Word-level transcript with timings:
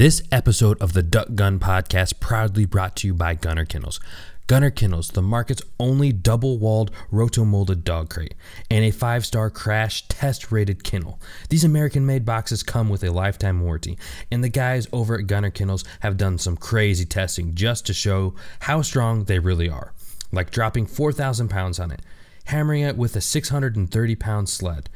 This 0.00 0.22
episode 0.32 0.80
of 0.80 0.94
the 0.94 1.02
Duck 1.02 1.34
Gun 1.34 1.58
Podcast 1.58 2.20
proudly 2.20 2.64
brought 2.64 2.96
to 2.96 3.06
you 3.06 3.12
by 3.12 3.34
Gunner 3.34 3.66
Kennels. 3.66 4.00
Gunner 4.46 4.70
Kennels, 4.70 5.10
the 5.10 5.20
market's 5.20 5.60
only 5.78 6.10
double 6.10 6.58
walled 6.58 6.90
roto-molded 7.10 7.84
dog 7.84 8.08
crate, 8.08 8.32
and 8.70 8.82
a 8.82 8.92
five 8.92 9.26
star 9.26 9.50
crash 9.50 10.08
test 10.08 10.50
rated 10.50 10.84
kennel. 10.84 11.20
These 11.50 11.64
American 11.64 12.06
made 12.06 12.24
boxes 12.24 12.62
come 12.62 12.88
with 12.88 13.04
a 13.04 13.12
lifetime 13.12 13.60
warranty, 13.60 13.98
and 14.30 14.42
the 14.42 14.48
guys 14.48 14.88
over 14.90 15.18
at 15.18 15.26
Gunner 15.26 15.50
Kennels 15.50 15.84
have 16.00 16.16
done 16.16 16.38
some 16.38 16.56
crazy 16.56 17.04
testing 17.04 17.54
just 17.54 17.84
to 17.84 17.92
show 17.92 18.34
how 18.60 18.80
strong 18.80 19.24
they 19.24 19.38
really 19.38 19.68
are. 19.68 19.92
Like 20.32 20.50
dropping 20.50 20.86
4,000 20.86 21.48
pounds 21.48 21.78
on 21.78 21.90
it, 21.90 22.00
hammering 22.44 22.84
it 22.84 22.96
with 22.96 23.16
a 23.16 23.20
630 23.20 24.16
pound 24.16 24.48
sled 24.48 24.88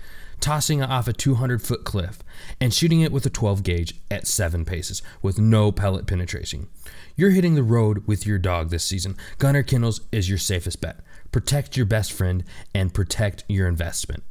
tossing 0.45 0.81
it 0.81 0.91
off 0.91 1.09
a 1.09 1.13
200 1.15 1.63
foot 1.63 1.85
cliff, 1.85 2.19
and 2.61 2.75
shooting 2.75 3.01
it 3.01 3.11
with 3.11 3.25
a 3.25 3.31
12 3.31 3.63
gauge 3.63 3.95
at 4.11 4.27
7 4.27 4.67
paces 4.67 5.01
with 5.23 5.39
no 5.39 5.73
pellet 5.73 6.07
penetration. 6.07 6.69
You're 7.17 7.31
hitting 7.31 7.55
the 7.55 7.63
road 7.63 8.07
with 8.07 8.27
your 8.27 8.39
dog 8.39 8.69
this 8.69 8.85
season. 8.85 9.17
Gunner 9.39 9.63
Kennels 9.63 10.03
is 10.13 10.29
your 10.29 10.37
safest 10.37 10.83
bet. 10.83 11.01
Protect 11.33 11.79
your 11.79 11.87
best 11.87 12.13
friend 12.13 12.45
and 12.75 12.93
protect 12.93 13.45
your 13.49 13.67
investment. 13.67 14.23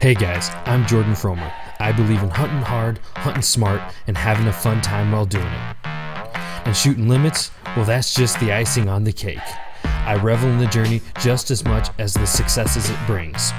Hey 0.00 0.14
guys, 0.14 0.50
I'm 0.64 0.84
Jordan 0.86 1.12
Fromer. 1.12 1.52
I 1.78 1.92
believe 1.92 2.24
in 2.24 2.30
hunting 2.30 2.62
hard, 2.62 2.98
hunting 3.14 3.42
smart, 3.42 3.80
and 4.08 4.18
having 4.18 4.48
a 4.48 4.52
fun 4.52 4.80
time 4.80 5.12
while 5.12 5.26
doing 5.26 5.46
it. 5.46 5.76
And 5.84 6.76
shooting 6.76 7.06
limits, 7.06 7.52
well, 7.76 7.84
that's 7.84 8.14
just 8.14 8.40
the 8.40 8.52
icing 8.52 8.88
on 8.88 9.04
the 9.04 9.12
cake. 9.12 9.38
I 9.84 10.16
revel 10.16 10.48
in 10.48 10.58
the 10.58 10.66
journey 10.66 11.00
just 11.20 11.50
as 11.50 11.64
much 11.64 11.88
as 11.98 12.14
the 12.14 12.26
successes 12.26 12.88
it 12.90 12.98
brings. 13.06 13.52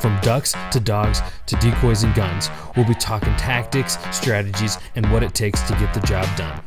From 0.00 0.18
ducks 0.22 0.54
to 0.72 0.80
dogs 0.80 1.20
to 1.46 1.56
decoys 1.56 2.04
and 2.04 2.14
guns, 2.14 2.50
we'll 2.76 2.86
be 2.86 2.94
talking 2.94 3.34
tactics, 3.36 3.98
strategies, 4.12 4.78
and 4.94 5.10
what 5.12 5.22
it 5.22 5.34
takes 5.34 5.62
to 5.62 5.72
get 5.74 5.92
the 5.92 6.00
job 6.00 6.28
done. 6.36 6.62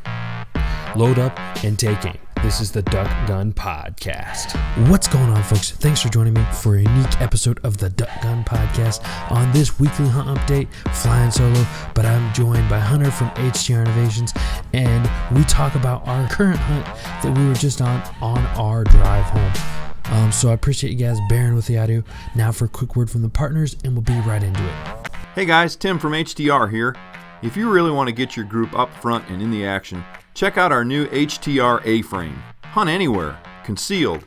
Load 0.95 1.19
up 1.19 1.37
and 1.63 1.79
take 1.79 2.05
aim. 2.05 2.30
This 2.43 2.59
is 2.59 2.71
the 2.71 2.81
Duck 2.81 3.07
Gun 3.27 3.53
Podcast. 3.53 4.57
What's 4.89 5.07
going 5.07 5.29
on, 5.29 5.43
folks? 5.43 5.69
Thanks 5.69 6.01
for 6.01 6.09
joining 6.09 6.33
me 6.33 6.43
for 6.51 6.75
a 6.75 6.81
unique 6.81 7.21
episode 7.21 7.59
of 7.63 7.77
the 7.77 7.89
Duck 7.91 8.09
Gun 8.23 8.43
Podcast. 8.43 9.05
On 9.29 9.51
this 9.51 9.79
weekly 9.79 10.07
hunt 10.07 10.27
update, 10.27 10.67
flying 10.91 11.29
solo, 11.29 11.63
but 11.93 12.03
I'm 12.03 12.33
joined 12.33 12.67
by 12.67 12.79
Hunter 12.79 13.11
from 13.11 13.29
HTR 13.31 13.85
Innovations, 13.85 14.33
and 14.73 15.07
we 15.37 15.43
talk 15.43 15.75
about 15.75 16.05
our 16.07 16.27
current 16.29 16.57
hunt 16.57 16.85
that 17.23 17.37
we 17.37 17.47
were 17.47 17.53
just 17.53 17.79
on 17.79 18.01
on 18.21 18.39
our 18.57 18.85
drive 18.85 19.25
home. 19.25 20.13
Um, 20.15 20.31
so 20.31 20.49
I 20.49 20.53
appreciate 20.53 20.91
you 20.91 20.97
guys 21.05 21.19
bearing 21.29 21.53
with 21.53 21.67
the 21.67 21.77
audio. 21.77 22.03
Now 22.35 22.51
for 22.51 22.65
a 22.65 22.69
quick 22.69 22.95
word 22.95 23.11
from 23.11 23.21
the 23.21 23.29
partners, 23.29 23.77
and 23.83 23.93
we'll 23.93 24.01
be 24.01 24.19
right 24.27 24.41
into 24.41 24.63
it. 24.67 25.11
Hey 25.35 25.45
guys, 25.45 25.75
Tim 25.75 25.99
from 25.99 26.13
HTR 26.13 26.71
here. 26.71 26.95
If 27.43 27.55
you 27.55 27.69
really 27.69 27.91
want 27.91 28.07
to 28.07 28.13
get 28.13 28.35
your 28.35 28.45
group 28.45 28.77
up 28.77 28.91
front 28.95 29.29
and 29.29 29.43
in 29.43 29.51
the 29.51 29.63
action, 29.63 30.03
check 30.33 30.57
out 30.57 30.71
our 30.71 30.83
new 30.83 31.07
HTR 31.07 31.81
A-frame. 31.85 32.41
Hunt 32.63 32.89
anywhere, 32.89 33.39
concealed. 33.63 34.25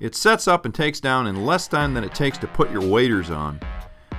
It 0.00 0.14
sets 0.14 0.46
up 0.46 0.64
and 0.64 0.74
takes 0.74 1.00
down 1.00 1.26
in 1.26 1.44
less 1.44 1.66
time 1.66 1.94
than 1.94 2.04
it 2.04 2.14
takes 2.14 2.38
to 2.38 2.46
put 2.46 2.70
your 2.70 2.86
waders 2.86 3.30
on. 3.30 3.60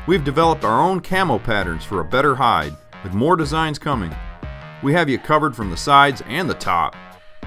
We've 0.08 0.24
developed 0.24 0.64
our 0.64 0.82
own 0.82 1.02
camo 1.02 1.40
patterns 1.40 1.86
for 1.86 2.00
a 2.00 2.06
better 2.06 2.36
hide, 2.36 2.76
with 3.04 3.14
more 3.14 3.36
designs 3.36 3.80
coming. 3.80 4.14
We 4.82 4.94
have 4.94 5.10
you 5.10 5.20
covered 5.20 5.56
from 5.56 5.70
the 5.70 5.78
sides 5.78 6.22
and 6.28 6.50
the 6.50 6.56
top. 6.56 6.96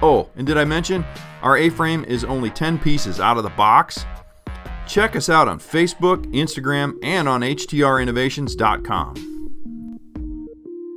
Oh, 0.01 0.29
and 0.35 0.47
did 0.47 0.57
I 0.57 0.65
mention 0.65 1.05
our 1.41 1.57
A-frame 1.57 2.05
is 2.05 2.23
only 2.23 2.49
10 2.49 2.79
pieces 2.79 3.19
out 3.19 3.37
of 3.37 3.43
the 3.43 3.49
box? 3.49 4.05
Check 4.87 5.15
us 5.15 5.29
out 5.29 5.47
on 5.47 5.59
Facebook, 5.59 6.25
Instagram, 6.33 6.95
and 7.03 7.27
on 7.27 7.41
htrinnovations.com. 7.41 9.32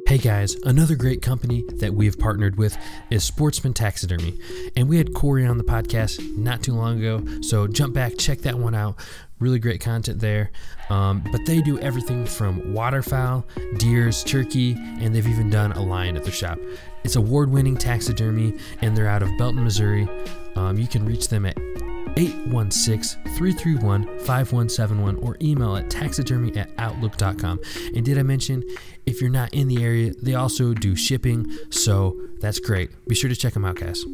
Hey 0.06 0.18
guys, 0.18 0.54
another 0.62 0.94
great 0.94 1.20
company 1.20 1.64
that 1.80 1.92
we 1.92 2.06
have 2.06 2.16
partnered 2.16 2.56
with 2.56 2.78
is 3.10 3.24
Sportsman 3.24 3.74
Taxidermy. 3.74 4.38
And 4.76 4.88
we 4.88 4.98
had 4.98 5.12
Corey 5.12 5.44
on 5.44 5.58
the 5.58 5.64
podcast 5.64 6.36
not 6.36 6.62
too 6.62 6.74
long 6.74 7.00
ago, 7.00 7.40
so 7.40 7.66
jump 7.66 7.92
back, 7.92 8.16
check 8.16 8.38
that 8.42 8.56
one 8.56 8.72
out. 8.72 9.00
Really 9.40 9.58
great 9.58 9.80
content 9.80 10.20
there. 10.20 10.52
Um, 10.90 11.24
but 11.32 11.44
they 11.44 11.60
do 11.60 11.80
everything 11.80 12.24
from 12.24 12.72
waterfowl, 12.72 13.48
deers, 13.78 14.22
turkey, 14.22 14.74
and 14.74 15.12
they've 15.12 15.26
even 15.26 15.50
done 15.50 15.72
a 15.72 15.82
lion 15.82 16.16
at 16.16 16.22
their 16.22 16.32
shop. 16.32 16.60
It's 17.02 17.16
award 17.16 17.50
winning 17.50 17.76
taxidermy, 17.76 18.56
and 18.82 18.96
they're 18.96 19.08
out 19.08 19.24
of 19.24 19.36
Belton, 19.38 19.64
Missouri. 19.64 20.08
Um, 20.54 20.78
you 20.78 20.86
can 20.86 21.04
reach 21.04 21.26
them 21.28 21.46
at 21.46 21.58
816 22.16 23.22
331 23.36 24.06
5171 24.20 25.16
or 25.16 25.36
email 25.42 25.76
at 25.76 25.90
taxidermy 25.90 26.56
at 26.56 26.70
outlook.com. 26.78 27.60
And 27.94 28.04
did 28.04 28.18
I 28.18 28.22
mention 28.22 28.62
if 29.06 29.20
you're 29.20 29.30
not 29.30 29.54
in 29.54 29.68
the 29.68 29.82
area, 29.82 30.12
they 30.20 30.34
also 30.34 30.74
do 30.74 30.96
shipping, 30.96 31.50
so 31.70 32.20
that's 32.40 32.58
great. 32.58 32.90
Be 33.06 33.14
sure 33.14 33.30
to 33.30 33.36
check 33.36 33.54
them 33.54 33.64
out, 33.64 33.76
guys. 33.76 34.04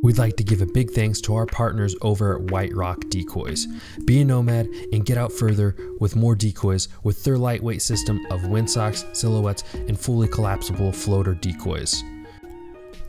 We'd 0.00 0.18
like 0.18 0.36
to 0.36 0.44
give 0.44 0.62
a 0.62 0.66
big 0.66 0.90
thanks 0.92 1.20
to 1.22 1.34
our 1.34 1.46
partners 1.46 1.96
over 2.02 2.36
at 2.36 2.50
White 2.52 2.72
Rock 2.74 3.04
Decoys. 3.08 3.66
Be 4.04 4.20
a 4.20 4.24
nomad 4.24 4.66
and 4.92 5.04
get 5.04 5.18
out 5.18 5.32
further 5.32 5.74
with 5.98 6.14
more 6.14 6.36
decoys 6.36 6.88
with 7.02 7.24
their 7.24 7.36
lightweight 7.36 7.82
system 7.82 8.24
of 8.30 8.46
windsocks, 8.46 9.04
silhouettes, 9.12 9.64
and 9.74 9.98
fully 9.98 10.28
collapsible 10.28 10.92
floater 10.92 11.34
decoys. 11.34 12.04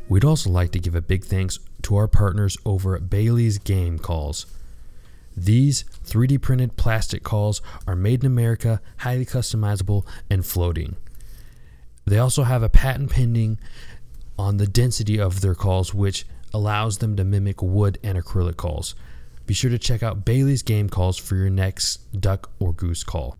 We'd 0.07 0.25
also 0.25 0.49
like 0.49 0.71
to 0.71 0.79
give 0.79 0.95
a 0.95 1.01
big 1.01 1.23
thanks 1.23 1.59
to 1.83 1.95
our 1.95 2.07
partners 2.07 2.57
over 2.65 2.95
at 2.95 3.09
Bailey's 3.09 3.59
Game 3.59 3.99
Calls. 3.99 4.47
These 5.39 5.85
3D 6.05 6.41
printed 6.41 6.75
plastic 6.75 7.23
calls 7.23 7.61
are 7.87 7.95
made 7.95 8.23
in 8.23 8.27
America, 8.27 8.81
highly 8.97 9.25
customizable, 9.25 10.05
and 10.29 10.45
floating. 10.45 10.97
They 12.05 12.17
also 12.17 12.43
have 12.43 12.61
a 12.61 12.67
patent 12.67 13.11
pending 13.11 13.57
on 14.37 14.57
the 14.57 14.67
density 14.67 15.17
of 15.17 15.39
their 15.39 15.55
calls, 15.55 15.93
which 15.93 16.25
allows 16.53 16.97
them 16.97 17.15
to 17.15 17.23
mimic 17.23 17.61
wood 17.61 17.99
and 18.03 18.17
acrylic 18.17 18.57
calls. 18.57 18.95
Be 19.45 19.53
sure 19.53 19.69
to 19.69 19.79
check 19.79 20.03
out 20.03 20.25
Bailey's 20.25 20.61
Game 20.61 20.89
Calls 20.89 21.17
for 21.17 21.35
your 21.35 21.49
next 21.49 22.19
duck 22.19 22.51
or 22.59 22.73
goose 22.73 23.05
call. 23.05 23.37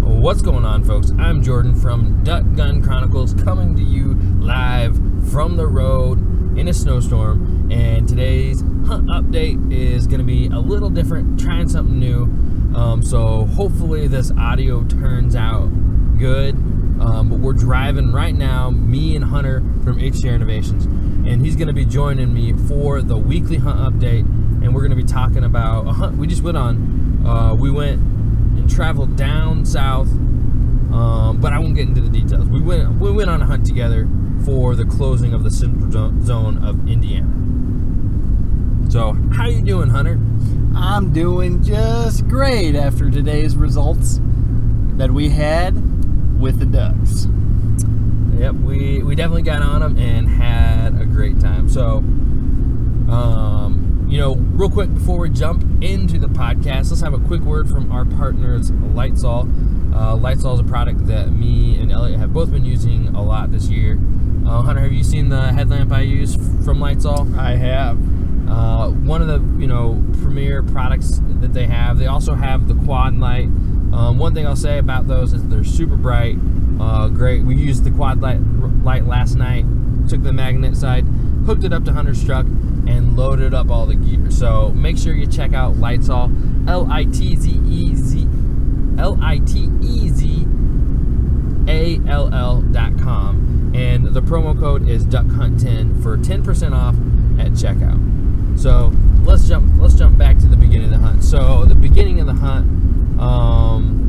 What's 0.00 0.42
going 0.42 0.64
on, 0.64 0.84
folks? 0.84 1.10
I'm 1.18 1.42
Jordan 1.42 1.74
from 1.74 2.22
Duck 2.22 2.44
Gun 2.54 2.82
Chronicles 2.82 3.34
coming 3.34 3.74
to 3.74 3.82
you 3.82 4.14
live 4.38 4.94
from 5.30 5.56
the 5.56 5.66
road 5.66 6.33
in 6.56 6.68
a 6.68 6.74
snowstorm. 6.74 7.70
And 7.70 8.08
today's 8.08 8.60
hunt 8.86 9.08
update 9.08 9.72
is 9.72 10.06
going 10.06 10.20
to 10.20 10.24
be 10.24 10.46
a 10.46 10.58
little 10.58 10.90
different, 10.90 11.40
trying 11.40 11.68
something 11.68 11.98
new. 11.98 12.24
Um, 12.76 13.02
so 13.02 13.46
hopefully, 13.46 14.08
this 14.08 14.32
audio 14.32 14.84
turns 14.84 15.36
out 15.36 15.68
good. 16.18 16.54
Um, 17.00 17.28
but 17.28 17.40
we're 17.40 17.52
driving 17.52 18.12
right 18.12 18.34
now, 18.34 18.70
me 18.70 19.16
and 19.16 19.24
Hunter 19.24 19.60
from 19.82 19.98
HTR 19.98 20.34
Innovations, 20.34 20.84
and 20.84 21.44
he's 21.44 21.56
going 21.56 21.68
to 21.68 21.74
be 21.74 21.84
joining 21.84 22.32
me 22.32 22.52
for 22.52 23.02
the 23.02 23.16
weekly 23.16 23.56
hunt 23.56 23.78
update. 23.78 24.20
And 24.20 24.74
we're 24.74 24.80
going 24.80 24.96
to 24.96 24.96
be 24.96 25.04
talking 25.04 25.44
about 25.44 25.86
a 25.86 25.92
hunt 25.92 26.16
we 26.16 26.26
just 26.26 26.42
went 26.42 26.56
on. 26.56 27.26
Uh, 27.26 27.54
we 27.54 27.70
went 27.70 28.00
and 28.00 28.70
traveled 28.70 29.16
down 29.16 29.64
south, 29.64 30.08
um, 30.94 31.40
but 31.40 31.52
I 31.52 31.58
won't 31.58 31.74
get 31.74 31.88
into 31.88 32.00
the 32.00 32.08
details. 32.08 32.48
We 32.48 32.60
went 32.60 33.00
we 33.00 33.10
went 33.10 33.28
on 33.28 33.42
a 33.42 33.46
hunt 33.46 33.66
together 33.66 34.08
for 34.44 34.76
the 34.76 34.84
closing 34.84 35.34
of 35.34 35.42
the 35.42 35.50
central 35.50 36.12
zone 36.22 36.62
of 36.64 36.88
Indiana. 36.88 37.28
So, 38.90 39.14
how 39.32 39.48
you 39.48 39.62
doing, 39.62 39.88
Hunter? 39.88 40.20
I'm 40.76 41.12
doing 41.12 41.64
just 41.64 42.28
great 42.28 42.76
after 42.76 43.10
today's 43.10 43.56
results 43.56 44.20
that 44.96 45.10
we 45.10 45.30
had 45.30 45.74
with 46.40 46.60
the 46.60 46.66
Ducks. 46.66 47.26
Yep, 48.38 48.54
we, 48.56 49.02
we 49.02 49.14
definitely 49.16 49.42
got 49.42 49.62
on 49.62 49.80
them 49.80 49.98
and 49.98 50.28
had 50.28 51.00
a 51.00 51.06
great 51.06 51.40
time. 51.40 51.68
So, 51.68 51.98
um, 53.12 54.06
you 54.08 54.18
know, 54.18 54.34
real 54.34 54.70
quick 54.70 54.92
before 54.92 55.18
we 55.18 55.30
jump 55.30 55.62
into 55.82 56.18
the 56.18 56.28
podcast, 56.28 56.90
let's 56.90 57.00
have 57.00 57.14
a 57.14 57.18
quick 57.18 57.40
word 57.40 57.68
from 57.68 57.90
our 57.90 58.04
partners, 58.04 58.70
LitezAll. 58.70 59.73
Uh, 59.94 60.16
LitezAll 60.16 60.54
is 60.54 60.60
a 60.60 60.64
product 60.64 61.06
that 61.06 61.30
me 61.30 61.78
and 61.78 61.92
Elliot 61.92 62.18
have 62.18 62.32
both 62.32 62.50
been 62.50 62.64
using 62.64 63.08
a 63.14 63.22
lot 63.22 63.52
this 63.52 63.68
year. 63.68 63.98
Uh, 64.44 64.60
Hunter, 64.60 64.82
have 64.82 64.92
you 64.92 65.04
seen 65.04 65.28
the 65.28 65.52
headlamp 65.52 65.92
I 65.92 66.00
use 66.00 66.34
from 66.34 66.78
LitezAll? 66.80 67.38
I 67.38 67.56
have. 67.56 67.96
Uh, 68.48 68.90
one 68.90 69.22
of 69.22 69.28
the 69.28 69.38
you 69.60 69.66
know 69.66 70.04
premier 70.22 70.62
products 70.62 71.20
that 71.40 71.54
they 71.54 71.66
have. 71.66 71.98
They 71.98 72.06
also 72.06 72.34
have 72.34 72.68
the 72.68 72.74
quad 72.74 73.14
light. 73.14 73.46
Um, 73.94 74.18
one 74.18 74.34
thing 74.34 74.46
I'll 74.46 74.56
say 74.56 74.78
about 74.78 75.06
those 75.06 75.32
is 75.32 75.46
they're 75.48 75.64
super 75.64 75.96
bright. 75.96 76.36
Uh, 76.80 77.08
great. 77.08 77.44
We 77.44 77.54
used 77.54 77.84
the 77.84 77.90
quad 77.92 78.20
light, 78.20 78.40
light 78.82 79.06
last 79.06 79.36
night. 79.36 79.64
Took 80.08 80.22
the 80.22 80.32
magnet 80.32 80.76
side, 80.76 81.06
hooked 81.46 81.64
it 81.64 81.72
up 81.72 81.84
to 81.84 81.92
Hunter's 81.92 82.22
truck, 82.22 82.44
and 82.44 83.16
loaded 83.16 83.54
up 83.54 83.70
all 83.70 83.86
the 83.86 83.94
gear. 83.94 84.30
So 84.30 84.70
make 84.70 84.98
sure 84.98 85.14
you 85.14 85.26
check 85.26 85.54
out 85.54 85.74
LitezAll. 85.74 86.68
L 86.68 86.88
I 86.90 87.04
T 87.04 87.36
Z 87.36 87.50
E 87.50 87.94
Z 87.94 88.28
L 88.98 89.18
I 89.22 89.38
T 89.38 89.68
E 89.82 90.08
Z 90.08 90.46
A 91.68 92.00
L 92.08 92.32
L 92.32 92.62
dot 92.62 92.98
com. 92.98 93.72
And 93.74 94.06
the 94.14 94.22
promo 94.22 94.58
code 94.58 94.88
is 94.88 95.04
Duck 95.04 95.26
Hunt 95.26 95.60
10 95.60 96.00
for 96.00 96.16
10% 96.16 96.72
off 96.72 96.94
at 97.40 97.52
checkout. 97.52 98.60
So 98.60 98.92
let's 99.24 99.48
jump 99.48 99.80
let's 99.80 99.94
jump 99.94 100.16
back 100.16 100.38
to 100.38 100.46
the 100.46 100.56
beginning 100.56 100.84
of 100.84 100.90
the 100.90 100.98
hunt. 100.98 101.24
So 101.24 101.64
the 101.64 101.74
beginning 101.74 102.20
of 102.20 102.26
the 102.26 102.34
hunt, 102.34 103.20
um, 103.20 104.04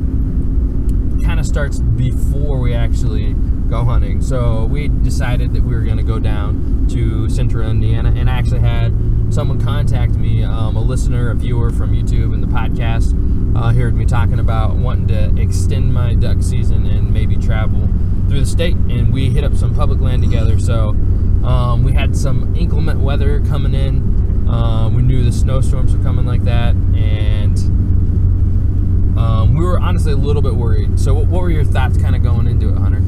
kind 1.24 1.40
of 1.40 1.46
starts 1.46 1.80
before 1.80 2.60
we 2.60 2.74
actually 2.74 3.34
go 3.70 3.84
hunting. 3.84 4.22
So 4.22 4.66
we 4.66 4.88
decided 4.88 5.54
that 5.54 5.64
we 5.64 5.74
were 5.74 5.82
going 5.82 5.98
to 5.98 6.04
go 6.04 6.20
down 6.20 6.88
to 6.92 7.30
central 7.30 7.68
Indiana, 7.68 8.14
and 8.16 8.30
I 8.30 8.38
actually 8.38 8.60
had 8.60 8.94
someone 9.32 9.60
contact 9.60 10.14
me, 10.14 10.44
um, 10.44 10.76
a 10.76 10.82
listener, 10.82 11.32
a 11.32 11.36
viewer 11.36 11.72
from 11.72 11.94
YouTube 11.94 12.34
and 12.34 12.44
the 12.44 12.48
podcast, 12.48 13.14
uh, 13.56 13.72
heard 13.74 13.96
me 13.96 14.06
talking 14.06 14.40
about 14.40 14.76
wanting 14.76 15.08
to 15.08 15.42
extend 15.42 15.94
my 15.94 16.14
duck 16.14 16.42
season 16.42 16.86
and 16.86 17.14
maybe 17.14 17.38
travel 17.38 17.88
through 18.28 18.42
the 18.42 18.46
state, 18.46 18.76
and 18.76 19.14
we 19.14 19.30
hit 19.30 19.44
up 19.44 19.56
some 19.56 19.74
public 19.74 20.00
land 20.02 20.22
together. 20.22 20.60
So 20.60 20.90
um, 21.46 21.84
we 21.84 21.94
had 21.94 22.18
some 22.18 22.56
inclement 22.56 23.00
weather 23.00 23.40
coming 23.42 23.74
in. 23.74 24.48
Um, 24.50 24.96
we 24.96 25.02
knew 25.02 25.24
the 25.24 25.32
snowstorms 25.32 25.96
were 25.96 26.04
coming 26.04 26.26
like 26.26 26.44
that, 26.44 26.76
and 26.96 27.58
um, 29.18 29.56
we 29.56 29.64
were 29.64 29.80
honestly 29.80 30.12
a 30.12 30.18
little 30.18 30.42
bit 30.42 30.56
worried. 30.56 31.00
So, 31.00 31.14
what, 31.14 31.28
what 31.28 31.42
were 31.42 31.50
your 31.50 31.64
thoughts 31.64 31.98
kind 31.98 32.16
of 32.16 32.22
going 32.22 32.48
into 32.48 32.70
it, 32.70 32.78
Hunter? 32.78 33.02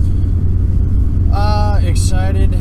Uh, 1.31 1.79
excited 1.83 2.51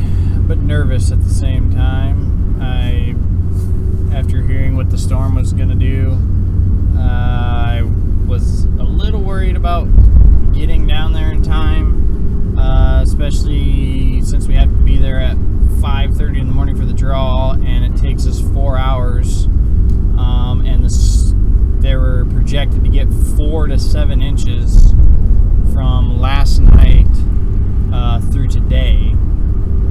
but 0.47 0.59
nervous 0.59 1.11
at 1.11 1.23
the 1.23 1.31
same 1.31 1.73
time. 1.73 2.61
I, 2.61 3.15
after 4.17 4.43
hearing 4.43 4.77
what 4.77 4.91
the 4.91 4.99
storm 4.99 5.35
was 5.35 5.53
going 5.53 5.69
to 5.69 5.75
do, 5.75 6.19
I 6.99 7.83
was 8.27 8.65
a 8.65 8.85
little 8.85 9.21
worried 9.21 9.57
about 9.57 9.85
getting 10.53 10.87
down 10.87 11.13
there 11.13 11.31
in 11.31 11.43
time, 11.43 12.59
uh, 12.59 13.03
especially 13.03 14.23
since 14.23 14.47
we 14.47 14.55
have 14.55 14.69
to 14.69 14.83
be 14.83 14.97
there 14.99 15.21
at 15.21 15.37
5:30 15.81 16.41
in 16.41 16.49
the 16.49 16.55
morning 16.55 16.77
for 16.77 16.85
the 16.85 16.95
draw, 16.95 17.53
and 17.53 17.85
it 17.85 18.01
takes 18.01 18.27
us 18.27 18.41
four 18.53 18.79
hours. 18.79 19.47
Um, 20.17 20.65
and 20.67 20.85
they 21.87 21.95
were 21.95 22.25
projected 22.27 22.83
to 22.85 22.91
get 22.91 23.07
four 23.37 23.69
to 23.69 23.79
seven 23.79 24.21
inches 24.21 24.91
from 25.73 26.21
last 26.21 26.59
night 26.59 27.07
uh, 27.93 28.21
through 28.33 28.49
today. 28.49 29.13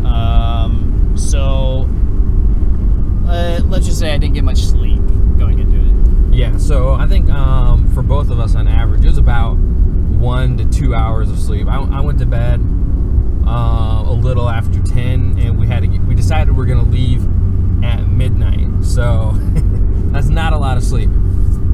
Um, 0.04 1.14
so 1.16 1.88
uh, 3.28 3.62
let's 3.66 3.86
just 3.86 4.00
say 4.00 4.14
I 4.14 4.18
didn't 4.18 4.34
get 4.34 4.44
much 4.44 4.64
sleep. 4.64 4.85
Yeah, 6.36 6.58
so 6.58 6.92
I 6.92 7.08
think 7.08 7.30
um, 7.30 7.90
for 7.94 8.04
both 8.04 8.30
of 8.30 8.42
us 8.42 8.56
on 8.56 8.68
average, 8.68 9.06
it 9.06 9.08
was 9.08 9.18
about 9.18 9.54
one 9.54 10.58
to 10.58 10.66
two 10.66 10.94
hours 10.94 11.32
of 11.32 11.40
sleep. 11.40 11.66
I, 11.66 11.78
I 11.78 12.02
went 12.02 12.20
to 12.20 12.26
bed 12.26 12.60
uh, 13.48 14.04
a 14.06 14.12
little 14.12 14.50
after 14.50 14.84
10, 14.84 15.40
and 15.40 15.58
we 15.58 15.66
had 15.66 15.80
to 15.84 15.88
get, 15.88 16.02
we 16.02 16.14
decided 16.14 16.54
we 16.58 16.66
going 16.66 16.84
to 16.84 16.92
leave 16.92 17.24
at 17.86 18.06
midnight. 18.10 18.84
So 18.84 19.32
that's 20.12 20.28
not 20.28 20.52
a 20.52 20.58
lot 20.58 20.76
of 20.76 20.84
sleep. 20.84 21.10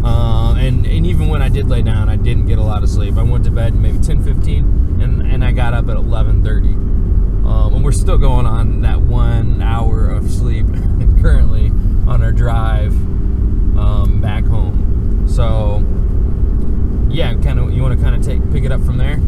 Uh, 0.04 0.54
and, 0.60 0.86
and 0.86 1.08
even 1.08 1.28
when 1.28 1.42
I 1.42 1.50
did 1.50 1.68
lay 1.68 1.82
down, 1.82 2.08
I 2.08 2.16
didn't 2.16 2.46
get 2.46 2.60
a 2.60 2.64
lot 2.64 2.84
of 2.84 2.90
sleep. 2.90 3.18
I 3.18 3.24
went 3.24 3.46
to 3.46 3.52
bed 3.52 3.74
maybe 3.74 3.98
10, 3.98 4.24
15, 4.24 5.02
and, 5.02 5.24
and 5.24 5.44
I 5.44 5.54
got 5.54 5.74
up 5.74 5.90
at 5.90 5.98
11.30. 5.98 6.76
Um, 7.48 7.74
and 7.74 7.84
we're 7.84 7.92
still 7.92 8.20
going 8.20 8.46
on 8.46 8.82
that 8.82 9.02
one 9.02 9.64
hour 9.64 10.08
of 10.08 10.30
sleep 10.30 10.68
currently 11.20 11.70
on 12.08 12.22
our 12.22 12.32
drive 12.32 12.94
um, 13.82 14.22
back 14.22 14.46
home. 14.46 15.26
So, 15.28 15.84
yeah, 17.10 17.34
kind 17.42 17.60
of. 17.60 17.72
You 17.72 17.82
want 17.82 17.98
to 17.98 18.04
kind 18.04 18.16
of 18.16 18.24
take 18.24 18.52
pick 18.52 18.64
it 18.64 18.72
up 18.72 18.82
from 18.82 18.98
there? 18.98 19.20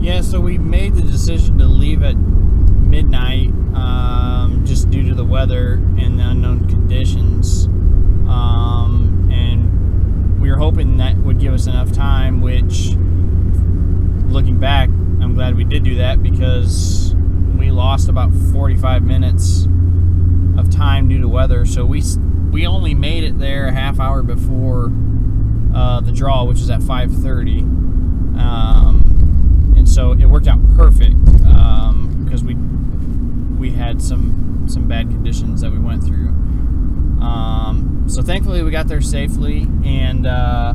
Yeah, 0.00 0.20
so 0.20 0.40
we 0.40 0.58
made 0.58 0.94
the 0.94 1.02
decision 1.02 1.58
to 1.58 1.64
leave 1.64 2.02
at 2.02 2.16
midnight 2.16 3.48
um, 3.74 4.62
just 4.66 4.90
due 4.90 5.08
to 5.08 5.14
the 5.14 5.24
weather 5.24 5.74
and 5.74 6.18
the 6.18 6.28
unknown 6.28 6.68
conditions. 6.68 7.66
Um, 8.28 9.28
and 9.32 10.40
we 10.40 10.50
were 10.50 10.58
hoping 10.58 10.98
that 10.98 11.16
would 11.16 11.40
give 11.40 11.54
us 11.54 11.66
enough 11.66 11.90
time, 11.90 12.42
which, 12.42 12.90
looking 14.30 14.58
back, 14.58 14.88
I'm 14.88 15.34
glad 15.34 15.56
we 15.56 15.64
did 15.64 15.84
do 15.84 15.96
that 15.96 16.22
because 16.22 17.14
we 17.58 17.70
lost 17.70 18.08
about 18.08 18.30
45 18.52 19.02
minutes 19.02 19.66
of 20.58 20.70
time 20.70 21.08
due 21.08 21.20
to 21.20 21.28
weather. 21.28 21.64
So 21.64 21.86
we 21.86 22.02
we 22.54 22.68
only 22.68 22.94
made 22.94 23.24
it 23.24 23.36
there 23.36 23.66
a 23.66 23.72
half 23.72 23.98
hour 23.98 24.22
before 24.22 24.92
uh, 25.74 26.00
the 26.00 26.12
draw, 26.12 26.44
which 26.44 26.60
is 26.60 26.70
at 26.70 26.78
5:30, 26.78 27.62
um, 28.38 29.74
and 29.76 29.88
so 29.88 30.12
it 30.12 30.24
worked 30.26 30.46
out 30.46 30.60
perfect 30.76 31.16
because 31.24 32.42
um, 32.42 32.46
we 32.46 32.54
we 33.58 33.74
had 33.74 34.00
some 34.00 34.66
some 34.68 34.86
bad 34.86 35.08
conditions 35.08 35.62
that 35.62 35.72
we 35.72 35.80
went 35.80 36.04
through. 36.04 36.28
Um, 37.20 38.04
so 38.06 38.22
thankfully 38.22 38.62
we 38.62 38.70
got 38.70 38.86
there 38.86 39.00
safely 39.00 39.62
and 39.84 40.24
uh, 40.24 40.74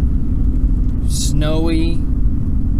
snowy, 1.07 1.95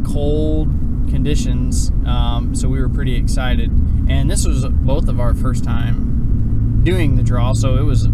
cold 0.06 0.68
conditions. 1.10 1.90
Um, 2.06 2.54
so 2.54 2.68
we 2.68 2.82
were 2.82 2.90
pretty 2.90 3.16
excited, 3.16 3.72
and 4.10 4.30
this 4.30 4.46
was 4.46 4.66
both 4.66 5.08
of 5.08 5.22
our 5.22 5.34
first 5.34 5.64
time 5.64 6.82
doing 6.84 7.16
the 7.16 7.24
draw, 7.24 7.54
so 7.54 7.78
it 7.78 7.84
was 7.84 8.10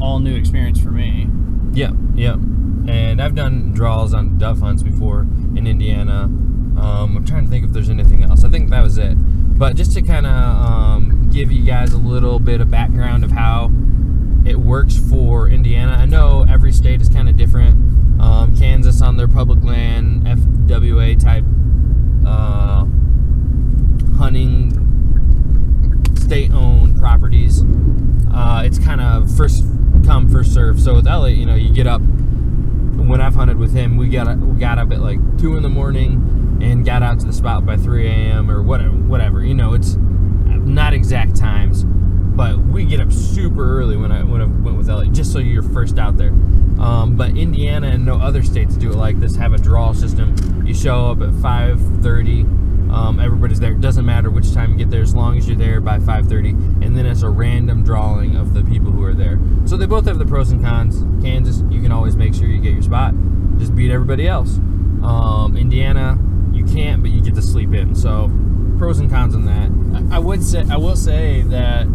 all 0.00 0.18
new 0.18 0.34
experience 0.34 0.80
for 0.80 0.90
me. 0.90 1.28
Yep, 1.72 1.94
yep. 2.14 2.36
And 2.88 3.20
I've 3.20 3.34
done 3.34 3.72
draws 3.72 4.14
on 4.14 4.38
dove 4.38 4.60
hunts 4.60 4.82
before 4.82 5.22
in 5.54 5.66
Indiana. 5.66 6.24
Um, 6.24 7.16
I'm 7.16 7.26
trying 7.26 7.44
to 7.44 7.50
think 7.50 7.64
if 7.64 7.72
there's 7.72 7.90
anything 7.90 8.22
else. 8.22 8.44
I 8.44 8.48
think 8.48 8.70
that 8.70 8.82
was 8.82 8.98
it. 8.98 9.14
But 9.58 9.76
just 9.76 9.92
to 9.94 10.02
kind 10.02 10.26
of 10.26 10.32
um, 10.32 11.30
give 11.32 11.50
you 11.50 11.64
guys 11.64 11.92
a 11.92 11.98
little 11.98 12.38
bit 12.38 12.60
of 12.60 12.70
background 12.70 13.24
of 13.24 13.32
how 13.32 13.70
it 14.46 14.56
works 14.56 14.96
for 14.96 15.48
Indiana. 15.48 15.92
I 15.92 16.06
know 16.06 16.46
every 16.48 16.72
state 16.72 17.00
is 17.02 17.08
kind 17.08 17.28
of 17.28 17.36
different. 17.36 17.74
Um, 18.20 18.56
Kansas 18.56 19.02
on 19.02 19.16
their 19.16 19.28
public 19.28 19.62
land, 19.62 20.24
FWA 20.24 21.18
type 21.18 21.44
uh, 22.26 22.86
hunting 24.16 24.74
state 26.16 26.52
owned 26.52 26.98
properties. 26.98 27.62
Uh, 28.32 28.62
it's 28.64 28.78
kind 28.78 29.00
of 29.00 29.34
first 29.36 29.64
come, 30.18 30.28
first 30.28 30.52
serve. 30.52 30.80
So 30.80 30.94
with 30.94 31.06
Elliot, 31.06 31.38
you 31.38 31.46
know, 31.46 31.54
you 31.54 31.72
get 31.72 31.86
up. 31.86 32.00
When 32.00 33.20
I've 33.20 33.34
hunted 33.34 33.56
with 33.56 33.72
him, 33.72 33.96
we 33.96 34.08
got 34.08 34.36
we 34.38 34.58
got 34.58 34.78
up 34.78 34.90
at 34.92 35.00
like 35.00 35.18
two 35.38 35.56
in 35.56 35.62
the 35.62 35.68
morning 35.68 36.58
and 36.60 36.84
got 36.84 37.02
out 37.02 37.20
to 37.20 37.26
the 37.26 37.32
spot 37.32 37.64
by 37.64 37.76
3 37.76 38.06
a.m. 38.06 38.50
or 38.50 38.62
whatever. 38.62 38.90
Whatever, 38.90 39.44
you 39.44 39.54
know, 39.54 39.74
it's 39.74 39.94
not 39.96 40.92
exact 40.92 41.36
times, 41.36 41.84
but 41.84 42.58
we 42.58 42.84
get 42.84 43.00
up 43.00 43.12
super 43.12 43.78
early 43.78 43.96
when 43.96 44.10
I 44.10 44.24
when 44.24 44.42
I 44.42 44.46
went 44.46 44.76
with 44.76 44.90
Elliot, 44.90 45.14
just 45.14 45.32
so 45.32 45.38
you're 45.38 45.62
first 45.62 45.98
out 45.98 46.16
there. 46.16 46.32
Um, 46.80 47.14
but 47.16 47.36
Indiana 47.36 47.88
and 47.88 48.04
no 48.04 48.16
other 48.16 48.42
states 48.42 48.76
do 48.76 48.90
it 48.90 48.96
like 48.96 49.20
this. 49.20 49.36
Have 49.36 49.52
a 49.52 49.58
draw 49.58 49.92
system. 49.92 50.34
You 50.66 50.74
show 50.74 51.10
up 51.10 51.20
at 51.22 51.30
5:30. 51.30 52.67
Um, 52.90 53.20
everybody's 53.20 53.60
there. 53.60 53.72
It 53.72 53.80
doesn't 53.80 54.04
matter 54.04 54.30
which 54.30 54.52
time 54.52 54.72
you 54.72 54.78
get 54.78 54.90
there, 54.90 55.02
as 55.02 55.14
long 55.14 55.36
as 55.36 55.46
you're 55.46 55.56
there 55.56 55.80
by 55.80 55.98
5:30. 55.98 56.50
And 56.84 56.96
then 56.96 57.06
it's 57.06 57.22
a 57.22 57.28
random 57.28 57.82
drawing 57.84 58.36
of 58.36 58.54
the 58.54 58.62
people 58.62 58.90
who 58.90 59.04
are 59.04 59.14
there. 59.14 59.38
So 59.66 59.76
they 59.76 59.86
both 59.86 60.06
have 60.06 60.18
the 60.18 60.26
pros 60.26 60.50
and 60.50 60.64
cons. 60.64 61.04
Kansas, 61.22 61.62
you 61.70 61.82
can 61.82 61.92
always 61.92 62.16
make 62.16 62.34
sure 62.34 62.46
you 62.46 62.60
get 62.60 62.72
your 62.72 62.82
spot. 62.82 63.14
Just 63.58 63.74
beat 63.74 63.90
everybody 63.90 64.26
else. 64.26 64.56
Um, 65.02 65.56
Indiana, 65.56 66.18
you 66.52 66.64
can't, 66.64 67.02
but 67.02 67.10
you 67.10 67.20
get 67.20 67.34
to 67.34 67.42
sleep 67.42 67.74
in. 67.74 67.94
So 67.94 68.30
pros 68.78 68.98
and 69.00 69.10
cons 69.10 69.34
on 69.34 69.44
that. 69.46 70.14
I 70.14 70.18
would 70.18 70.42
say 70.42 70.64
I 70.70 70.76
will 70.76 70.96
say 70.96 71.42
that 71.42 71.86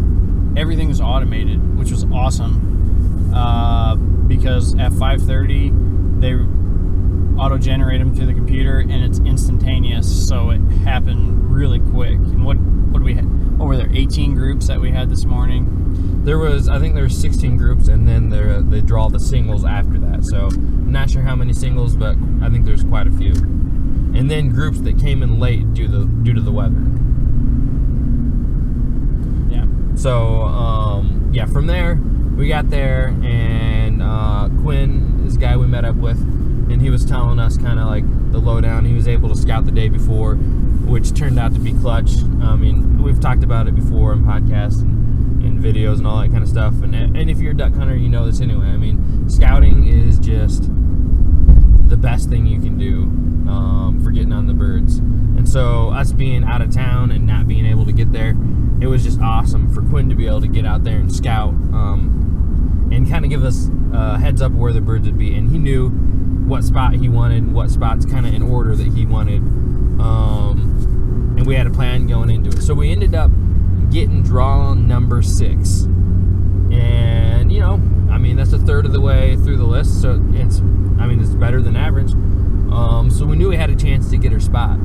everything 0.56 0.88
was 0.88 1.00
automated, 1.00 1.78
which 1.78 1.90
was 1.90 2.04
awesome. 2.12 3.32
Uh, 3.34 3.96
because 3.96 4.74
at 4.78 4.92
5:30 4.92 6.20
they 6.20 6.34
auto 7.38 7.58
generate 7.58 8.00
them 8.00 8.14
through 8.14 8.26
the 8.26 8.34
computer 8.34 8.80
and 8.80 9.04
it's 9.04 9.18
instantaneous, 9.20 10.28
so 10.28 10.50
it 10.50 10.60
happened 10.84 11.54
really 11.54 11.80
quick. 11.80 12.14
And 12.14 12.44
what 12.44 12.56
what 12.56 13.00
do 13.00 13.04
we 13.04 13.14
have? 13.14 13.24
What 13.58 13.66
were 13.66 13.76
there? 13.76 13.90
18 13.92 14.34
groups 14.34 14.68
that 14.68 14.80
we 14.80 14.90
had 14.90 15.10
this 15.10 15.24
morning. 15.24 16.22
There 16.24 16.38
was, 16.38 16.68
I 16.68 16.78
think 16.78 16.94
there 16.94 17.02
were 17.02 17.08
16 17.08 17.56
groups, 17.56 17.88
and 17.88 18.06
then 18.06 18.30
there 18.30 18.62
they 18.62 18.80
draw 18.80 19.08
the 19.08 19.20
singles 19.20 19.64
after 19.64 19.98
that. 19.98 20.24
So 20.24 20.46
I'm 20.46 20.92
not 20.92 21.10
sure 21.10 21.22
how 21.22 21.34
many 21.34 21.52
singles, 21.52 21.94
but 21.94 22.16
I 22.42 22.50
think 22.50 22.64
there's 22.64 22.84
quite 22.84 23.06
a 23.06 23.10
few. 23.10 23.32
And 23.32 24.30
then 24.30 24.50
groups 24.50 24.80
that 24.82 24.98
came 24.98 25.22
in 25.22 25.40
late 25.40 25.74
due 25.74 25.88
the 25.88 26.04
due 26.22 26.34
to 26.34 26.40
the 26.40 26.52
weather. 26.52 26.80
Yeah. 29.52 29.66
So 29.96 30.42
um, 30.42 31.30
yeah, 31.32 31.46
from 31.46 31.66
there 31.66 31.96
we 32.36 32.48
got 32.48 32.70
there, 32.70 33.08
and 33.22 34.02
uh, 34.02 34.48
Quinn 34.62 35.14
this 35.24 35.36
guy 35.36 35.56
we 35.56 35.66
met 35.66 35.84
up 35.84 35.96
with, 35.96 36.18
and 36.70 36.80
he 36.80 36.90
was 36.90 37.04
telling 37.04 37.38
us 37.38 37.56
kind 37.58 37.78
of 37.78 37.86
like 37.86 38.04
the 38.32 38.38
lowdown. 38.38 38.84
He 38.84 38.94
was 38.94 39.06
able 39.06 39.28
to 39.28 39.36
scout 39.36 39.64
the 39.64 39.72
day 39.72 39.88
before, 39.88 40.34
which 40.34 41.14
turned 41.14 41.38
out 41.38 41.54
to 41.54 41.60
be 41.60 41.72
clutch. 41.72 42.16
I 42.42 42.56
mean, 42.56 43.02
we've 43.02 43.20
talked 43.20 43.44
about 43.44 43.68
it 43.68 43.74
before 43.74 44.12
in 44.12 44.24
podcasts 44.24 44.80
and, 44.80 45.42
and 45.42 45.62
videos 45.62 45.98
and 45.98 46.06
all 46.06 46.20
that 46.20 46.30
kind 46.30 46.42
of 46.42 46.48
stuff. 46.48 46.74
And 46.82 46.94
and 46.94 47.30
if 47.30 47.38
you're 47.38 47.52
a 47.52 47.56
duck 47.56 47.74
hunter, 47.74 47.96
you 47.96 48.08
know 48.08 48.26
this 48.26 48.40
anyway. 48.40 48.66
I 48.66 48.76
mean, 48.76 49.28
scouting 49.28 49.86
is 49.86 50.18
just 50.18 50.64
the 51.88 51.96
best 51.96 52.28
thing 52.28 52.46
you 52.46 52.60
can 52.60 52.78
do 52.78 53.02
um, 53.50 54.00
for 54.02 54.10
getting 54.10 54.32
on 54.32 54.46
the 54.46 54.54
birds. 54.54 54.98
And 54.98 55.48
so, 55.48 55.90
us 55.90 56.12
being 56.12 56.44
out 56.44 56.62
of 56.62 56.72
town 56.72 57.10
and 57.10 57.26
not 57.26 57.46
being 57.46 57.66
able 57.66 57.84
to 57.86 57.92
get 57.92 58.12
there, 58.12 58.34
it 58.80 58.86
was 58.86 59.04
just 59.04 59.20
awesome 59.20 59.72
for 59.74 59.82
Quinn 59.82 60.08
to 60.08 60.14
be 60.14 60.26
able 60.26 60.40
to 60.40 60.48
get 60.48 60.64
out 60.64 60.84
there 60.84 60.98
and 60.98 61.14
scout 61.14 61.50
um, 61.50 62.88
and 62.92 63.08
kind 63.08 63.24
of 63.24 63.30
give 63.30 63.44
us 63.44 63.68
heads 64.20 64.40
up 64.42 64.52
where 64.52 64.72
the 64.72 64.80
birds 64.80 65.06
would 65.06 65.18
be. 65.18 65.34
And 65.34 65.50
he 65.50 65.58
knew 65.58 65.90
what 66.44 66.62
spot 66.62 66.94
he 66.94 67.08
wanted, 67.08 67.52
what 67.52 67.70
spots 67.70 68.04
kind 68.04 68.26
of 68.26 68.34
in 68.34 68.42
order 68.42 68.76
that 68.76 68.86
he 68.92 69.06
wanted, 69.06 69.40
um, 70.00 71.34
and 71.38 71.46
we 71.46 71.54
had 71.54 71.66
a 71.66 71.70
plan 71.70 72.06
going 72.06 72.30
into 72.30 72.50
it. 72.50 72.62
So 72.62 72.74
we 72.74 72.90
ended 72.90 73.14
up 73.14 73.30
getting 73.90 74.22
draw 74.22 74.74
number 74.74 75.22
six, 75.22 75.82
and 76.70 77.50
you 77.52 77.60
know, 77.60 77.74
I 78.10 78.18
mean 78.18 78.36
that's 78.36 78.52
a 78.52 78.58
third 78.58 78.86
of 78.86 78.92
the 78.92 79.00
way 79.00 79.36
through 79.36 79.56
the 79.56 79.64
list, 79.64 80.02
so 80.02 80.22
it's, 80.34 80.58
I 80.58 81.06
mean 81.06 81.20
it's 81.20 81.34
better 81.34 81.62
than 81.62 81.76
average. 81.76 82.12
Um, 82.12 83.10
so 83.10 83.24
we 83.24 83.36
knew 83.36 83.48
we 83.48 83.56
had 83.56 83.70
a 83.70 83.76
chance 83.76 84.10
to 84.10 84.18
get 84.18 84.32
her 84.32 84.40
spot, 84.40 84.78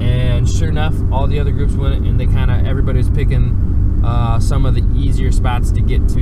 and 0.00 0.48
sure 0.48 0.68
enough, 0.68 0.94
all 1.12 1.26
the 1.26 1.40
other 1.40 1.52
groups 1.52 1.74
went, 1.74 2.06
and 2.06 2.18
they 2.18 2.26
kind 2.26 2.50
of 2.50 2.66
everybody 2.66 2.98
was 2.98 3.10
picking 3.10 4.02
uh, 4.04 4.40
some 4.40 4.64
of 4.64 4.74
the 4.74 4.84
easier 4.94 5.32
spots 5.32 5.70
to 5.72 5.80
get 5.80 6.08
to. 6.10 6.20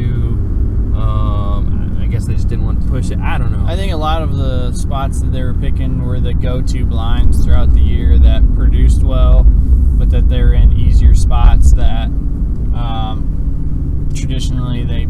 Um, 0.94 1.83
guess 2.14 2.26
they 2.26 2.34
just 2.34 2.46
didn't 2.46 2.64
want 2.64 2.80
to 2.80 2.88
push 2.88 3.10
it. 3.10 3.18
I 3.18 3.38
don't 3.38 3.50
know. 3.50 3.64
I 3.66 3.74
think 3.74 3.92
a 3.92 3.96
lot 3.96 4.22
of 4.22 4.36
the 4.36 4.72
spots 4.72 5.20
that 5.20 5.32
they 5.32 5.42
were 5.42 5.52
picking 5.52 6.06
were 6.06 6.20
the 6.20 6.32
go-to 6.32 6.86
blinds 6.86 7.44
throughout 7.44 7.74
the 7.74 7.80
year 7.80 8.20
that 8.20 8.54
produced 8.54 9.02
well, 9.02 9.42
but 9.42 10.10
that 10.10 10.28
they're 10.28 10.52
in 10.52 10.78
easier 10.78 11.16
spots 11.16 11.72
that 11.72 12.04
um, 12.04 14.08
traditionally 14.14 14.84
they 14.84 15.08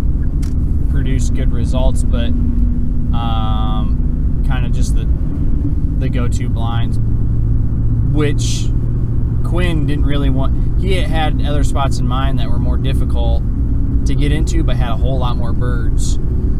produce 0.91 1.29
good 1.29 1.53
results, 1.53 2.03
but 2.03 2.31
um, 3.15 4.43
kind 4.49 4.65
of 4.65 4.73
just 4.73 4.97
the 4.97 5.07
the 5.99 6.09
go-to 6.09 6.49
blinds, 6.49 6.99
which 8.17 8.71
Quinn 9.47 9.87
didn't 9.87 10.07
really 10.07 10.31
want. 10.31 10.81
He 10.81 10.95
had 10.95 11.45
other 11.45 11.65
spots 11.65 11.99
in 11.99 12.07
mind 12.07 12.39
that 12.39 12.49
were 12.49 12.59
more 12.59 12.79
difficult 12.79 13.43
to 14.07 14.15
get 14.15 14.33
into, 14.33 14.63
but 14.63 14.77
had 14.77 14.91
a 14.91 14.97
whole 14.97 15.19
lot 15.19 15.37
more 15.37 15.53
birds. 15.53 16.19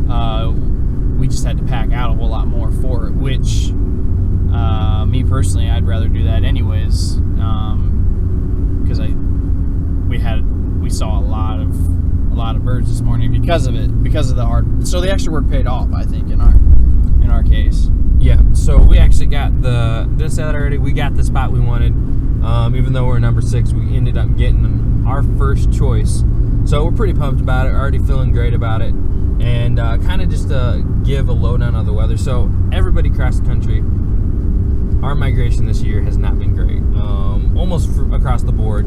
Uh, 0.09 0.53
we 1.19 1.29
just 1.29 1.45
had 1.45 1.59
to 1.59 1.65
pack 1.65 1.93
out 1.93 2.11
a 2.11 2.15
whole 2.15 2.29
lot 2.29 2.47
more 2.47 2.71
for 2.73 3.07
it, 3.07 3.13
which 3.13 3.71
uh, 4.55 5.05
me 5.07 5.25
personally, 5.25 5.71
I'd 5.71 5.87
rather 5.87 6.09
do 6.09 6.25
that 6.25 6.45
anyways, 6.45 7.15
because 7.15 9.01
I 9.01 9.09
we 10.09 10.19
had 10.19 10.43
we 10.81 10.91
saw 10.91 11.19
a 11.19 11.23
lot 11.23 11.61
of 11.61 11.75
a 12.31 12.35
lot 12.35 12.57
of 12.57 12.65
birds 12.65 12.89
this 12.89 13.01
morning 13.01 13.33
because 13.41 13.67
of 13.67 13.75
it, 13.75 14.03
because 14.03 14.31
of 14.31 14.37
the 14.37 14.45
hard. 14.45 14.87
So 14.87 15.01
the 15.01 15.11
extra 15.11 15.33
work 15.33 15.49
paid 15.49 15.67
off, 15.67 15.93
I 15.93 16.05
think, 16.05 16.31
in 16.31 16.41
our 16.41 16.55
in 16.55 17.31
our 17.31 17.43
case. 17.43 17.89
Yeah, 18.19 18.41
so 18.53 18.79
we 18.79 18.99
actually 18.99 19.27
got 19.27 19.63
the 19.63 20.09
this 20.17 20.37
Saturday. 20.37 20.79
We 20.79 20.93
got 20.93 21.15
the 21.15 21.25
spot 21.25 21.53
we 21.53 21.61
wanted. 21.61 21.93
Um, 22.45 22.77
even 22.77 22.93
though 22.93 23.07
we're 23.07 23.19
number 23.19 23.41
six, 23.41 23.73
we 23.73 23.97
ended 23.97 24.19
up 24.19 24.37
getting 24.37 25.05
our 25.07 25.23
first 25.23 25.73
choice. 25.73 26.23
So 26.67 26.85
we're 26.85 26.93
pretty 26.93 27.15
pumped 27.15 27.41
about 27.41 27.67
it. 27.67 27.75
Already 27.75 27.99
feeling 27.99 28.33
great 28.33 28.55
about 28.55 28.81
it. 28.83 28.95
And 29.41 29.79
uh, 29.79 29.99
kind 29.99 30.23
of 30.23 30.31
just 30.31 30.49
to 30.49 30.85
give 31.05 31.29
a 31.29 31.33
lowdown 31.33 31.75
on 31.75 31.87
the 31.87 31.93
weather. 31.93 32.17
So 32.17 32.51
everybody 32.73 33.11
across 33.11 33.41
the 33.41 33.47
country, 33.47 33.81
our 35.05 35.15
migration 35.15 35.67
this 35.67 35.83
year 35.83 36.01
has 36.03 36.17
not 36.17 36.39
been 36.39 36.55
great. 36.55 36.79
Um, 36.79 37.57
almost 37.57 37.91
across 38.13 38.43
the 38.43 38.53
board, 38.53 38.87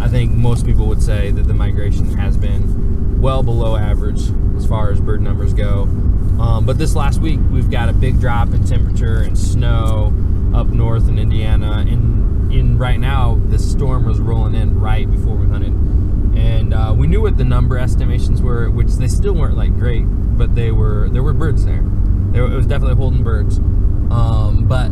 I 0.00 0.08
think 0.08 0.32
most 0.32 0.66
people 0.66 0.86
would 0.86 1.02
say 1.02 1.30
that 1.30 1.42
the 1.42 1.54
migration 1.54 2.06
has 2.16 2.36
been 2.36 3.20
well 3.20 3.42
below 3.44 3.76
average 3.76 4.22
as 4.56 4.66
far 4.66 4.90
as 4.90 5.00
bird 5.00 5.20
numbers 5.20 5.54
go. 5.54 5.82
Um, 6.40 6.64
but 6.66 6.78
this 6.78 6.96
last 6.96 7.20
week, 7.20 7.38
we've 7.52 7.70
got 7.70 7.88
a 7.88 7.92
big 7.92 8.18
drop 8.18 8.48
in 8.48 8.64
temperature 8.64 9.18
and 9.18 9.38
snow 9.38 10.12
up 10.52 10.66
north 10.66 11.08
in 11.08 11.18
Indiana. 11.18 11.84
And 11.86 12.52
in 12.52 12.78
right 12.78 12.98
now, 12.98 13.40
the 13.48 13.58
storm 13.58 14.04
was 14.04 14.18
rolling 14.18 14.54
in 14.54 14.80
right 14.80 15.08
before 15.08 15.36
we 15.36 15.46
hunted, 15.46 15.72
and 16.42 16.74
uh, 16.74 16.92
we 16.96 17.06
knew 17.06 17.22
what 17.22 17.36
the 17.36 17.44
number 17.44 17.78
estimations 17.78 18.42
were, 18.42 18.68
which 18.68 18.92
they 18.94 19.06
still 19.06 19.34
weren't 19.34 19.56
like 19.56 19.72
great, 19.74 20.02
but 20.02 20.54
they 20.56 20.72
were 20.72 21.08
there 21.10 21.22
were 21.22 21.32
birds 21.32 21.64
there. 21.64 21.82
There 22.32 22.44
it 22.44 22.56
was 22.56 22.66
definitely 22.66 22.96
holding 22.96 23.22
birds. 23.22 23.58
Um, 23.58 24.66
but 24.66 24.88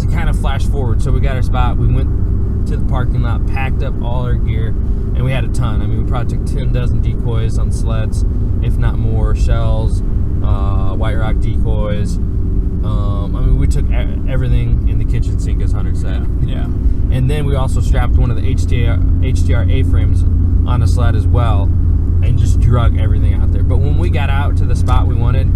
to 0.00 0.06
kind 0.12 0.28
of 0.28 0.38
flash 0.38 0.66
forward, 0.66 1.00
so 1.00 1.12
we 1.12 1.20
got 1.20 1.36
our 1.36 1.42
spot. 1.42 1.76
We 1.76 1.86
went 1.86 2.66
to 2.68 2.76
the 2.76 2.86
parking 2.86 3.22
lot, 3.22 3.46
packed 3.46 3.82
up 3.82 3.94
all 4.02 4.24
our 4.24 4.34
gear, 4.34 4.68
and 4.68 5.24
we 5.24 5.30
had 5.30 5.44
a 5.44 5.48
ton. 5.48 5.80
I 5.80 5.86
mean, 5.86 6.02
we 6.04 6.10
probably 6.10 6.36
took 6.36 6.46
ten 6.46 6.72
dozen 6.72 7.00
decoys 7.00 7.56
on 7.56 7.70
sleds, 7.70 8.24
if 8.62 8.76
not 8.76 8.98
more, 8.98 9.36
shells, 9.36 10.00
uh, 10.42 10.94
white 10.96 11.14
rock 11.16 11.38
decoys. 11.38 12.18
Um, 12.84 13.36
I 13.36 13.40
mean, 13.40 13.58
we 13.58 13.66
took 13.66 13.90
everything 13.90 14.88
in 14.88 14.98
the 14.98 15.04
kitchen 15.04 15.38
sink, 15.38 15.62
as 15.62 15.72
Hunter 15.72 15.94
said. 15.94 16.26
Yeah. 16.44 16.64
And 16.64 17.28
then 17.28 17.44
we 17.44 17.56
also 17.56 17.80
strapped 17.80 18.14
one 18.14 18.30
of 18.30 18.36
the 18.36 18.54
HTR, 18.54 19.22
HTR 19.22 19.70
A-frames 19.70 20.22
on 20.68 20.82
a 20.82 20.86
sled 20.86 21.16
as 21.16 21.26
well 21.26 21.64
and 22.22 22.38
just 22.38 22.60
drug 22.60 22.98
everything 22.98 23.34
out 23.34 23.52
there. 23.52 23.62
But 23.62 23.78
when 23.78 23.98
we 23.98 24.10
got 24.10 24.30
out 24.30 24.56
to 24.58 24.64
the 24.64 24.76
spot 24.76 25.06
we 25.06 25.14
wanted, 25.14 25.46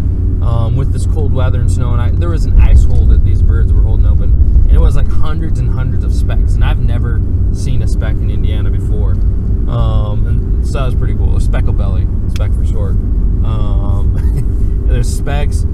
um, 0.42 0.76
with 0.76 0.92
this 0.92 1.06
cold 1.06 1.32
weather 1.32 1.60
and 1.60 1.70
snow, 1.70 1.92
and 1.92 2.02
I, 2.02 2.10
there 2.10 2.28
was 2.28 2.44
an 2.44 2.60
ice 2.60 2.84
hole 2.84 3.06
that 3.06 3.24
these 3.24 3.42
birds 3.42 3.72
were 3.72 3.80
holding 3.80 4.06
open, 4.06 4.32
and 4.68 4.72
it 4.72 4.78
was 4.78 4.96
like 4.96 5.08
hundreds 5.08 5.58
and 5.58 5.70
hundreds 5.70 6.04
of 6.04 6.14
specks. 6.14 6.54
And 6.54 6.64
I've 6.64 6.80
never 6.80 7.20
seen 7.52 7.82
a 7.82 7.88
speck 7.88 8.14
in 8.16 8.30
Indiana 8.30 8.70
before. 8.70 9.12
Um, 9.12 10.26
and 10.26 10.66
so 10.66 10.80
that 10.80 10.86
was 10.86 10.94
pretty 10.94 11.14
cool. 11.14 11.36
A 11.36 11.40
speckle 11.40 11.72
belly, 11.72 12.06
speck 12.28 12.52
for 12.52 12.66
short. 12.66 12.92
Um, 12.92 14.84
there's 14.86 15.08
specks, 15.08 15.64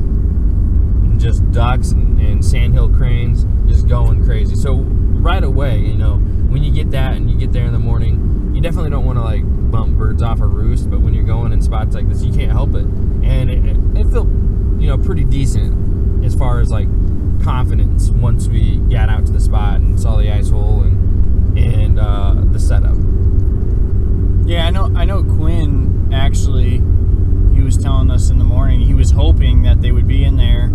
just 1.20 1.50
ducks 1.52 1.92
and, 1.92 2.18
and 2.18 2.44
sandhill 2.44 2.88
cranes 2.88 3.44
just 3.68 3.86
going 3.86 4.24
crazy. 4.24 4.56
So 4.56 4.76
right 4.76 5.44
away, 5.44 5.78
you 5.78 5.96
know, 5.96 6.16
when 6.16 6.64
you 6.64 6.72
get 6.72 6.90
that 6.92 7.16
and 7.16 7.30
you 7.30 7.36
get 7.36 7.52
there 7.52 7.66
in 7.66 7.72
the 7.72 7.78
morning, 7.78 8.52
you 8.54 8.60
definitely 8.60 8.90
don't 8.90 9.04
want 9.04 9.18
to 9.18 9.22
like 9.22 9.42
bump 9.70 9.98
birds 9.98 10.22
off 10.22 10.40
a 10.40 10.46
roost. 10.46 10.90
But 10.90 11.00
when 11.00 11.14
you're 11.14 11.24
going 11.24 11.52
in 11.52 11.60
spots 11.60 11.94
like 11.94 12.08
this, 12.08 12.22
you 12.22 12.32
can't 12.32 12.50
help 12.50 12.74
it. 12.74 12.84
And 12.84 13.50
it, 13.50 13.64
it, 13.64 13.76
it 13.98 14.10
felt, 14.10 14.28
you 14.28 14.88
know, 14.88 14.98
pretty 14.98 15.24
decent 15.24 16.24
as 16.24 16.34
far 16.34 16.60
as 16.60 16.70
like 16.70 16.88
confidence 17.42 18.10
once 18.10 18.48
we 18.48 18.76
got 18.76 19.08
out 19.08 19.26
to 19.26 19.32
the 19.32 19.40
spot 19.40 19.76
and 19.76 20.00
saw 20.00 20.16
the 20.16 20.30
ice 20.30 20.50
hole 20.50 20.82
and 20.82 21.58
and 21.58 21.98
uh, 21.98 22.34
the 22.52 22.58
setup. 22.58 22.96
Yeah, 24.46 24.66
I 24.66 24.70
know. 24.70 24.92
I 24.96 25.04
know 25.04 25.22
Quinn 25.22 26.10
actually. 26.12 26.82
He 27.54 27.60
was 27.62 27.76
telling 27.76 28.10
us 28.10 28.30
in 28.30 28.38
the 28.38 28.44
morning 28.44 28.80
he 28.80 28.94
was 28.94 29.10
hoping 29.10 29.62
that 29.62 29.82
they 29.82 29.92
would 29.92 30.08
be 30.08 30.24
in 30.24 30.36
there 30.36 30.70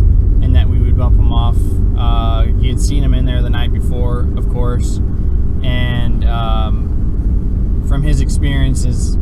that 0.56 0.68
we 0.70 0.80
would 0.80 0.98
bump 0.98 1.18
them 1.18 1.34
off. 1.34 1.58
Uh, 1.98 2.44
he 2.60 2.70
had 2.70 2.80
seen 2.80 3.02
them 3.02 3.14
in 3.14 3.26
there 3.26 3.42
the 3.42 3.50
night 3.50 3.74
before, 3.74 4.22
of 4.38 4.50
course, 4.50 4.98
and 5.64 6.24
um, 6.24 7.84
from 7.88 8.02
his 8.04 8.22
experiences, 8.22 9.16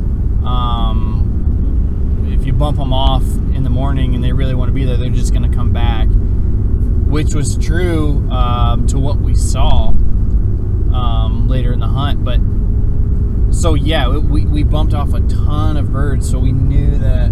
um, 0.45 2.29
if 2.31 2.45
you 2.45 2.53
bump 2.53 2.77
them 2.77 2.93
off 2.93 3.23
in 3.55 3.63
the 3.63 3.69
morning 3.69 4.13
and 4.15 4.23
they 4.23 4.31
really 4.31 4.53
want 4.53 4.69
to 4.69 4.73
be 4.73 4.85
there, 4.85 4.95
they're 4.97 5.09
just 5.09 5.33
going 5.33 5.49
to 5.49 5.55
come 5.55 5.73
back, 5.73 6.07
which 7.09 7.33
was 7.33 7.57
true 7.57 8.29
um, 8.29 8.85
to 8.87 8.99
what 8.99 9.17
we 9.17 9.33
saw 9.33 9.87
um, 9.89 11.47
later 11.47 11.73
in 11.73 11.79
the 11.79 11.87
hunt, 11.87 12.23
but 12.23 12.39
so 13.53 13.73
yeah, 13.75 14.07
we, 14.07 14.45
we 14.45 14.63
bumped 14.63 14.93
off 14.93 15.13
a 15.13 15.21
ton 15.21 15.77
of 15.77 15.91
birds, 15.91 16.29
so 16.29 16.37
we 16.39 16.51
knew 16.51 16.97
that 16.97 17.31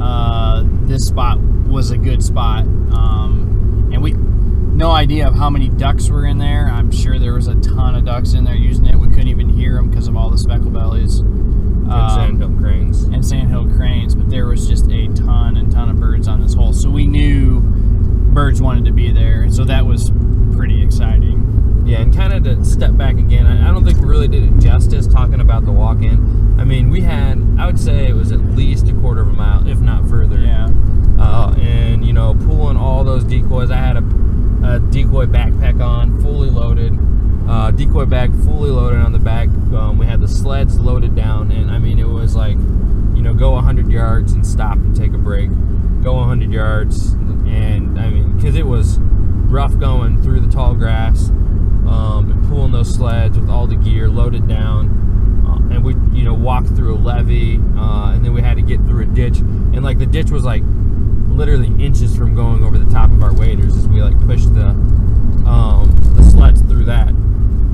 uh, 0.00 0.62
this 0.86 1.06
spot 1.06 1.38
was 1.66 1.90
a 1.90 1.98
good 1.98 2.22
spot. 2.22 2.64
Um, 2.64 3.90
and 3.92 4.02
we 4.02 4.12
no 4.12 4.90
idea 4.90 5.28
of 5.28 5.34
how 5.36 5.48
many 5.50 5.68
ducks 5.68 6.08
were 6.08 6.26
in 6.26 6.38
there. 6.38 6.66
I'm 6.66 6.90
sure 6.90 7.18
there 7.18 7.34
was 7.34 7.46
a 7.46 7.54
ton 7.56 7.94
of 7.94 8.04
ducks 8.04 8.32
in 8.34 8.42
there 8.44 8.56
using 8.56 8.86
it. 8.86 8.96
We 8.98 9.08
couldn't 9.08 9.28
even 9.28 9.48
hear 9.48 9.74
them 9.74 9.88
because 9.88 10.08
of 10.08 10.16
all 10.16 10.30
the 10.30 10.38
speckle 10.38 10.70
bellies 10.70 11.20
And 11.20 11.92
Um, 11.92 12.10
sandhill 12.10 12.50
cranes. 12.58 13.04
and 13.04 13.24
sandhill 13.24 13.68
cranes. 13.76 14.14
But 14.16 14.30
there 14.30 14.46
was 14.46 14.66
just 14.66 14.90
a 14.90 15.06
ton 15.08 15.56
and 15.56 15.70
ton 15.70 15.90
of 15.90 16.00
birds 16.00 16.26
on 16.26 16.40
this 16.40 16.54
hole, 16.54 16.72
so 16.72 16.90
we 16.90 17.06
knew 17.06 17.60
birds 17.60 18.60
wanted 18.60 18.84
to 18.86 18.92
be 18.92 19.12
there, 19.12 19.42
and 19.42 19.54
so 19.54 19.64
that 19.64 19.86
was 19.86 20.10
pretty 20.52 20.82
exciting. 20.82 21.82
Yeah, 21.86 22.00
and 22.00 22.12
kind 22.16 22.32
of 22.32 22.42
to 22.44 22.64
step 22.64 22.96
back 22.96 23.16
again, 23.18 23.46
I, 23.46 23.68
I 23.68 23.72
don't 23.72 23.84
think 23.84 24.00
we 24.00 24.06
really 24.06 24.26
did 24.28 24.42
it 24.44 24.58
justice 24.58 25.06
talking 25.06 25.38
about 25.40 25.66
the 25.66 25.72
walk 25.72 26.02
in. 26.02 26.56
I 26.58 26.64
mean, 26.64 26.88
we 26.90 27.02
had, 27.02 27.38
I 27.58 27.66
would 27.66 27.78
say 27.78 28.08
it 28.08 28.14
was 28.16 28.32
at 28.32 28.40
least 28.56 28.88
a 28.88 28.92
quarter 28.94 29.20
of 29.20 29.28
a 29.28 29.32
mile, 29.34 29.68
if 29.68 29.78
not 29.80 30.08
further. 30.08 30.40
Yeah. 30.40 30.68
Uh, 31.18 31.54
and, 31.58 32.04
you 32.04 32.12
know, 32.12 32.34
pulling 32.34 32.76
all 32.76 33.04
those 33.04 33.24
decoys. 33.24 33.70
I 33.70 33.76
had 33.76 33.96
a, 33.96 34.04
a 34.64 34.80
decoy 34.90 35.26
backpack 35.26 35.84
on, 35.84 36.20
fully 36.22 36.50
loaded. 36.50 36.98
Uh, 37.48 37.70
decoy 37.70 38.06
bag 38.06 38.32
fully 38.44 38.70
loaded 38.70 39.00
on 39.00 39.12
the 39.12 39.18
back. 39.18 39.48
Um, 39.48 39.98
we 39.98 40.06
had 40.06 40.20
the 40.20 40.28
sleds 40.28 40.80
loaded 40.80 41.14
down, 41.14 41.50
and 41.50 41.70
I 41.70 41.78
mean, 41.78 41.98
it 41.98 42.08
was 42.08 42.34
like, 42.34 42.56
you 42.56 43.22
know, 43.22 43.34
go 43.34 43.52
100 43.52 43.90
yards 43.90 44.32
and 44.32 44.46
stop 44.46 44.76
and 44.76 44.96
take 44.96 45.12
a 45.12 45.18
break. 45.18 45.50
Go 46.02 46.14
100 46.14 46.50
yards, 46.50 47.12
and 47.12 47.98
I 47.98 48.08
mean, 48.08 48.36
because 48.36 48.56
it 48.56 48.66
was 48.66 48.98
rough 48.98 49.78
going 49.78 50.22
through 50.22 50.40
the 50.40 50.50
tall 50.50 50.74
grass 50.74 51.28
um, 51.86 52.30
and 52.30 52.48
pulling 52.48 52.72
those 52.72 52.92
sleds 52.92 53.38
with 53.38 53.48
all 53.48 53.66
the 53.66 53.76
gear 53.76 54.08
loaded 54.08 54.48
down. 54.48 55.02
Uh, 55.46 55.74
and 55.74 55.84
we, 55.84 55.94
you 56.18 56.24
know, 56.24 56.34
walked 56.34 56.68
through 56.68 56.94
a 56.94 56.98
levee, 56.98 57.60
uh, 57.76 58.12
and 58.12 58.24
then 58.24 58.32
we 58.32 58.40
had 58.40 58.56
to 58.56 58.62
get 58.62 58.80
through 58.80 59.02
a 59.02 59.06
ditch. 59.06 59.38
And 59.38 59.82
like 59.82 59.98
the 59.98 60.06
ditch 60.06 60.30
was 60.30 60.44
like 60.44 60.62
literally 61.34 61.68
inches 61.84 62.16
from 62.16 62.34
going 62.34 62.64
over 62.64 62.78
the 62.78 62.90
top 62.90 63.10
of 63.10 63.22
our 63.22 63.32
waders 63.32 63.76
as 63.76 63.88
we 63.88 64.02
like 64.02 64.18
pushed 64.26 64.54
the 64.54 64.68
um, 65.46 65.94
the 66.14 66.22
sleds 66.22 66.62
through 66.62 66.84
that 66.84 67.08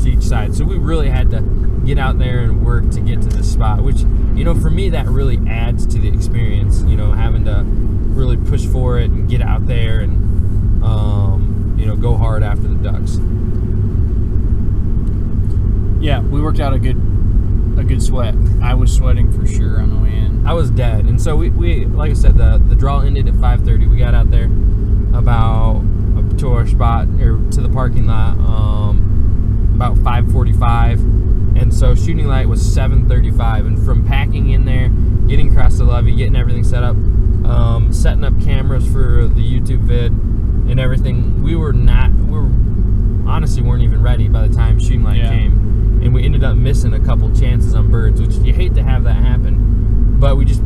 to 0.01 0.11
each 0.11 0.23
side. 0.23 0.55
So 0.55 0.65
we 0.65 0.79
really 0.79 1.09
had 1.09 1.31
to 1.31 1.43
get 1.85 1.99
out 1.99 2.19
there 2.19 2.41
and 2.41 2.65
work 2.65 2.91
to 2.91 3.01
get 3.01 3.23
to 3.23 3.29
this 3.29 3.51
spot, 3.53 3.83
which 3.83 4.01
you 4.35 4.45
know 4.45 4.55
for 4.55 4.71
me 4.71 4.89
that 4.91 5.07
really 5.07 5.39
adds 5.49 5.87
to 5.87 5.99
the 5.99 6.09
experience. 6.09 6.83
You 6.83 6.97
know, 6.97 7.13
having 7.13 7.45
to 7.45 7.65
really 7.65 8.37
push 8.37 8.67
for 8.67 8.99
it 8.99 9.11
and 9.11 9.29
get 9.29 9.43
out 9.43 9.67
there 9.67 10.01
and 10.01 10.83
um, 10.83 11.77
you 11.79 11.87
know 11.87 11.97
go 11.97 12.17
hard 12.17 12.43
after 12.43 12.67
the 12.67 12.77
ducks. 12.77 13.19
Yeah, 16.03 16.21
we 16.21 16.41
worked 16.41 16.61
out 16.61 16.73
a 16.73 16.79
good 16.79 17.10
a 17.81 17.85
good 17.85 18.03
sweat. 18.03 18.35
I 18.63 18.75
was 18.75 18.95
sweating 18.95 19.33
for 19.33 19.47
sure 19.47 19.81
on 19.81 19.91
the 19.91 19.97
way 20.03 20.15
in. 20.17 20.47
I 20.47 20.53
was 20.53 20.71
dead, 20.71 21.07
and 21.07 21.21
so 21.21 21.37
we, 21.37 21.51
we 21.51 21.85
like 21.87 22.11
I 22.11 22.15
said 22.15 22.37
the 22.39 22.59
the 22.59 22.75
draw 22.77 23.01
ended 23.01 23.29
at 23.29 23.35
5:30. 23.35 23.89
We 23.91 23.97
got 23.99 24.15
out 24.15 24.31
there 24.31 24.49
about 25.15 25.83
up 26.17 26.39
to 26.39 26.53
our 26.53 26.67
spot 26.67 27.09
or 27.21 27.39
to 27.51 27.61
the 27.61 27.69
parking 27.69 28.07
lot 28.07 28.39
um, 28.39 29.73
about 29.75 29.97
5:45, 29.97 31.57
and 31.61 31.73
so 31.75 31.95
shooting 31.95 32.27
light 32.27 32.49
was 32.49 32.63
7:35. 32.63 33.67
And 33.67 33.85
from 33.85 34.07
packing 34.07 34.51
in 34.51 34.65
there, 34.65 34.89
getting 35.29 35.51
across 35.51 35.77
the 35.79 35.85
levee, 35.85 36.15
getting 36.17 36.37
everything 36.37 36.65
set 36.65 36.83
up, 36.83 36.97
um, 37.45 37.93
setting 37.93 38.25
up 38.25 38.39
cameras 38.43 38.87
for 38.91 39.27
the 39.27 39.41
YouTube 39.61 39.81
vid, 39.81 40.13
and 40.13 40.79
everything, 40.81 41.43
we 41.43 41.55
were 41.57 41.73
not 41.73 42.13
we 42.13 42.39
were 42.39 42.49
honestly 43.29 43.63
weren't 43.63 43.83
even 43.83 44.03
ready 44.03 44.29
by 44.29 44.47
the 44.47 44.55
time 44.55 44.79
shooting 44.79 45.05
light 45.05 45.19
Yeah. 45.19 45.29
came 45.31 45.70
and 46.03 46.15
we 46.15 46.25
ended 46.25 46.45
up 46.45 46.57
missing 46.57 46.95
a 46.95 47.01
couple 47.01 47.35
chances 47.35 47.75
on 47.75 47.91
birds, 47.91 48.21
which 48.21 48.35
you 48.37 48.53
hate 48.53 48.75
to 48.75 48.83
have 48.83 49.05
that 49.05 49.15
happen. 49.15 50.19
But 50.19 50.37
we 50.37 50.45
just, 50.45 50.61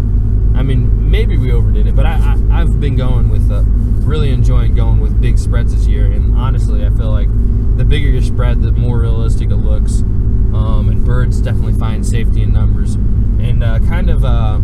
I 0.55 0.63
mean, 0.63 1.11
maybe 1.11 1.37
we 1.37 1.53
overdid 1.53 1.87
it. 1.87 1.95
But 1.95 2.07
I, 2.07 2.15
I 2.15 2.61
I've 2.61 2.81
been 2.81 2.97
going 2.97 3.29
with, 3.29 3.51
uh, 3.51 3.63
really 4.07 4.31
enjoying 4.31 4.75
going 4.75 5.01
with 5.01 5.21
big 5.21 5.39
spreads 5.39 5.75
this 5.75 5.87
year, 5.87 6.07
and 6.07 6.37
honestly, 6.37 6.85
I 6.85 6.91
feel 6.91 7.11
like 7.11 7.29
the 7.77 7.85
bigger 7.85 8.09
your 8.09 8.23
spread, 8.23 8.63
the 8.63 8.73
more 8.73 9.01
realistic 9.01 9.51
it 9.51 9.57
looks. 9.57 10.01
Um, 10.55 10.89
and 10.89 11.05
birds 11.05 11.41
definitely 11.41 11.73
find 11.73 12.07
safety 12.07 12.43
in 12.43 12.53
numbers, 12.53 12.95
and 12.95 13.65
uh, 13.65 13.81
kind 13.81 14.09
of 14.09 14.25
uh, 14.25 14.59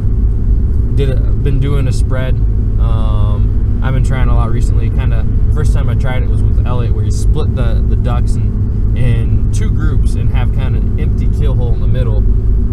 did 0.95 1.11
a, 1.11 1.17
been 1.17 1.59
doing 1.59 1.89
a 1.89 1.93
spread. 1.93 2.35
Um, 2.35 3.81
I've 3.83 3.93
been 3.93 4.05
trying 4.05 4.29
a 4.29 4.37
lot 4.37 4.53
recently. 4.53 4.89
Kind 4.91 5.13
of 5.13 5.27
first 5.53 5.73
time 5.73 5.89
I 5.89 5.97
tried 5.97 6.23
it 6.23 6.29
was 6.29 6.45
with 6.45 6.65
Elliot, 6.65 6.95
where 6.95 7.05
you 7.05 7.11
split 7.11 7.57
the 7.57 7.85
the 7.89 7.97
ducks 7.97 8.35
in 8.37 8.60
in 8.97 9.53
two 9.53 9.71
groups 9.71 10.15
and 10.15 10.31
have 10.31 10.55
kind 10.55 10.77
of 10.77 10.83
an 10.83 11.01
empty 11.01 11.29
kill 11.39 11.55
hole 11.55 11.73
in 11.73 11.81
the 11.81 11.87
middle 11.87 12.25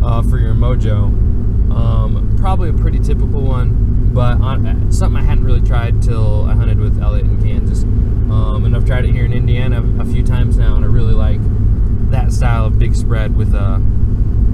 uh, 0.06 0.22
for 0.24 0.38
your 0.38 0.54
mojo. 0.54 1.06
Um, 1.72 2.36
probably 2.40 2.70
a 2.70 2.74
pretty 2.74 3.00
typical 3.00 3.42
one, 3.42 4.12
but 4.14 4.40
on, 4.42 4.92
something 4.92 5.22
I 5.22 5.24
hadn't 5.26 5.44
really 5.44 5.62
tried 5.62 6.02
till 6.02 6.46
I 6.46 6.54
hunted 6.54 6.80
with 6.80 7.02
Elliot 7.02 7.26
in 7.26 7.42
Kansas. 7.42 7.84
Um, 7.84 8.66
and 8.66 8.76
I've 8.76 8.86
tried 8.86 9.06
it 9.06 9.12
here 9.12 9.26
in 9.26 9.34
Indiana 9.34 9.84
a 10.02 10.06
few 10.06 10.24
times 10.24 10.58
now, 10.58 10.76
and 10.76 10.84
I 10.84 10.88
really 10.88 11.14
like 11.14 11.40
that 12.12 12.32
style 12.32 12.66
of 12.66 12.80
big 12.80 12.96
spread 12.96 13.36
with 13.36 13.54
a, 13.54 13.82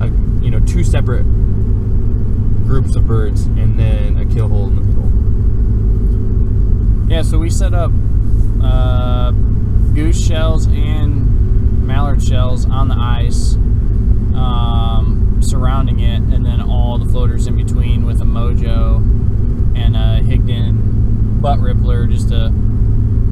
a 0.02 0.08
you 0.44 0.50
know 0.50 0.60
two 0.60 0.84
separate 0.84 1.24
groups 2.66 2.96
of 2.96 3.06
birds 3.06 3.46
and 3.46 3.80
then 3.80 4.18
a 4.18 4.26
kill 4.26 4.48
hole 4.50 4.68
in 4.68 4.76
the 4.76 4.82
middle. 4.82 5.04
Yeah, 7.10 7.22
so 7.22 7.38
we 7.38 7.50
set 7.50 7.74
up 7.74 7.92
uh, 8.64 9.32
goose 9.94 10.20
shells 10.26 10.66
and 10.68 11.43
mallard 11.84 12.24
shells 12.24 12.66
on 12.66 12.88
the 12.88 12.96
ice, 12.96 13.56
um, 14.36 15.40
surrounding 15.42 16.00
it, 16.00 16.22
and 16.34 16.46
then 16.46 16.62
all 16.62 16.98
the 16.98 17.06
floaters 17.12 17.48
in 17.48 17.56
between 17.56 18.06
with 18.06 18.22
a 18.22 18.26
mojo 18.26 18.98
and 19.76 19.96
a 19.96 20.22
Higdon 20.24 21.42
butt 21.42 21.60
rippler 21.60 22.10
just 22.10 22.30
to 22.30 22.52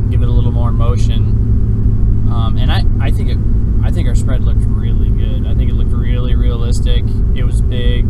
give 0.10 0.22
it 0.22 0.27
a 0.27 0.31
little 0.31 0.51
more 0.51 0.72
motion. 0.72 2.27
Um, 2.31 2.58
and 2.58 2.72
I, 2.72 2.84
I 3.00 3.12
think 3.12 3.29
it, 3.29 3.38
I 3.84 3.91
think 3.91 4.08
our 4.08 4.15
spread 4.15 4.43
looked 4.43 4.63
really 4.65 5.10
good. 5.10 5.48
I 5.48 5.55
think 5.55 5.72
it 5.72 5.75
looked 5.75 5.91
really 5.93 6.36
realistic. 6.36 7.03
It 7.36 7.43
was 7.43 7.62
big. 7.62 8.05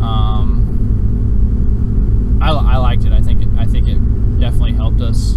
Um, 0.00 0.68
I, 2.42 2.50
I 2.50 2.76
liked 2.76 3.04
it. 3.04 3.12
I 3.12 3.20
think 3.20 3.42
it, 3.42 3.48
I 3.56 3.66
think 3.66 3.88
it 3.88 3.98
definitely 4.40 4.72
helped 4.72 5.00
us 5.00 5.34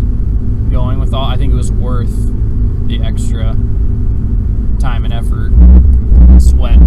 going 0.71 0.99
with 0.99 1.13
all. 1.13 1.25
I 1.25 1.37
think 1.37 1.53
it 1.53 1.55
was 1.55 1.71
worth 1.71 2.31
the 2.87 3.01
extra 3.01 3.55
time 4.79 5.05
and 5.05 5.13
effort, 5.13 5.51
sweat. 6.41 6.79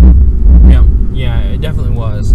Yeah, 0.69 0.87
yeah, 1.13 1.41
it 1.41 1.61
definitely 1.61 1.97
was. 1.97 2.35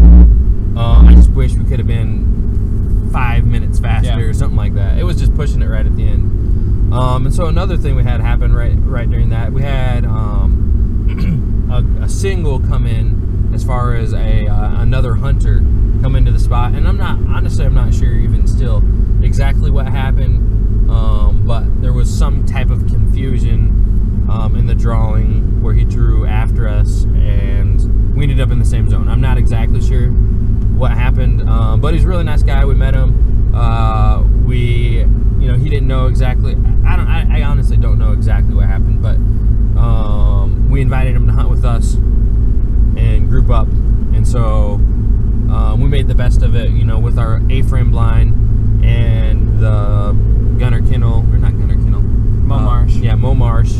Uh, 0.76 1.04
I 1.08 1.14
just 1.16 1.30
wish 1.32 1.54
we 1.54 1.64
could 1.66 1.80
have 1.80 1.88
been 1.88 3.10
five 3.12 3.46
minutes 3.46 3.80
faster 3.80 4.20
Yeah. 4.20 4.26
or 4.26 4.34
something 4.34 4.58
like 4.58 4.74
that. 4.76 4.98
It 4.98 5.04
was 5.04 5.18
just 5.18 5.36
pushing 5.36 5.62
it 5.62 5.68
right 5.68 5.86
at 5.86 5.96
the 5.96 6.08
end. 6.08 6.94
Um, 6.94 7.26
and 7.26 7.34
so 7.34 7.46
another 7.48 7.78
thing 7.78 7.96
we 7.96 8.04
had 8.04 8.22
happen 8.22 8.54
right 8.54 8.76
right 8.78 9.10
during 9.10 9.30
that, 9.30 9.52
we 9.52 9.62
had 9.64 10.06
um, 10.06 11.68
a, 12.02 12.04
a 12.06 12.10
single 12.10 12.60
come 12.60 12.86
in 12.86 13.52
as 13.54 13.64
far 13.64 13.96
as 13.96 14.14
a 14.14 14.48
uh, 14.48 14.82
another 14.82 15.16
hunter 15.16 15.60
come 16.02 16.16
into 16.16 16.32
the 16.32 16.40
spot, 16.40 16.74
and 16.74 16.88
I'm 16.88 16.98
not 16.98 17.18
honestly 17.36 17.66
I'm 17.66 17.74
not 17.74 17.94
sure 17.94 18.14
even 18.14 18.48
still 18.48 18.84
exactly 19.24 19.72
what 19.72 19.88
happened, 19.88 20.90
um, 20.90 21.44
but 21.48 21.64
there 21.82 21.94
was 21.94 22.12
some 22.16 22.46
type 22.46 22.70
of 22.70 22.86
confusion 22.88 23.83
um, 24.30 24.56
in 24.56 24.68
the 24.68 24.76
drawing 24.76 25.62
where 25.62 25.74
he 25.74 25.86
drew 25.86 26.26
after 26.26 26.68
us, 26.68 27.04
and 27.04 28.16
we 28.16 28.24
ended 28.24 28.42
up 28.42 28.52
in 28.52 28.60
the 28.60 28.66
same 28.66 28.90
zone. 28.90 29.08
I'm 29.08 29.22
not 29.22 29.38
exactly 29.38 29.82
sure 29.82 30.10
what 30.10 30.92
happened, 30.92 31.48
um, 31.50 31.82
but 31.82 31.94
he's 31.94 32.04
a 32.04 32.08
really 32.08 32.24
nice 32.24 32.44
guy. 32.44 32.66
We 32.66 32.76
met 32.76 32.94
him. 32.94 33.56
Uh, 33.56 34.24
we, 34.46 35.00
you 35.40 35.48
know, 35.48 35.56
he 35.56 35.70
didn't 35.70 35.88
know 35.88 36.08
exactly. 36.08 36.54
I 36.86 36.98
don't. 36.98 37.08
I, 37.08 37.40
I 37.40 37.44
honestly 37.44 37.78
don't 37.78 38.00
know 38.00 38.12
exactly 38.12 38.54
what 38.54 38.66
happened, 38.66 39.02
but 39.02 39.16
um, 39.80 40.70
we 40.70 40.82
invited 40.82 41.16
him 41.16 41.28
to 41.28 41.34
hunt 41.34 41.50
with 41.50 41.66
us 41.66 41.94
and 41.94 43.30
group 43.30 43.50
up, 43.50 43.68
and 43.68 44.28
so 44.28 44.74
um, 45.54 45.82
we 45.82 45.88
made 45.88 46.08
the 46.08 46.16
best 46.16 46.42
of 46.42 46.56
it. 46.56 46.72
You 46.72 46.84
know, 46.84 47.00
with 47.00 47.18
our 47.18 47.42
A-frame 47.50 47.92
blind 47.92 48.84
and 48.84 49.60
the 49.60 50.16
Gunner 50.60 50.82
Kennel 50.82 51.20
or 51.32 51.38
not 51.38 51.52
Gunner 51.52 51.76
Kennel, 51.76 52.02
Mo 52.02 52.56
uh, 52.56 52.60
Marsh. 52.60 52.94
yeah, 52.96 53.16
Mo 53.16 53.34
Marsh 53.34 53.74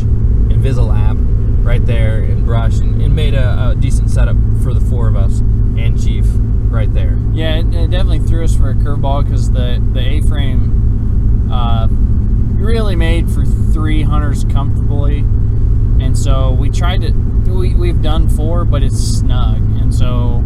and 0.64 0.76
Visilab 0.76 1.64
right 1.64 1.84
there 1.86 2.22
in 2.22 2.44
brush 2.44 2.78
and, 2.78 3.00
and 3.00 3.14
made 3.14 3.34
a, 3.34 3.70
a 3.70 3.74
decent 3.74 4.10
setup 4.10 4.36
for 4.62 4.74
the 4.74 4.80
four 4.80 5.08
of 5.08 5.16
us 5.16 5.40
and 5.40 6.02
Chief 6.02 6.24
right 6.70 6.92
there. 6.92 7.18
Yeah, 7.32 7.56
it, 7.56 7.74
it 7.74 7.90
definitely 7.90 8.20
threw 8.20 8.44
us 8.44 8.56
for 8.56 8.70
a 8.70 8.74
curveball 8.74 9.24
because 9.24 9.50
the 9.50 9.82
the 9.92 10.00
A-frame 10.00 11.50
uh, 11.52 11.88
really 11.90 12.96
made 12.96 13.30
for 13.30 13.44
three 13.44 14.02
hunters 14.02 14.44
comfortably, 14.44 15.18
and 15.18 16.16
so 16.16 16.52
we 16.52 16.70
tried 16.70 17.02
to. 17.02 17.12
We 17.50 17.74
we've 17.74 18.02
done 18.02 18.28
four, 18.28 18.64
but 18.64 18.82
it's 18.82 18.98
snug, 18.98 19.58
and 19.80 19.94
so 19.94 20.42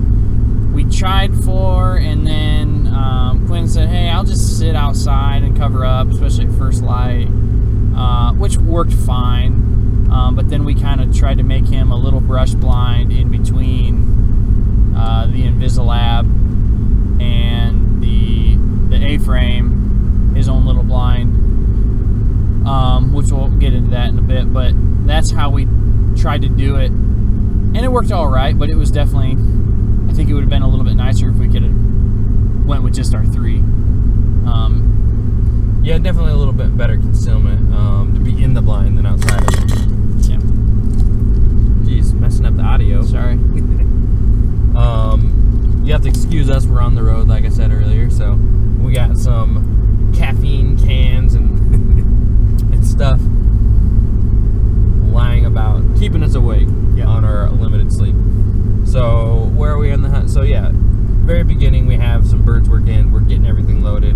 we 0.72 0.84
tried 0.84 1.34
four, 1.44 1.96
and 1.96 2.26
then 2.26 2.86
um, 2.88 3.46
Quinn 3.46 3.68
said, 3.68 3.88
"Hey, 3.88 4.08
I'll 4.08 4.24
just 4.24 4.58
sit 4.58 4.74
outside 4.74 5.42
and 5.42 5.56
cover 5.56 5.84
up, 5.84 6.08
especially 6.08 6.46
at 6.46 6.52
first 6.52 6.82
light," 6.82 7.28
uh, 7.96 8.32
which 8.34 8.58
worked 8.58 8.92
fine. 8.92 9.67
Um, 10.10 10.34
but 10.34 10.48
then 10.48 10.64
we 10.64 10.74
kind 10.74 11.00
of 11.00 11.14
tried 11.16 11.38
to 11.38 11.44
make 11.44 11.66
him 11.66 11.92
a 11.92 11.96
little 11.96 12.20
brush 12.20 12.52
blind 12.52 13.12
in 13.12 13.30
between 13.30 14.94
uh, 14.96 15.26
the 15.26 15.42
Invisilab 15.46 16.26
and 17.20 18.02
the 18.02 18.56
the 18.88 19.04
A-frame, 19.06 20.34
his 20.34 20.48
own 20.48 20.64
little 20.64 20.82
blind, 20.82 21.34
um, 22.66 23.12
which 23.12 23.30
we'll 23.30 23.48
get 23.48 23.74
into 23.74 23.90
that 23.90 24.08
in 24.08 24.18
a 24.18 24.22
bit. 24.22 24.52
But 24.52 24.72
that's 25.06 25.30
how 25.30 25.50
we 25.50 25.66
tried 26.16 26.42
to 26.42 26.48
do 26.48 26.76
it, 26.76 26.90
and 26.90 27.76
it 27.76 27.92
worked 27.92 28.12
all 28.12 28.28
right. 28.28 28.58
But 28.58 28.70
it 28.70 28.76
was 28.76 28.90
definitely, 28.90 29.36
I 30.10 30.14
think 30.14 30.30
it 30.30 30.34
would 30.34 30.42
have 30.42 30.50
been 30.50 30.62
a 30.62 30.68
little 30.68 30.84
bit 30.84 30.94
nicer 30.94 31.28
if 31.28 31.36
we 31.36 31.48
could 31.48 31.62
have 31.62 31.74
went 32.66 32.82
with 32.82 32.94
just 32.94 33.14
our 33.14 33.24
three. 33.26 33.58
Um, 33.58 34.97
Yeah, 35.88 35.96
definitely 35.96 36.32
a 36.32 36.36
little 36.36 36.52
bit 36.52 36.76
better 36.76 36.96
concealment 36.98 37.72
um, 37.74 38.12
to 38.12 38.20
be 38.20 38.42
in 38.44 38.52
the 38.52 38.60
blind 38.60 38.98
than 38.98 39.06
outside 39.06 39.40
of 39.40 39.48
it. 39.54 40.28
yeah, 40.28 40.36
Jeez, 41.86 42.12
messing 42.12 42.44
up 42.44 42.56
the 42.56 42.62
audio. 42.62 43.02
sorry. 43.04 43.38
Um, 44.76 45.80
you 45.84 45.92
have 45.92 46.02
to 46.02 46.08
excuse 46.08 46.48
us. 46.48 46.64
We're 46.66 46.80
on 46.80 46.94
the 46.94 47.02
road, 47.02 47.26
like 47.26 47.44
I 47.44 47.48
said 47.48 47.72
earlier. 47.72 48.10
So 48.10 48.34
we 48.80 48.92
got 48.92 49.16
some 49.16 50.12
caffeine 50.16 50.78
cans 50.78 51.34
and 51.34 51.50
and 52.72 52.86
stuff 52.86 53.18
lying 55.12 55.46
about, 55.46 55.82
keeping 55.98 56.22
us 56.22 56.34
awake 56.36 56.68
Yeah. 56.94 57.06
on 57.06 57.24
our 57.24 57.50
limited 57.50 57.92
sleep. 57.92 58.14
So 58.86 59.50
where 59.56 59.72
are 59.72 59.78
we 59.78 59.90
on 59.90 60.02
the 60.02 60.10
hunt? 60.10 60.30
So 60.30 60.42
yeah, 60.42 60.70
very 60.72 61.42
beginning 61.42 61.86
we 61.86 61.96
have 61.96 62.24
some 62.28 62.44
birds 62.44 62.68
work 62.68 62.86
in. 62.86 63.10
We're 63.10 63.18
getting 63.20 63.46
everything 63.46 63.82
loaded. 63.82 64.14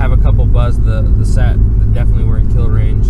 Have 0.00 0.12
a 0.12 0.16
couple 0.16 0.46
buzz 0.46 0.80
the 0.80 1.02
the 1.02 1.26
set 1.26 1.56
that 1.78 1.92
definitely 1.92 2.24
were 2.24 2.38
in 2.38 2.50
kill 2.52 2.68
range. 2.68 3.06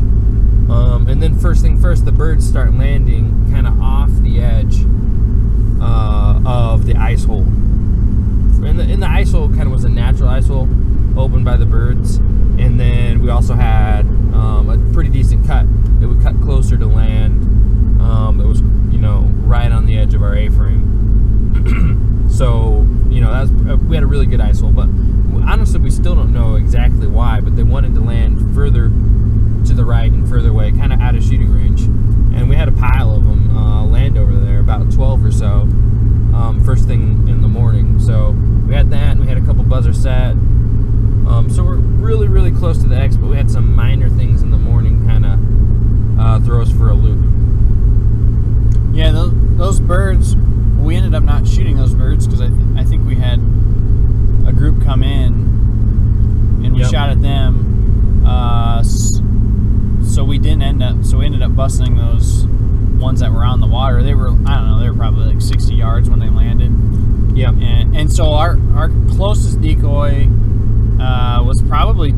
Um, 0.68 1.06
and 1.08 1.22
then 1.22 1.38
first 1.38 1.62
thing 1.62 1.80
first, 1.80 2.04
the 2.04 2.10
birds 2.12 2.46
start 2.46 2.74
landing 2.74 3.48
kind 3.52 3.66
of 3.66 3.80
off 3.80 4.10
the 4.22 4.40
edge 4.40 4.84
uh, 5.80 6.40
of 6.44 6.86
the 6.86 6.96
ice 6.96 7.24
hole. 7.24 7.42
And 7.42 8.78
the, 8.78 8.82
and 8.82 9.02
the 9.02 9.08
ice 9.08 9.32
hole 9.32 9.48
kind 9.48 9.62
of 9.62 9.70
was 9.70 9.84
a 9.84 9.88
natural 9.88 10.28
ice 10.28 10.48
hole 10.48 10.68
opened 11.16 11.44
by 11.44 11.56
the 11.56 11.64
birds. 11.64 12.16
And 12.16 12.78
then 12.78 13.22
we 13.22 13.30
also 13.30 13.54
had 13.54 14.02
um, 14.34 14.68
a 14.68 14.92
pretty 14.92 15.10
decent 15.10 15.46
cut 15.46 15.66
that 16.00 16.08
would 16.08 16.22
cut 16.22 16.40
closer 16.42 16.76
to 16.76 16.86
land. 16.86 17.40
Um, 18.00 18.38
that 18.38 18.46
was, 18.46 18.60
you 18.92 18.98
know, 18.98 19.20
right 19.44 19.70
on 19.70 19.86
the 19.86 19.96
edge 19.96 20.14
of 20.14 20.22
our 20.22 20.34
A-frame. 20.34 22.28
so, 22.30 22.86
you 23.08 23.20
know, 23.20 23.32
that 23.32 23.42
was, 23.42 23.72
uh, 23.72 23.76
we 23.76 23.96
had 23.96 24.02
a 24.02 24.08
really 24.08 24.26
good 24.26 24.40
ice 24.40 24.60
hole. 24.60 24.72
But 24.72 24.88
honestly, 25.44 25.80
we 25.80 25.90
still 25.90 26.14
don't 26.14 26.32
know 26.32 26.54
exactly 26.54 27.06
why, 27.06 27.40
but 27.40 27.56
they 27.56 27.62
wanted 27.62 27.94
to 27.94 28.00
land 28.00 28.54
further 28.54 28.88
to 28.88 29.74
the 29.74 29.84
right 29.84 30.10
and 30.10 30.28
further 30.28 30.50
away, 30.50 30.72
kind 30.72 30.92
of 30.92 31.00
out 31.00 31.14
of 31.14 31.22
shooting 31.22 31.52
range. 31.52 31.82
And 31.82 32.48
we 32.48 32.56
had 32.56 32.68
a 32.68 32.72
pile 32.72 33.14
of 33.14 33.24
them 33.24 33.56
uh, 33.56 33.84
land 33.84 34.16
over 34.16 34.34
there, 34.34 34.60
about 34.60 34.90
12 34.92 35.24
or 35.24 35.32
so, 35.32 35.46
um, 36.32 36.62
first 36.64 36.86
thing 36.86 37.28
in 37.28 37.42
the 37.42 37.48
morning. 37.48 37.98
So 38.00 38.30
we 38.66 38.74
had 38.74 38.90
that, 38.90 39.12
and 39.12 39.20
we 39.20 39.26
had 39.26 39.36
a 39.36 39.44
couple 39.44 39.64
buzzer 39.64 39.92
set. 39.92 40.32
Um, 40.32 41.48
so 41.50 41.62
we're 41.62 41.76
really, 41.76 42.28
really 42.28 42.50
close 42.50 42.78
to 42.78 42.88
the 42.88 42.96
X, 42.96 43.16
but 43.16 43.28
we 43.28 43.36
had 43.36 43.50
some 43.50 43.74
minor 43.74 44.08
things 44.08 44.42
in 44.42 44.50
the 44.50 44.58
morning 44.58 45.06
kind 45.06 45.26
of 45.26 46.20
uh, 46.20 46.40
throw 46.44 46.62
us 46.62 46.72
for 46.72 46.88
a 46.88 46.94
loop. 46.94 47.18
Yeah, 48.94 49.12
those, 49.12 49.32
those 49.56 49.80
birds, 49.80 50.34
we 50.36 50.96
ended 50.96 51.14
up 51.14 51.22
not 51.22 51.46
shooting 51.46 51.76
those 51.76 51.94
birds 51.94 52.26
because 52.26 52.40
I, 52.40 52.48
th- 52.48 52.60
I 52.76 52.84
think 52.84 53.06
we 53.06 53.14
had 53.14 53.40
group 54.60 54.84
come 54.84 55.02
in 55.02 55.32
and 56.62 56.74
we 56.74 56.80
Yep. 56.82 56.90
shot 56.90 57.08
at 57.08 57.22
them. 57.22 58.22
Uh, 58.26 58.82
so 58.82 60.22
we 60.22 60.38
didn't 60.38 60.60
end 60.62 60.82
up, 60.82 61.02
so 61.02 61.16
we 61.16 61.24
ended 61.24 61.40
up 61.40 61.56
busting 61.56 61.96
those 61.96 62.44
ones 62.98 63.20
that 63.20 63.32
were 63.32 63.42
on 63.42 63.60
the 63.60 63.66
water. 63.66 64.02
They 64.02 64.12
were, 64.12 64.28
I 64.28 64.56
don't 64.56 64.68
know, 64.70 64.78
they 64.78 64.90
were 64.90 64.96
probably 64.96 65.32
like 65.32 65.40
60 65.40 65.74
yards 65.74 66.10
when 66.10 66.18
they 66.20 66.28
landed. 66.28 66.70
Yep. 67.34 67.54
And, 67.62 67.96
and 67.96 68.12
so 68.12 68.34
our, 68.34 68.58
our 68.74 68.90
closest 69.08 69.62
decoy 69.62 70.28
uh, 71.00 71.42
was 71.42 71.62
probably 71.62 72.12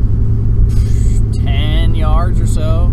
10 1.45 1.95
yards 1.95 2.41
or 2.41 2.47
so. 2.47 2.87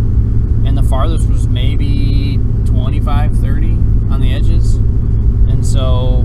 And 0.64 0.78
the 0.78 0.84
farthest 0.84 1.28
was 1.28 1.48
maybe 1.48 2.38
25, 2.66 3.36
30 3.36 3.66
on 4.12 4.20
the 4.20 4.32
edges. 4.32 4.76
And 4.76 5.66
so 5.66 6.24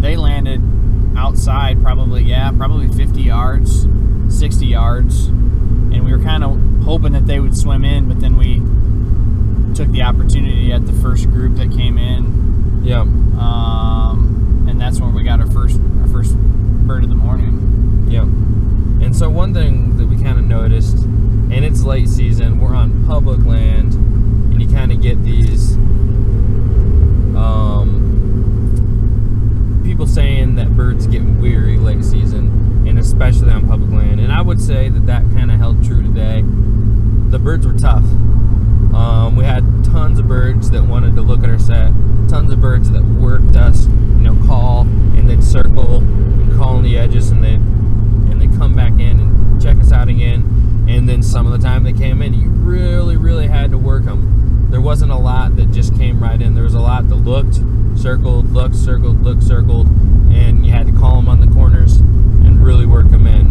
they 0.00 0.16
landed 0.16 0.60
outside 1.16 1.82
probably, 1.82 2.22
yeah, 2.22 2.50
probably 2.52 2.88
50 2.88 3.22
yards, 3.22 3.86
60 4.28 4.66
yards. 4.66 5.26
And 5.26 6.04
we 6.04 6.12
were 6.12 6.22
kind 6.22 6.42
of 6.44 6.58
hoping 6.84 7.12
that 7.12 7.26
they 7.26 7.38
would 7.40 7.56
swim 7.56 7.84
in, 7.84 8.08
but 8.08 8.20
then 8.20 8.36
we 8.36 8.56
took 9.74 9.90
the 9.92 10.02
opportunity 10.02 10.72
at 10.72 10.86
the 10.86 10.92
first 10.92 11.30
group 11.30 11.56
that 11.56 11.70
came 11.72 11.96
in 11.96 12.82
Yep. 12.84 13.06
um, 13.38 14.66
and 14.68 14.80
that's 14.80 15.00
when 15.00 15.14
we 15.14 15.22
got 15.22 15.40
our 15.40 15.46
first 15.46 15.78
our 16.00 16.08
first 16.08 16.36
bird 16.36 17.04
of 17.04 17.08
the 17.08 17.14
morning. 17.14 18.08
Yep. 18.10 18.24
And 18.24 19.16
so 19.16 19.30
one 19.30 19.54
thing 19.54 19.96
that 19.98 20.06
we 20.06 20.16
kind 20.16 20.38
of 20.38 20.44
noticed, 20.44 20.96
and 20.98 21.64
it's 21.64 21.82
late 21.84 22.08
season, 22.08 22.58
we're 22.60 22.74
on 22.74 23.06
public 23.06 23.44
land, 23.46 23.94
and 23.94 24.60
you 24.60 24.68
kind 24.68 24.90
of 24.92 25.00
get 25.00 25.22
these 25.22 25.74
um, 27.36 28.01
people 29.92 30.06
saying 30.06 30.54
that 30.54 30.74
birds 30.74 31.06
get 31.06 31.22
weary 31.22 31.76
late 31.76 32.02
season, 32.02 32.86
and 32.88 32.98
especially 32.98 33.50
on 33.50 33.68
public 33.68 33.90
land. 33.90 34.20
And 34.20 34.32
I 34.32 34.40
would 34.40 34.58
say 34.58 34.88
that 34.88 35.04
that 35.04 35.20
kind 35.34 35.50
of 35.50 35.58
held 35.58 35.84
true 35.84 36.02
today. 36.02 36.40
The 37.28 37.38
birds 37.38 37.66
were 37.66 37.76
tough. 37.76 38.02
Um, 38.94 39.36
we 39.36 39.44
had 39.44 39.62
tons 39.84 40.18
of 40.18 40.26
birds 40.26 40.70
that 40.70 40.82
wanted 40.82 41.14
to 41.16 41.20
look 41.20 41.44
at 41.44 41.50
our 41.50 41.58
set, 41.58 41.92
tons 42.26 42.50
of 42.50 42.58
birds 42.58 42.90
that 42.92 43.04
worked 43.04 43.54
us, 43.54 43.84
you 43.84 44.22
know, 44.22 44.34
call 44.46 44.80
and 44.80 45.28
they'd 45.28 45.44
circle 45.44 45.98
and 45.98 46.50
call 46.56 46.76
on 46.76 46.84
the 46.84 46.96
edges 46.96 47.30
and 47.30 47.44
they'd 47.44 47.60
and 47.60 48.40
they'd 48.40 48.56
come 48.56 48.74
back 48.74 48.92
in 48.92 49.20
and 49.20 49.62
check 49.62 49.76
us 49.76 49.92
out 49.92 50.08
again. 50.08 50.86
And 50.88 51.06
then 51.06 51.22
some 51.22 51.44
of 51.46 51.52
the 51.52 51.58
time 51.58 51.84
they 51.84 51.92
came 51.92 52.22
in, 52.22 52.32
you 52.32 52.48
really, 52.48 53.18
really 53.18 53.46
had 53.46 53.70
to 53.72 53.76
work 53.76 54.06
them. 54.06 54.68
There 54.70 54.80
wasn't 54.80 55.12
a 55.12 55.18
lot 55.18 55.56
that 55.56 55.70
just 55.70 55.94
came 55.98 56.22
right 56.22 56.40
in. 56.40 56.54
There 56.54 56.64
was 56.64 56.72
a 56.72 56.80
lot 56.80 57.10
that 57.10 57.16
looked, 57.16 57.60
circled, 57.98 58.52
looked, 58.52 58.74
circled, 58.74 59.22
looked, 59.22 59.42
circled, 59.42 59.86
and 60.32 60.64
you 60.64 60.72
had 60.72 60.86
to 60.86 60.92
call 60.92 61.16
them 61.16 61.28
on 61.28 61.40
the 61.40 61.46
corners 61.52 61.96
and 61.96 62.64
really 62.64 62.86
work 62.86 63.10
them 63.10 63.26
in. 63.26 63.46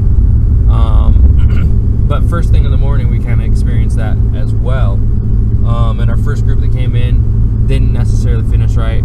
Um, 0.69 2.06
but 2.08 2.23
first 2.23 2.51
thing 2.51 2.65
in 2.65 2.71
the 2.71 2.77
morning, 2.77 3.10
we 3.10 3.19
kind 3.19 3.41
of 3.41 3.47
experienced 3.47 3.97
that 3.97 4.17
as 4.36 4.54
well. 4.54 4.93
Um, 4.93 5.99
and 5.99 6.10
our 6.10 6.17
first 6.17 6.45
group 6.45 6.60
that 6.62 6.71
came 6.71 6.95
in 6.95 7.67
didn't 7.67 7.93
necessarily 7.93 8.49
finish 8.49 8.75
right. 8.75 9.01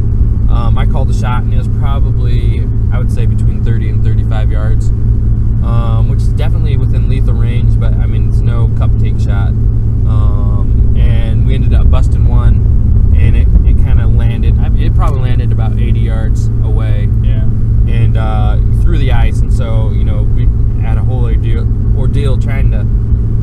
Um, 0.48 0.76
I 0.78 0.86
called 0.86 1.10
a 1.10 1.14
shot, 1.14 1.42
and 1.42 1.52
it 1.52 1.58
was 1.58 1.68
probably, 1.68 2.66
I 2.92 2.98
would 2.98 3.12
say, 3.12 3.26
between 3.26 3.64
30 3.64 3.88
and 3.90 4.04
35 4.04 4.50
yards, 4.50 4.88
um, 4.88 6.08
which 6.08 6.20
is 6.20 6.28
definitely 6.28 6.76
within 6.76 7.08
lethal 7.08 7.34
range, 7.34 7.78
but 7.78 7.92
I 7.94 8.06
mean, 8.06 8.28
it's 8.28 8.38
no 8.38 8.68
cupcake 8.68 9.22
shot. 9.22 9.48
Um, 9.48 10.94
and 10.96 11.46
we 11.46 11.54
ended 11.54 11.74
up 11.74 11.90
busting 11.90 12.26
one, 12.26 13.14
and 13.16 13.36
it 13.36 13.46
kind 13.86 14.00
of 14.00 14.14
landed, 14.14 14.58
I 14.58 14.66
it 14.76 14.94
probably 14.96 15.20
landed 15.20 15.52
about 15.52 15.78
80 15.78 16.00
yards 16.00 16.48
away 16.64 17.08
Yeah. 17.22 17.42
and 17.44 18.16
uh, 18.16 18.56
through 18.82 18.98
the 18.98 19.12
ice. 19.12 19.38
And 19.40 19.52
so, 19.52 19.90
you 19.92 20.02
know, 20.04 20.22
we 20.24 20.46
had 20.82 20.98
a 20.98 21.02
whole 21.02 21.24
ordeal, 21.24 21.64
ordeal 21.96 22.36
trying 22.38 22.72
to 22.72 22.84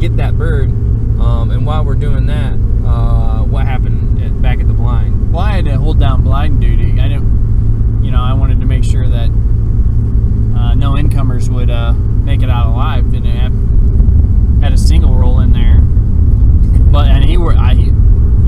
get 0.01 0.17
that 0.17 0.37
bird. 0.37 0.69
Um, 1.19 1.51
and 1.51 1.65
while 1.65 1.85
we're 1.85 1.95
doing 1.95 2.25
that, 2.25 2.53
uh, 2.85 3.43
what 3.43 3.65
happened 3.65 4.21
at, 4.21 4.41
back 4.41 4.59
at 4.59 4.67
the 4.67 4.73
blind? 4.73 5.31
Well, 5.31 5.41
I 5.41 5.51
had 5.53 5.65
to 5.65 5.77
hold 5.77 5.99
down 5.99 6.23
blind 6.23 6.59
duty. 6.59 6.99
I 6.99 7.07
didn't, 7.07 8.03
you 8.03 8.11
know, 8.11 8.21
I 8.21 8.33
wanted 8.33 8.59
to 8.59 8.65
make 8.65 8.83
sure 8.83 9.07
that 9.07 9.29
uh, 9.29 10.73
no 10.75 10.97
incomers 10.97 11.49
would 11.49 11.69
uh, 11.69 11.93
make 11.93 12.41
it 12.43 12.49
out 12.49 12.67
alive. 12.67 13.09
Didn't 13.11 13.31
have 13.31 13.53
had 14.61 14.73
a 14.73 14.77
single 14.77 15.15
roll 15.15 15.39
in 15.39 15.53
there, 15.53 15.79
but 16.91 17.07
and 17.07 17.23
he 17.23 17.37
were 17.37 17.53
I 17.53 17.73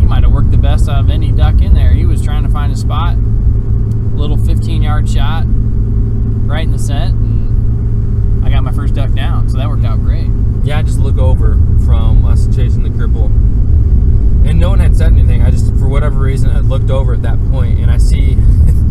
he, 0.06 0.10
might 0.10 0.24
have 0.24 0.32
worked 0.32 0.52
the 0.52 0.58
best 0.58 0.88
out 0.88 1.00
of 1.00 1.10
any 1.10 1.32
duck 1.32 1.62
in 1.62 1.74
there. 1.74 1.92
He 1.92 2.06
was 2.06 2.22
trying 2.22 2.44
to 2.44 2.50
find 2.50 2.72
a 2.72 2.76
spot, 2.76 3.18
little 3.18 4.38
15 4.38 4.84
yard 4.84 5.10
shot, 5.10 5.46
right 5.48 6.64
in 6.64 6.72
the 6.72 6.78
set, 6.80 7.10
and 7.10 8.46
I 8.46 8.50
got 8.52 8.64
my 8.64 8.72
first 8.72 8.94
duck 8.94 9.12
down. 9.14 9.50
So 9.50 9.58
that 9.58 9.68
worked 9.68 9.84
out 9.84 10.00
great. 10.02 10.30
Yeah, 10.64 10.78
I 10.78 10.84
just 10.84 11.00
look 11.00 11.18
over 11.18 11.54
from 11.86 12.24
us 12.26 12.46
chasing 12.56 12.84
the 12.84 12.90
cripple. 12.90 13.26
And 14.48 14.60
no 14.60 14.70
one 14.70 14.80
had 14.80 14.96
said 14.96 15.12
anything. 15.12 15.42
I 15.42 15.50
just, 15.50 15.76
for 15.78 15.88
whatever 15.88 16.20
reason, 16.20 16.52
I 16.52 16.60
looked 16.60 16.92
over 16.92 17.14
at 17.16 17.24
that 17.24 17.40
point 17.50 17.80
and 17.80 17.90
I 17.90 17.98
see 17.98 18.36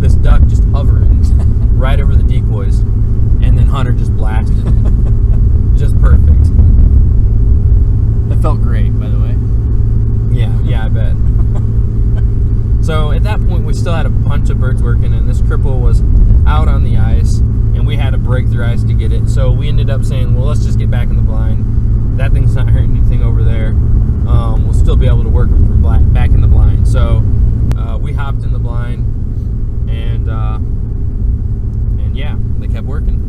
this 0.01 0.15
duck 0.15 0.45
just 0.49 0.65
hovering 0.65 1.23
right 1.79 2.01
over 2.01 2.17
the 2.17 2.25
decoys. 2.25 2.81
And 2.81 3.57
then 3.57 3.67
Hunter 3.67 3.93
just 3.93 4.17
blasted. 4.17 4.59
it. 4.59 4.65
just 5.79 5.99
perfect. 6.01 6.43
That 8.29 8.39
felt 8.43 8.63
great, 8.63 8.99
by 8.99 9.09
the 9.09 9.19
way. 9.21 9.37
Yeah, 10.35 10.61
yeah, 10.65 10.85
I 10.85 10.89
bet. 10.89 11.15
so 12.85 13.13
at 13.13 13.23
that 13.23 13.39
point, 13.47 13.65
we 13.65 13.73
still 13.73 13.95
had 13.95 14.05
a 14.05 14.11
bunch 14.11 14.51
of 14.51 14.59
birds 14.59 14.83
working, 14.83 15.15
and 15.15 15.29
this 15.29 15.41
cripple 15.41 15.81
was 15.81 16.03
out 16.45 16.67
on 16.67 16.83
the 16.83 16.97
ice, 16.97 17.39
and 17.39 17.87
we 17.87 17.97
had 17.97 18.11
to 18.11 18.19
break 18.19 18.49
through 18.49 18.65
ice 18.65 18.83
to 18.83 18.93
get 18.95 19.13
it. 19.13 19.29
So 19.29 19.53
we 19.53 19.69
ended 19.69 19.91
up 19.91 20.05
saying, 20.05 20.35
well, 20.35 20.47
let's 20.47 20.65
just 20.65 20.77
get 20.77 20.91
back 20.91 21.09
in 21.09 21.15
the 21.15 21.23
blind. 21.23 22.19
That 22.19 22.33
thing's 22.33 22.57
not 22.57 22.69
hurting 22.69 22.97
anything 22.97 23.23
over 23.23 23.45
there. 23.45 23.69
Um, 23.69 24.65
we'll 24.65 24.75
still 24.75 24.97
be 24.97 25.07
able 25.07 25.23
to 25.23 25.29
work 25.29 25.51
from 25.51 25.81
black, 25.81 26.01
back 26.13 26.31
in 26.31 26.41
the 26.41 26.49
blind. 26.49 26.89
So 26.89 27.23
uh, 27.79 27.97
we 27.99 28.13
hopped 28.13 28.43
in 28.43 28.53
the 28.53 28.59
blind, 28.59 29.05
and 29.89 30.29
uh, 30.29 30.57
and 32.03 32.17
yeah, 32.17 32.37
they 32.59 32.67
kept 32.67 32.87
working. 32.87 33.21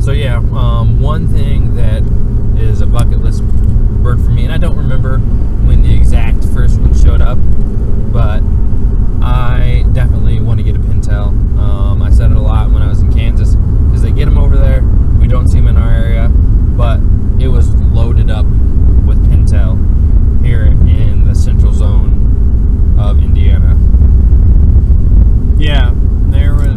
So 0.00 0.12
yeah, 0.12 0.36
um, 0.36 1.00
one 1.00 1.26
thing 1.28 1.74
that 1.76 2.02
is 2.60 2.80
a 2.80 2.86
bucket 2.86 3.18
list 3.18 3.42
bird 3.42 4.20
for 4.22 4.30
me, 4.30 4.44
and 4.44 4.52
I 4.52 4.58
don't 4.58 4.76
remember 4.76 5.18
when 5.18 5.82
the 5.82 5.94
exact 5.94 6.44
first 6.54 6.78
one 6.78 6.94
showed 6.94 7.20
up, 7.20 7.38
but 8.12 8.40
I 9.20 9.84
definitely 9.92 10.40
want 10.40 10.58
to 10.58 10.64
get 10.64 10.76
a 10.76 10.78
pintail. 10.78 11.28
Um, 11.58 12.02
I 12.02 12.10
said 12.10 12.30
it 12.30 12.36
a 12.36 12.40
lot 12.40 12.70
when 12.70 12.82
I 12.82 12.88
was 12.88 13.00
in 13.00 13.12
Kansas 13.12 13.56
because 13.56 14.02
they 14.02 14.12
get 14.12 14.26
them 14.26 14.38
over 14.38 14.56
there. 14.56 14.82
We 15.20 15.26
don't 15.26 15.48
see 15.48 15.58
them 15.58 15.68
in 15.68 15.76
our 15.76 15.90
area, 15.90 16.28
but 16.28 17.00
it 17.42 17.48
was 17.48 17.74
loaded 17.74 18.30
up 18.30 18.46
with 18.46 19.18
pintail 19.28 19.76
here 20.44 20.66
in 20.66 21.24
the 21.24 21.34
central 21.34 21.72
zone 21.72 22.96
of 22.98 23.18
Indiana. 23.22 23.76
Yeah, 25.58 25.92
there 26.30 26.54
was. 26.54 26.76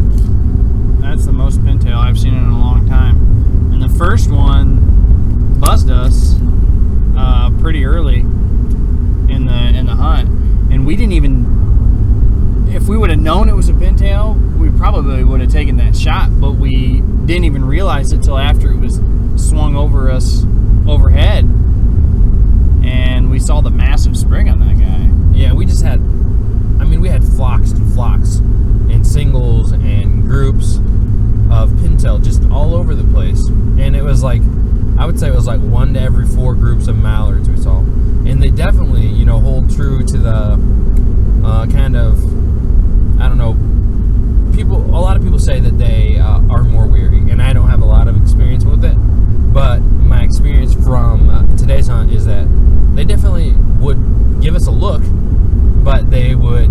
That's 1.00 1.26
the 1.26 1.32
most 1.32 1.60
pintail 1.60 1.96
I've 1.96 2.18
seen 2.18 2.34
in 2.34 2.44
a 2.44 2.58
long 2.58 2.69
first 4.00 4.30
one 4.30 5.60
buzzed 5.60 5.90
us 5.90 6.34
uh, 7.18 7.50
pretty 7.60 7.84
early 7.84 8.20
in 8.20 9.44
the 9.44 9.78
in 9.78 9.84
the 9.84 9.94
hunt, 9.94 10.26
and 10.72 10.86
we 10.86 10.96
didn't 10.96 11.12
even. 11.12 12.66
If 12.70 12.88
we 12.88 12.96
would 12.96 13.10
have 13.10 13.18
known 13.18 13.50
it 13.50 13.54
was 13.54 13.68
a 13.68 13.74
pintail, 13.74 14.56
we 14.58 14.70
probably 14.70 15.22
would 15.22 15.42
have 15.42 15.52
taken 15.52 15.76
that 15.76 15.94
shot, 15.94 16.30
but 16.40 16.52
we 16.52 17.02
didn't 17.26 17.44
even 17.44 17.62
realize 17.62 18.10
it 18.14 18.22
till 18.22 18.38
after 18.38 18.70
it 18.70 18.78
was 18.78 19.02
swung 19.36 19.76
over 19.76 20.10
us 20.10 20.44
overhead, 20.88 21.44
and 22.82 23.30
we 23.30 23.38
saw 23.38 23.60
the 23.60 23.68
massive 23.70 24.16
sprig 24.16 24.48
on 24.48 24.60
that 24.60 24.78
guy. 24.78 25.38
Yeah, 25.38 25.52
we 25.52 25.66
just 25.66 25.84
had, 25.84 26.00
I 26.00 26.86
mean, 26.86 27.02
we 27.02 27.10
had 27.10 27.22
flocks 27.22 27.72
and 27.72 27.92
flocks 27.92 28.36
and 28.36 29.06
singles 29.06 29.72
and 29.72 30.22
groups 30.22 30.76
of 31.50 31.68
pintail 31.72 32.24
just 32.24 32.42
all 32.50 32.74
over 32.74 32.94
the 32.94 33.04
place 33.12 33.50
and 33.78 33.94
it 33.94 34.02
was 34.02 34.22
like 34.22 34.42
I 34.98 35.06
would 35.06 35.18
say 35.18 35.28
it 35.28 35.34
was 35.34 35.46
like 35.46 35.60
one 35.60 35.94
to 35.94 36.00
every 36.00 36.26
four 36.26 36.54
groups 36.54 36.88
of 36.88 36.96
mallards 36.96 37.48
we 37.48 37.56
saw, 37.56 37.78
and 37.78 38.42
they 38.42 38.50
definitely 38.50 39.06
you 39.06 39.24
know 39.24 39.38
hold 39.40 39.74
true 39.74 40.04
to 40.04 40.18
the 40.18 40.60
uh, 41.44 41.66
kind 41.66 41.96
of 41.96 42.22
I 43.20 43.28
don't 43.28 43.38
know 43.38 43.56
people. 44.54 44.76
A 44.94 45.00
lot 45.00 45.16
of 45.16 45.22
people 45.22 45.38
say 45.38 45.60
that 45.60 45.78
they 45.78 46.18
uh, 46.18 46.40
are 46.50 46.62
more 46.62 46.86
weary, 46.86 47.18
and 47.30 47.42
I 47.42 47.52
don't 47.52 47.68
have 47.68 47.80
a 47.80 47.86
lot 47.86 48.08
of 48.08 48.20
experience 48.20 48.64
with 48.64 48.84
it, 48.84 48.94
but 49.52 49.80
my 49.80 50.22
experience 50.22 50.74
from 50.74 51.30
uh, 51.30 51.56
today's 51.56 51.88
hunt 51.88 52.12
is 52.12 52.26
that 52.26 52.46
they 52.94 53.04
definitely 53.04 53.52
would 53.78 54.42
give 54.42 54.54
us 54.54 54.66
a 54.66 54.70
look, 54.70 55.02
but 55.82 56.10
they 56.10 56.34
would 56.34 56.68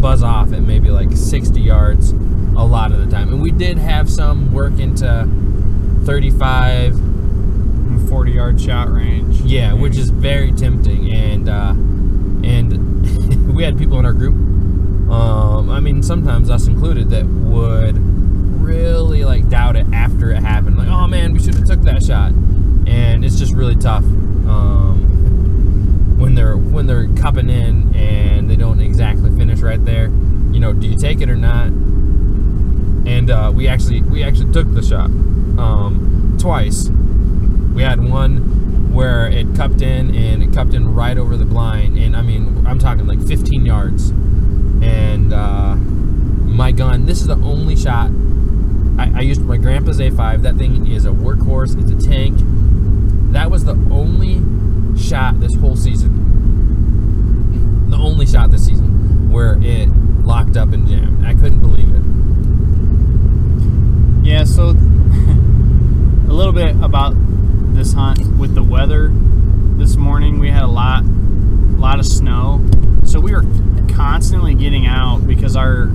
buzz 0.00 0.22
off 0.24 0.52
at 0.52 0.62
maybe 0.62 0.90
like 0.90 1.12
60 1.12 1.60
yards 1.60 2.10
a 2.10 2.64
lot 2.64 2.90
of 2.90 2.98
the 2.98 3.06
time, 3.06 3.28
and 3.28 3.40
we 3.40 3.52
did 3.52 3.78
have 3.78 4.10
some 4.10 4.52
work 4.52 4.78
into 4.80 5.06
35, 6.04 6.94
And 6.94 8.08
40 8.08 8.32
yard 8.32 8.60
shot 8.60 8.92
range. 8.92 9.40
yeah, 9.42 9.72
which 9.72 9.96
is 9.96 10.10
very 10.10 10.52
tempting. 10.52 11.12
And 11.12 11.48
uh, 11.48 11.70
and 12.44 13.52
we 13.54 13.62
had 13.62 13.78
people 13.78 13.98
in 13.98 14.04
our 14.04 14.12
group. 14.12 14.34
Um, 15.10 15.70
I 15.70 15.80
mean, 15.80 16.02
sometimes 16.02 16.50
us 16.50 16.66
included, 16.66 17.10
that 17.10 17.26
would 17.26 17.96
really 18.62 19.24
like 19.24 19.48
doubt 19.48 19.76
it 19.76 19.86
after 19.92 20.30
it 20.30 20.42
happened. 20.42 20.78
Like, 20.78 20.88
oh 20.88 21.06
man, 21.06 21.32
we 21.32 21.40
should 21.40 21.54
have 21.54 21.66
took 21.66 21.82
that 21.82 22.02
shot. 22.02 22.32
And 22.86 23.24
it's 23.24 23.38
just 23.38 23.54
really 23.54 23.76
tough 23.76 24.04
um, 24.04 26.16
when 26.18 26.34
they're 26.34 26.56
when 26.56 26.86
they're 26.86 27.08
cupping 27.16 27.50
in 27.50 27.94
and 27.94 28.50
they 28.50 28.56
don't 28.56 28.80
exactly 28.80 29.30
finish 29.36 29.60
right 29.60 29.82
there. 29.84 30.06
You 30.06 30.60
know, 30.60 30.72
do 30.72 30.86
you 30.86 30.96
take 30.96 31.20
it 31.20 31.30
or 31.30 31.36
not? 31.36 31.68
And 33.06 33.30
uh, 33.30 33.52
we 33.54 33.68
actually 33.68 34.02
we 34.02 34.22
actually 34.22 34.52
took 34.52 34.72
the 34.74 34.82
shot 34.82 35.06
um, 35.06 36.36
twice. 36.40 36.88
We 37.74 37.82
had 37.82 38.00
one 38.00 38.92
where 38.92 39.26
it 39.26 39.54
cupped 39.56 39.80
in 39.80 40.14
and 40.14 40.42
it 40.42 40.52
cupped 40.52 40.74
in 40.74 40.94
right 40.94 41.16
over 41.16 41.36
the 41.36 41.44
blind, 41.44 41.98
and 41.98 42.16
I 42.16 42.22
mean 42.22 42.66
I'm 42.66 42.78
talking 42.78 43.06
like 43.06 43.20
15 43.26 43.66
yards. 43.66 44.10
And 44.10 45.32
uh, 45.32 45.76
my 45.76 46.72
gun, 46.72 47.06
this 47.06 47.20
is 47.20 47.28
the 47.28 47.36
only 47.36 47.76
shot. 47.76 48.10
I, 48.98 49.12
I 49.16 49.20
used 49.20 49.42
my 49.42 49.56
grandpa's 49.56 49.98
A5. 50.00 50.42
That 50.42 50.56
thing 50.56 50.86
is 50.86 51.06
a 51.06 51.10
workhorse. 51.10 51.80
It's 51.80 51.90
a 51.90 52.08
tank. 52.08 52.38
That 53.32 53.50
was 53.50 53.64
the 53.64 53.72
only 53.90 54.42
shot 54.98 55.40
this 55.40 55.54
whole 55.56 55.76
season. 55.76 56.20
The 57.90 57.96
only 57.96 58.26
shot 58.26 58.50
this 58.50 58.66
season 58.66 59.30
where 59.32 59.58
it 59.62 59.88
locked 60.24 60.56
up 60.56 60.72
and 60.72 60.86
jammed. 60.86 61.24
I 61.24 61.34
couldn't 61.34 61.60
believe. 61.60 61.81
Yeah, 64.22 64.44
so 64.44 64.68
a 64.68 66.32
little 66.32 66.52
bit 66.52 66.76
about 66.76 67.14
this 67.74 67.92
hunt 67.92 68.38
with 68.38 68.54
the 68.54 68.62
weather. 68.62 69.10
This 69.12 69.96
morning 69.96 70.38
we 70.38 70.48
had 70.48 70.62
a 70.62 70.68
lot, 70.68 71.02
a 71.02 71.80
lot 71.80 71.98
of 71.98 72.06
snow, 72.06 72.64
so 73.04 73.18
we 73.18 73.32
were 73.32 73.44
constantly 73.92 74.54
getting 74.54 74.86
out 74.86 75.26
because 75.26 75.56
our 75.56 75.90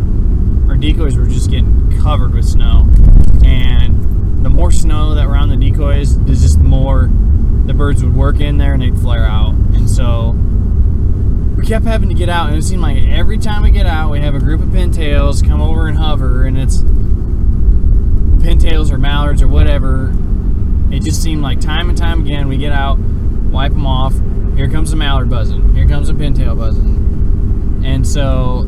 our 0.67 0.75
decoys 0.75 1.15
were 1.15 1.25
just 1.25 1.49
getting 1.49 1.97
covered 2.01 2.33
with 2.33 2.43
snow, 2.43 2.85
and 3.45 4.43
the 4.43 4.49
more 4.49 4.71
snow 4.71 5.15
that 5.15 5.25
were 5.25 5.37
on 5.37 5.47
the 5.47 5.55
decoys, 5.55 6.19
there's 6.25 6.41
just 6.41 6.59
more 6.59 7.09
the 7.65 7.73
birds 7.73 8.03
would 8.03 8.13
work 8.13 8.41
in 8.41 8.57
there 8.57 8.73
and 8.73 8.81
they'd 8.83 8.99
flare 8.99 9.25
out, 9.25 9.53
and 9.53 9.89
so 9.89 10.31
we 11.55 11.65
kept 11.65 11.85
having 11.85 12.09
to 12.09 12.15
get 12.15 12.27
out, 12.27 12.49
and 12.49 12.57
it 12.57 12.63
seemed 12.63 12.81
like 12.81 13.01
every 13.03 13.37
time 13.37 13.63
we 13.63 13.71
get 13.71 13.85
out, 13.85 14.11
we 14.11 14.19
have 14.19 14.35
a 14.35 14.39
group 14.39 14.59
of 14.59 14.67
pintails 14.67 15.47
come 15.47 15.61
over 15.61 15.87
and 15.87 15.97
hover, 15.97 16.43
and 16.43 16.57
it's 16.57 16.83
pintails 18.37 18.91
or 18.91 18.97
mallards 18.97 19.41
or 19.41 19.47
whatever. 19.47 20.13
It 20.91 21.03
just 21.03 21.21
seemed 21.21 21.41
like 21.41 21.59
time 21.59 21.89
and 21.89 21.97
time 21.97 22.21
again 22.21 22.47
we 22.47 22.57
get 22.57 22.71
out, 22.71 22.97
wipe 22.97 23.71
them 23.73 23.85
off. 23.85 24.13
Here 24.55 24.69
comes 24.69 24.91
a 24.93 24.95
mallard 24.95 25.29
buzzing. 25.29 25.75
Here 25.75 25.87
comes 25.87 26.09
a 26.09 26.13
pintail 26.13 26.57
buzzing. 26.57 27.83
And 27.85 28.07
so 28.07 28.65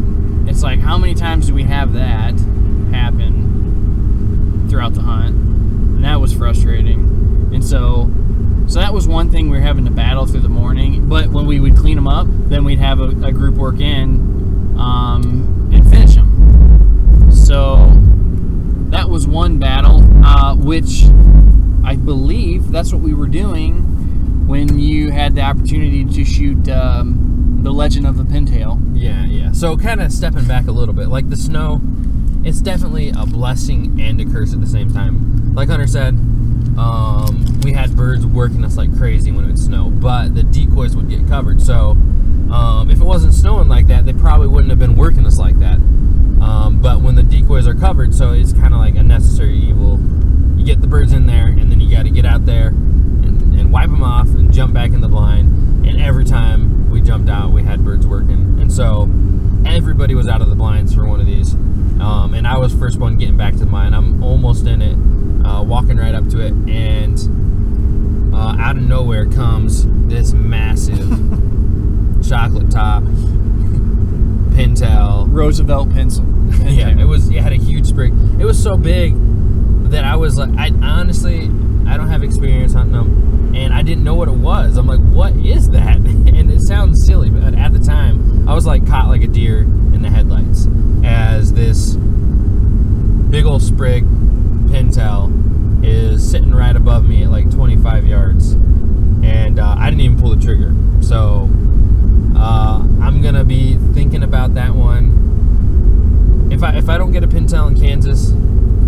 it's 0.47 0.63
like, 0.63 0.79
how 0.79 0.97
many 0.97 1.13
times 1.13 1.47
do 1.47 1.53
we 1.53 1.63
have 1.63 1.93
that 1.93 2.33
happen 2.91 4.67
throughout 4.69 4.93
the 4.93 5.01
hunt? 5.01 5.35
And 5.35 6.03
that 6.03 6.19
was 6.19 6.33
frustrating. 6.33 6.99
And 7.53 7.65
so, 7.65 8.09
so 8.67 8.79
that 8.79 8.93
was 8.93 9.07
one 9.07 9.31
thing 9.31 9.49
we 9.49 9.57
were 9.57 9.63
having 9.63 9.85
to 9.85 9.91
battle 9.91 10.25
through 10.25 10.41
the 10.41 10.49
morning. 10.49 11.07
But 11.09 11.29
when 11.29 11.45
we 11.47 11.59
would 11.59 11.75
clean 11.75 11.95
them 11.95 12.07
up, 12.07 12.27
then 12.29 12.63
we'd 12.63 12.79
have 12.79 12.99
a, 12.99 13.09
a 13.25 13.31
group 13.31 13.55
work 13.55 13.79
in 13.79 14.75
um, 14.79 15.69
and 15.73 15.89
finish 15.89 16.15
them. 16.15 17.31
So 17.31 17.91
that 18.89 19.09
was 19.09 19.27
one 19.27 19.59
battle, 19.59 20.03
uh, 20.23 20.55
which 20.69 21.05
I 21.83 21.95
believe 21.95 22.69
that's 22.69 22.93
what 22.93 23.01
we 23.01 23.15
were 23.15 23.25
doing 23.25 24.45
when 24.47 24.77
you 24.77 25.09
had 25.09 25.33
the 25.33 25.41
opportunity 25.41 26.05
to 26.05 26.23
shoot 26.23 26.69
um, 26.69 27.61
the 27.63 27.71
Legend 27.71 28.05
of 28.05 28.17
the 28.17 28.23
Pintail. 28.23 28.79
Yeah, 28.93 29.25
yeah. 29.25 29.51
So 29.51 29.75
kind 29.77 29.99
of 29.99 30.11
stepping 30.11 30.45
back 30.45 30.67
a 30.67 30.71
little 30.71 30.93
bit, 30.93 31.07
like 31.07 31.27
the 31.27 31.35
snow, 31.35 31.81
it's 32.43 32.61
definitely 32.61 33.09
a 33.09 33.25
blessing 33.25 33.99
and 33.99 34.21
a 34.21 34.25
curse 34.25 34.53
at 34.53 34.61
the 34.61 34.67
same 34.67 34.93
time. 34.93 35.55
Like 35.55 35.69
Hunter 35.69 35.87
said, 35.87 36.13
um, 36.77 37.61
we 37.63 37.73
had 37.73 37.97
birds 37.97 38.27
working 38.27 38.63
us 38.63 38.77
like 38.77 38.95
crazy 38.95 39.31
when 39.31 39.45
it 39.45 39.47
would 39.47 39.57
snow, 39.57 39.89
but 39.89 40.35
the 40.35 40.43
decoys 40.43 40.95
would 40.95 41.09
get 41.09 41.27
covered. 41.27 41.63
So 41.63 41.97
um, 42.53 42.91
if 42.91 43.01
it 43.01 43.05
wasn't 43.05 43.33
snowing 43.33 43.69
like 43.69 43.87
that, 43.87 44.05
they 44.05 44.13
probably 44.13 44.47
wouldn't 44.47 44.69
have 44.69 44.77
been 44.77 44.95
working 44.95 45.25
us 45.25 45.39
like 45.39 45.57
that. 45.61 45.79
Um, 46.45 46.79
but 46.79 47.01
when 47.01 47.15
the 47.15 47.23
decoys 47.23 47.67
are 47.67 47.73
covered, 47.73 48.13
so 48.13 48.33
it's 48.33 48.53
kind 48.53 48.75
of 48.75 48.79
like 48.79 48.95
a 48.97 49.03
necessary 49.03 49.57
evil. 49.57 49.99
You 50.59 50.65
get 50.65 50.81
the 50.81 50.87
birds 50.87 51.13
in 51.13 51.25
there, 51.25 51.47
and 51.47 51.71
then 51.71 51.79
you 51.79 51.89
got 51.89 52.03
to 52.03 52.09
get 52.09 52.25
out 52.25 52.45
there 52.45 52.67
and, 52.67 53.57
and 53.57 53.71
wipe 53.71 53.89
them 53.89 54.03
off 54.03 54.27
and 54.27 54.53
jump 54.53 54.73
back 54.73 54.91
in 54.91 54.99
the 54.99 55.07
blind. 55.07 55.87
And 55.87 56.01
every 56.01 56.25
time 56.25 56.89
we 56.89 56.99
jumped 56.99 57.29
out, 57.29 57.51
we 57.51 57.63
had 57.63 57.85
birds 57.85 58.05
working. 58.05 58.59
And 58.59 58.69
so 58.69 59.09
everybody 59.65 60.15
was 60.15 60.27
out 60.27 60.41
of 60.41 60.49
the 60.49 60.55
blinds 60.55 60.93
for 60.93 61.05
one 61.07 61.21
of 61.21 61.25
these. 61.25 61.53
Um, 61.53 62.33
and 62.33 62.45
I 62.45 62.57
was 62.57 62.75
first 62.75 62.99
one 62.99 63.17
getting 63.17 63.37
back 63.37 63.53
to 63.53 63.59
the 63.59 63.67
blind. 63.67 63.95
I'm 63.95 64.21
almost 64.21 64.67
in 64.67 64.81
it, 64.81 64.95
uh, 65.45 65.63
walking 65.63 65.95
right 65.95 66.13
up 66.13 66.27
to 66.31 66.41
it, 66.41 66.51
and 66.69 68.35
uh, 68.35 68.57
out 68.59 68.75
of 68.75 68.83
nowhere 68.83 69.27
comes 69.27 69.85
this 70.09 70.33
massive 70.33 70.97
chocolate 72.27 72.69
top 72.69 73.03
pintail 74.53 75.25
Roosevelt 75.31 75.89
pencil. 75.91 76.25
yeah, 76.63 76.89
it 76.89 77.05
was. 77.05 77.29
It 77.29 77.41
had 77.41 77.53
a 77.53 77.57
huge 77.57 77.85
sprig. 77.87 78.11
It 78.39 78.45
was 78.45 78.61
so 78.61 78.75
big 78.75 79.15
that 79.89 80.05
I 80.05 80.15
was 80.15 80.37
like, 80.37 80.49
I 80.57 80.71
honestly, 80.81 81.43
I 81.87 81.97
don't 81.97 82.07
have 82.09 82.23
experience 82.23 82.73
hunting 82.73 82.93
them, 82.93 83.55
and 83.55 83.73
I 83.73 83.81
didn't 83.81 84.03
know 84.03 84.15
what 84.15 84.27
it 84.27 84.35
was. 84.35 84.77
I'm 84.77 84.87
like, 84.87 84.99
what 84.99 85.35
is 85.35 85.69
that? 85.71 85.97
And 86.39 86.51
it 86.51 86.61
sounds 86.61 87.05
silly, 87.05 87.29
but 87.29 87.53
at 87.53 87.73
the 87.73 87.79
time, 87.79 88.47
I 88.47 88.53
was 88.53 88.65
like 88.65 88.87
caught 88.87 89.09
like 89.09 89.23
a 89.23 89.27
deer 89.27 89.61
in 89.61 90.01
the 90.01 90.09
headlights 90.09 90.67
as 91.03 91.51
this 91.51 91.95
big 93.29 93.45
old 93.45 93.61
sprig 93.61 94.05
pintail 94.69 95.29
is 95.83 96.29
sitting 96.29 96.53
right 96.53 96.75
above 96.75 97.05
me 97.07 97.23
at 97.23 97.31
like 97.31 97.51
25 97.51 98.05
yards, 98.05 98.53
and 98.53 99.59
uh, 99.59 99.75
I 99.77 99.89
didn't 99.89 100.01
even 100.01 100.19
pull 100.19 100.33
the 100.33 100.41
trigger. 100.41 100.73
So 101.01 101.49
uh, 102.37 102.79
I'm 103.01 103.21
gonna 103.21 103.43
be 103.43 103.75
thinking 103.93 104.23
about 104.23 104.53
that 104.53 104.73
one 104.73 106.49
if 106.51 106.63
I 106.63 106.77
if 106.77 106.87
I 106.89 106.97
don't 106.97 107.11
get 107.11 107.23
a 107.23 107.27
pintail 107.27 107.67
in 107.67 107.77
Kansas 107.77 108.31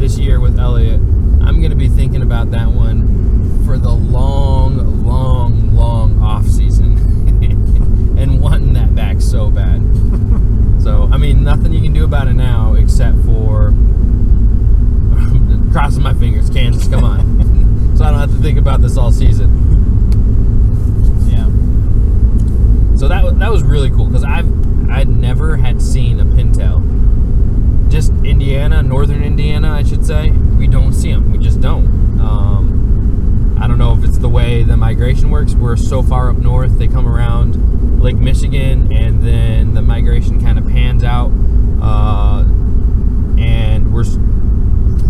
this 0.01 0.17
year 0.17 0.39
with 0.39 0.57
Elliot, 0.57 0.99
I'm 1.43 1.61
gonna 1.61 1.75
be 1.75 1.87
thinking 1.87 2.23
about 2.23 2.49
that 2.51 2.67
one 2.67 3.63
for 3.67 3.77
the 3.77 3.91
long, 3.91 5.05
long, 5.05 5.75
long 5.75 6.19
off 6.23 6.47
season, 6.47 6.97
and 8.17 8.41
wanting 8.41 8.73
that 8.73 8.95
back 8.95 9.21
so 9.21 9.51
bad. 9.51 9.79
so 10.81 11.07
I 11.11 11.17
mean, 11.17 11.43
nothing 11.43 11.71
you 11.71 11.81
can 11.81 11.93
do 11.93 12.03
about 12.03 12.27
it 12.27 12.33
now 12.33 12.73
except 12.73 13.15
for 13.25 13.67
crossing 15.71 16.01
my 16.01 16.15
fingers. 16.15 16.49
Kansas, 16.49 16.87
come 16.87 17.03
on, 17.03 17.95
so 17.95 18.03
I 18.03 18.09
don't 18.09 18.21
have 18.21 18.31
to 18.31 18.41
think 18.41 18.57
about 18.57 18.81
this 18.81 18.97
all 18.97 19.11
season. 19.11 19.51
Yeah. 21.29 21.45
So 22.97 23.07
that 23.07 23.37
that 23.37 23.51
was 23.51 23.61
really 23.61 23.91
cool 23.91 24.07
because 24.07 24.23
I've 24.23 24.49
I'd 24.89 25.09
never 25.09 25.57
had 25.57 25.79
seen 25.79 26.19
a 26.19 26.25
pintail. 26.25 26.90
Just 27.91 28.11
Indiana, 28.23 28.81
northern 28.81 29.21
Indiana, 29.21 29.71
I 29.73 29.83
should 29.83 30.05
say. 30.05 30.31
We 30.31 30.65
don't 30.65 30.93
see 30.93 31.11
them. 31.11 31.29
We 31.29 31.37
just 31.37 31.59
don't. 31.59 31.85
Um, 32.21 33.57
I 33.61 33.67
don't 33.67 33.77
know 33.77 33.91
if 33.93 34.05
it's 34.05 34.17
the 34.17 34.29
way 34.29 34.63
the 34.63 34.77
migration 34.77 35.29
works. 35.29 35.53
We're 35.53 35.75
so 35.75 36.01
far 36.01 36.29
up 36.29 36.37
north, 36.37 36.79
they 36.79 36.87
come 36.87 37.05
around 37.05 38.01
Lake 38.01 38.15
Michigan, 38.15 38.91
and 38.93 39.21
then 39.21 39.73
the 39.73 39.81
migration 39.81 40.41
kind 40.41 40.57
of 40.57 40.65
pans 40.67 41.03
out, 41.03 41.31
uh, 41.81 42.43
and 43.37 43.93
we're 43.93 44.05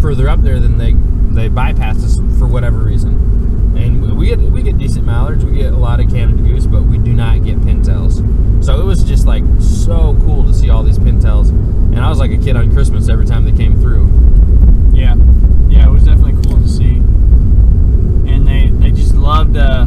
further 0.02 0.28
up 0.28 0.42
there 0.42 0.60
than 0.60 0.78
they 0.80 0.94
they 1.34 1.48
bypass 1.50 2.04
us 2.04 2.18
for 2.40 2.48
whatever 2.48 2.80
reason. 2.80 3.78
And 3.78 4.18
we 4.18 4.26
get 4.26 4.40
we 4.40 4.64
get 4.64 4.78
decent 4.80 5.06
mallards, 5.06 5.46
we 5.46 5.54
get 5.58 5.72
a 5.72 5.78
lot 5.78 6.00
of 6.00 6.10
Canada 6.10 6.42
goose, 6.42 6.66
but 6.66 6.82
we 6.82 6.98
do 6.98 7.14
not 7.14 7.44
get 7.44 7.58
pintails. 7.60 8.20
So 8.62 8.80
it 8.80 8.86
was 8.86 9.04
just 9.04 9.26
like 9.26 9.44
so 9.60 10.16
cool 10.22 10.46
to 10.46 10.54
see 10.54 10.70
all 10.70 10.84
these 10.84 11.00
pintails, 11.00 11.50
and 11.50 12.00
I 12.00 12.10
was 12.10 12.20
like 12.20 12.32
a 12.32 12.38
kid 12.38 12.56
on 12.56 12.72
Christmas 12.72 13.10
every 13.10 13.26
time 13.26 13.44
they 13.46 13.52
came 13.52 13.80
through. 13.82 14.06
Yeah. 14.94 15.16
Yeah, 15.68 15.88
it 15.88 15.92
was 15.92 16.04
definitely 16.04 16.34
cool 16.44 16.62
to 16.62 16.68
see. 16.68 16.98
And 18.32 18.48
they 18.48 18.70
they 18.70 18.92
just 18.92 19.16
loved 19.16 19.58
uh 19.58 19.86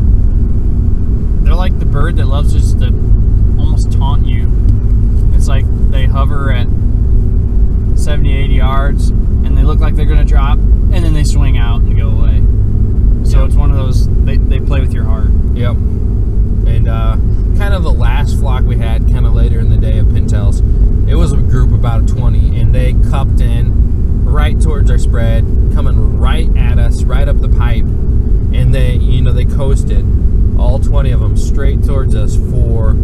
they're 1.45 1.55
like 1.55 1.79
the 1.79 1.85
bird 1.87 2.17
that 2.17 2.27
loves 2.27 2.53
just 2.53 2.81
to 2.81 2.87
almost 3.59 3.93
taunt 3.93 4.27
you. 4.27 4.51
It's 5.35 5.47
like 5.47 5.65
they 5.91 6.07
hover 6.07 6.51
at 6.51 6.67
70, 7.99 8.33
80 8.37 8.55
yards 8.55 9.09
and 9.11 9.57
they 9.57 9.63
look 9.63 9.79
like 9.79 9.95
they're 9.95 10.05
gonna 10.07 10.25
drop 10.25 10.59
and 10.59 10.93
then 10.95 11.13
they 11.13 11.25
swing 11.25 11.59
out 11.59 11.81
and 11.83 11.97
go 11.97 12.09
away. 12.09 12.41
So 13.25 13.39
Yep. 13.41 13.49
it's 13.49 13.57
one 13.57 13.71
of 13.71 13.77
those 13.77 14.09
they, 14.25 14.37
they 14.37 14.59
play 14.59 14.81
with 14.81 14.93
your 14.93 15.05
heart. 15.05 15.29
Yep. 15.55 15.77
And 16.67 16.89
uh, 16.89 17.17
kind 17.57 17.75
of 17.75 17.83
the 17.83 17.93
last 17.93 18.39
flock 18.39 18.65
we 18.65 18.77
had, 18.77 19.09
kind 19.09 19.27
of 19.27 19.35
later 19.35 19.61
in 19.61 19.71
the 19.71 19.77
day 19.77 19.99
of 19.99 20.07
pintails. 20.07 20.61
it 21.09 21.15
was 21.15 21.33
a 21.33 21.37
group 21.37 21.73
about 21.73 22.09
20, 22.09 22.59
and 22.59 22.75
they 22.75 22.95
cupped 23.11 23.41
in 23.41 24.25
right 24.25 24.61
towards 24.61 24.91
our 24.91 24.99
spread, 24.99 25.45
coming 25.75 26.19
right 26.19 26.55
at 26.57 26.79
us, 26.79 27.05
right 27.05 27.29
up 27.29 27.41
the 27.41 27.49
pipe, 27.49 27.85
and 27.85 28.75
they, 28.75 28.95
you 28.97 29.21
know, 29.21 29.33
they 29.33 29.45
coasted 29.45 30.05
all 30.59 30.79
20 30.79 31.11
of 31.11 31.21
them 31.21 31.37
straight 31.37 31.85
towards 31.85 32.15
us 32.15 32.37
for 32.37 32.97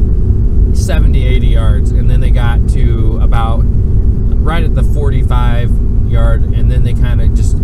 70, 0.75 1.27
80 1.27 1.47
yards, 1.47 1.91
and 1.93 2.11
then 2.11 2.21
they 2.21 2.31
got 2.31 2.69
to 2.71 3.19
about 3.23 3.61
right 3.65 4.65
at 4.65 4.75
the 4.75 4.83
45 4.83 5.71
yard, 6.11 6.43
and 6.43 6.71
then 6.71 6.83
they 6.83 6.95
kind 6.95 7.21
of 7.21 7.35
just 7.35 7.57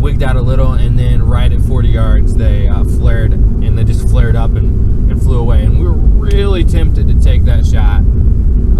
wigged 0.00 0.22
out 0.22 0.36
a 0.36 0.42
little, 0.42 0.72
and 0.72 0.98
then 0.98 1.22
right 1.22 1.52
at 1.52 1.60
40 1.60 1.88
yards 1.88 2.34
they 2.34 2.68
uh, 2.68 2.84
flared, 2.84 3.32
and 3.32 3.76
they 3.78 3.84
just 3.84 4.08
flared 4.08 4.34
up 4.34 4.52
and, 4.52 5.10
and 5.10 5.22
flew 5.22 5.38
away, 5.38 5.64
and 5.64 5.78
we 5.78 5.86
were 5.86 5.92
really 5.92 6.64
tempted 6.64 7.06
to 7.08 7.20
take 7.20 7.44
that 7.44 7.66
shot, 7.66 7.98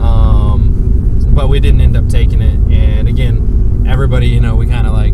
um, 0.00 1.20
but 1.35 1.48
we 1.48 1.61
didn't 1.61 1.80
end 1.80 1.96
up 1.96 2.09
taking 2.09 2.40
it, 2.40 2.59
and 2.74 3.09
again, 3.09 3.85
everybody, 3.87 4.28
you 4.28 4.40
know, 4.40 4.56
we 4.56 4.66
kind 4.66 4.87
of 4.87 4.92
like 4.92 5.12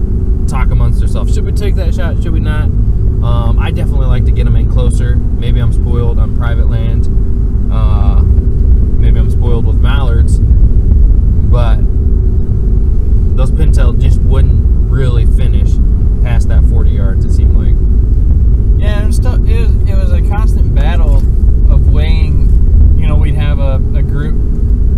talk 0.49 0.71
amongst 0.71 1.03
ourselves, 1.03 1.35
should 1.35 1.45
we 1.45 1.53
take 1.53 1.75
that 1.75 1.95
shot, 1.95 2.23
should 2.23 2.33
we 2.33 2.41
not? 2.41 2.65
Um, 3.27 3.59
I 3.59 3.73
definitely 3.73 4.07
like 4.07 4.25
to 4.27 4.31
get 4.31 4.45
them 4.45 4.55
in 4.55 4.71
closer. 4.71 5.17
Maybe 5.17 5.59
I'm 5.59 5.73
spoiled 5.73 6.21
on 6.21 6.37
private 6.37 6.71
land. 6.71 7.07
Uh, 7.73 8.23
maybe 8.23 9.19
I'm 9.19 9.31
spoiled 9.31 9.67
with 9.67 9.81
mallards, 9.81 10.39
but 10.39 11.79
those 13.37 13.51
pintail 13.51 14.01
just 14.01 14.21
wouldn't 14.21 14.76
really 14.97 15.27
finish 15.27 15.73
past 16.23 16.49
that 16.49 16.65
40 16.65 16.91
yards. 16.91 17.25
It 17.25 17.33
seemed 17.33 17.55
like. 17.57 17.77
Yeah, 18.81 19.03
it 19.03 19.07
was, 19.07 19.19
tou- 19.21 19.45
it 19.47 19.61
was 19.61 19.89
it 19.89 19.95
was 19.97 20.13
a 20.13 20.23
constant 20.29 20.75
battle 20.75 21.17
of 21.73 21.93
weighing. 21.93 22.97
You 22.99 23.07
know, 23.07 23.17
we'd 23.17 23.35
have 23.35 23.59
a, 23.59 23.75
a 23.95 24.03
group 24.03 24.35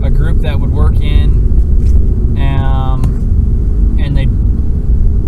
a 0.04 0.10
group 0.10 0.38
that 0.42 0.58
would 0.60 0.70
work 0.70 1.00
in, 1.00 2.38
um, 2.38 3.96
and 4.00 4.16
they 4.16 4.26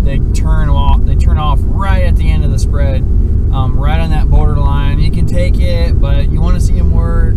they 0.05 0.19
turn 0.33 0.69
off 0.69 1.01
they 1.05 1.17
turn 1.17 1.39
off 1.39 1.59
right 1.65 2.05
at 2.05 2.17
the 2.17 2.31
end 2.31 2.45
of 2.45 2.51
the 2.53 2.59
spread, 2.59 3.03
um, 3.03 3.77
right 3.79 4.01
on 4.01 4.11
that 4.11 4.29
borderline. 4.31 5.01
You 5.01 5.11
can 5.11 5.27
take 5.27 5.59
it, 5.59 6.01
but 6.01 6.31
you 6.31 6.41
want 6.41 6.55
to 6.57 6.61
see 6.61 6.75
them 6.75 6.93
work. 6.93 7.35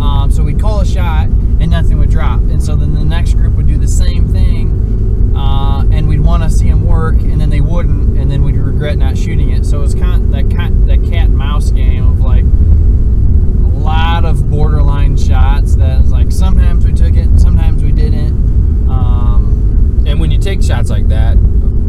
Um, 0.00 0.30
so 0.30 0.42
we'd 0.44 0.60
call 0.60 0.80
a 0.80 0.86
shot, 0.86 1.26
and 1.26 1.70
nothing 1.70 1.98
would 1.98 2.10
drop. 2.10 2.40
And 2.40 2.62
so 2.62 2.76
then 2.76 2.94
the 2.94 3.04
next 3.04 3.34
group 3.34 3.54
would 3.54 3.66
do 3.66 3.76
the 3.76 3.88
same 3.88 4.28
thing, 4.28 5.34
uh, 5.36 5.84
and 5.90 6.08
we'd 6.08 6.20
want 6.20 6.44
to 6.44 6.50
see 6.50 6.68
them 6.68 6.86
work, 6.86 7.16
and 7.16 7.40
then 7.40 7.50
they 7.50 7.60
wouldn't, 7.60 8.16
and 8.16 8.30
then 8.30 8.44
we'd 8.44 8.56
regret 8.56 8.96
not 8.96 9.18
shooting 9.18 9.50
it. 9.50 9.66
So 9.66 9.82
it's 9.82 9.94
kind 9.94 10.22
of 10.22 10.30
that 10.30 10.56
kind 10.56 10.88
that 10.88 11.02
cat 11.02 11.24
and 11.26 11.36
mouse 11.36 11.70
game 11.72 12.06
of 12.06 12.20
like 12.20 12.44
a 12.44 13.78
lot 13.78 14.24
of 14.24 14.48
borderline 14.48 15.16
shots. 15.16 15.74
That 15.76 16.00
was 16.02 16.12
like 16.12 16.30
sometimes 16.30 16.86
we 16.86 16.92
took 16.92 17.14
it, 17.16 17.26
and 17.26 17.40
sometimes 17.40 17.82
we 17.82 17.90
didn't. 17.90 18.88
Um, 18.88 20.04
And 20.06 20.20
when 20.20 20.30
you 20.30 20.38
take 20.38 20.62
shots 20.62 20.90
like 20.90 21.08
that, 21.08 21.36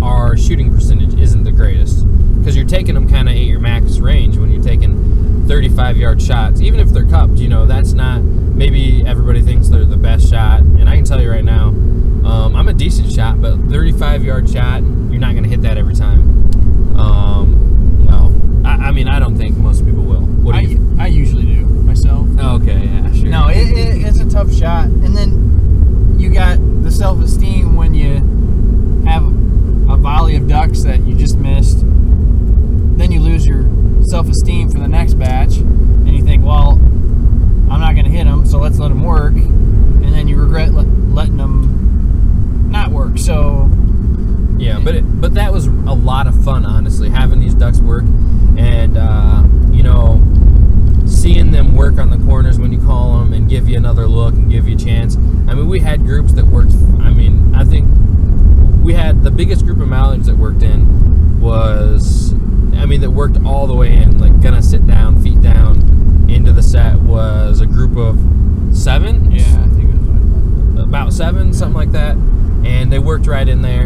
our 0.01 0.35
shooting 0.35 0.73
percentage 0.73 1.13
isn't 1.19 1.43
the 1.43 1.51
greatest 1.51 2.05
because 2.39 2.55
you're 2.55 2.65
taking 2.65 2.95
them 2.95 3.07
kind 3.07 3.29
of 3.29 3.35
at 3.35 3.41
your 3.41 3.59
max 3.59 3.99
range 3.99 4.37
when 4.37 4.49
you're 4.51 4.63
taking 4.63 5.45
35 6.19 6.21
shots. 6.21 6.61
Even 6.61 6.79
if 6.79 6.89
they're 6.89 7.05
cupped, 7.05 7.37
you 7.37 7.47
know, 7.47 7.65
that's 7.65 7.93
not, 7.93 8.21
maybe 8.21 9.03
everybody 9.05 9.41
thinks 9.41 9.69
they're 9.69 9.85
the 9.85 9.97
best 9.97 10.29
shot. 10.29 10.61
And 10.61 10.89
I 10.89 10.95
can 10.95 11.05
tell 11.05 11.21
you 11.21 11.29
right 11.29 11.43
now, 11.43 11.67
um, 11.67 12.55
I'm 12.55 12.67
a 12.67 12.73
decent 12.73 13.11
shot, 13.11 13.41
but 13.41 13.57
35 13.69 14.23
yard 14.23 14.49
shot, 14.49 14.81
you're 14.81 15.19
not 15.19 15.31
going 15.31 15.43
to 15.43 15.49
hit 15.49 15.61
that 15.63 15.77
every 15.77 15.95
time. 15.95 16.19
Um, 16.97 18.05
well, 18.05 18.67
I, 18.67 18.87
I 18.87 18.91
mean, 18.91 19.07
I 19.07 19.19
don't 19.19 19.37
think 19.37 19.57
most 19.57 19.85
people 19.85 20.03
will. 20.03 20.21
What 20.21 20.53
do 20.53 20.59
I, 20.59 20.61
you? 20.61 20.97
I 20.99 21.07
usually 21.07 21.45
do 21.45 21.65
myself. 21.65 22.27
Okay, 22.37 22.85
yeah, 22.85 23.13
sure. 23.13 23.29
No, 23.29 23.47
it, 23.47 23.67
it, 23.77 24.05
it's 24.05 24.19
a 24.19 24.29
tough 24.29 24.53
shot, 24.53 24.85
and 24.85 25.15
then 25.15 26.17
you 26.19 26.29
got 26.29 26.57
the 26.83 26.91
self-esteem 26.91 27.75
when 27.75 27.93
you 27.93 28.15
have 29.07 29.23
a 29.89 29.97
volley 29.97 30.35
of 30.35 30.47
ducks 30.47 30.83
that 30.83 31.01
you 31.01 31.15
just 31.15 31.37
missed. 31.37 31.79
Then 31.81 33.11
you 33.11 33.21
lose 33.21 33.47
your 33.47 33.63
self-esteem 34.09 34.71
for 34.71 34.79
the 34.79 34.87
next 34.87 35.13
batch, 35.15 35.57
and 35.57 35.67
you 35.67 35.67
think, 35.67 35.68
well, 36.49 36.71
I'm 37.71 37.79
not 37.79 37.93
going 37.93 38.05
to 38.05 38.11
hit 38.11 38.23
them, 38.23 38.43
so 38.45 38.57
let's 38.57 38.79
let 38.79 38.89
them 38.89 39.03
work, 39.03 39.33
and 39.33 40.11
then 40.11 40.27
you 40.27 40.35
regret 40.35 40.73
let, 40.73 40.87
letting 40.87 41.37
them 41.37 42.71
not 42.71 42.89
work. 42.89 43.19
So 43.19 43.69
Yeah, 44.57 44.79
but 44.83 44.95
it, 44.95 45.21
but 45.21 45.35
that 45.35 45.53
was 45.53 45.67
a 45.67 45.93
lot 45.93 46.25
of 46.25 46.43
fun, 46.43 46.65
honestly, 46.65 47.09
having 47.09 47.39
these 47.39 47.53
ducks 47.53 47.79
work, 47.79 48.03
and 48.57 48.97
uh, 48.97 49.43
you 49.71 49.83
know, 49.83 50.19
seeing 51.05 51.51
them 51.51 51.75
work 51.75 51.99
on 51.99 52.09
the 52.09 52.17
corners 52.25 52.57
when 52.57 52.73
you 52.73 52.79
call 52.79 53.19
them 53.19 53.31
and 53.31 53.47
give 53.47 53.69
you 53.69 53.77
another 53.77 54.07
look 54.07 54.33
and 54.33 54.49
give 54.49 54.67
you 54.67 54.75
a 54.75 54.79
chance. 54.79 55.15
I 55.47 55.53
mean, 55.53 55.67
we 55.67 55.79
had 55.79 56.03
groups 56.03 56.33
that 56.33 56.47
worked. 56.47 56.73
I 56.99 57.11
mean, 57.11 57.53
I 57.53 57.63
think 57.63 57.87
we 58.83 58.93
had 58.95 59.23
the 59.23 59.31
biggest 59.31 59.65
group 59.65 59.79
of 59.81 59.87
mallards 59.87 60.25
that 60.25 60.37
worked 60.37 60.63
in 60.63 61.39
was, 61.39 62.33
I 62.75 62.87
mean, 62.87 63.01
that 63.01 63.11
worked 63.11 63.37
all 63.45 63.67
the 63.67 63.75
way 63.75 63.95
in, 63.95 64.17
like 64.17 64.41
gonna 64.41 64.63
sit 64.63 64.87
down, 64.87 65.21
feet 65.21 65.41
down, 65.41 65.79
the 66.59 66.63
set 66.67 66.99
was 66.99 67.61
a 67.61 67.65
group 67.65 67.95
of 67.95 68.19
seven. 68.75 69.31
yeah, 69.31 69.63
I 69.63 69.67
think 69.69 69.93
it 69.93 70.75
was 70.75 70.83
about 70.83 71.13
seven, 71.13 71.53
something 71.53 71.73
like 71.73 71.93
that, 71.93 72.17
and 72.65 72.91
they 72.91 72.99
worked 72.99 73.27
right 73.27 73.47
in 73.47 73.61
there. 73.61 73.85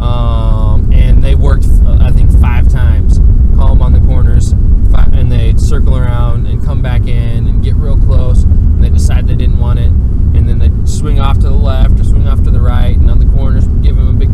Um, 0.00 0.92
and 0.92 1.24
they 1.24 1.34
worked, 1.34 1.66
uh, 1.66 1.98
I 2.00 2.12
think, 2.12 2.30
five 2.40 2.68
times. 2.68 3.18
Call 3.56 3.70
them 3.70 3.82
on 3.82 3.92
the 3.92 4.00
corners, 4.00 4.52
fi- 4.92 5.08
and 5.12 5.30
they'd 5.30 5.60
circle 5.60 5.96
around 5.96 6.46
and 6.46 6.64
come 6.64 6.82
back 6.82 7.08
in 7.08 7.48
and 7.48 7.64
get 7.64 7.74
real 7.74 7.98
close. 7.98 8.44
And 8.44 8.84
they 8.84 8.90
decide 8.90 9.26
they 9.26 9.34
didn't 9.34 9.58
want 9.58 9.80
it, 9.80 9.90
and 9.90 10.48
then 10.48 10.60
they'd 10.60 10.88
swing 10.88 11.18
off 11.18 11.38
to 11.38 11.48
the 11.48 11.50
left 11.50 11.98
or 11.98 12.04
swing 12.04 12.28
off 12.28 12.44
to 12.44 12.52
the 12.52 12.60
right, 12.60 12.96
and 12.96 13.10
on 13.10 13.18
the 13.18 13.26
corners, 13.36 13.66
give 13.82 13.96
them 13.96 14.08
a 14.08 14.12
big, 14.12 14.28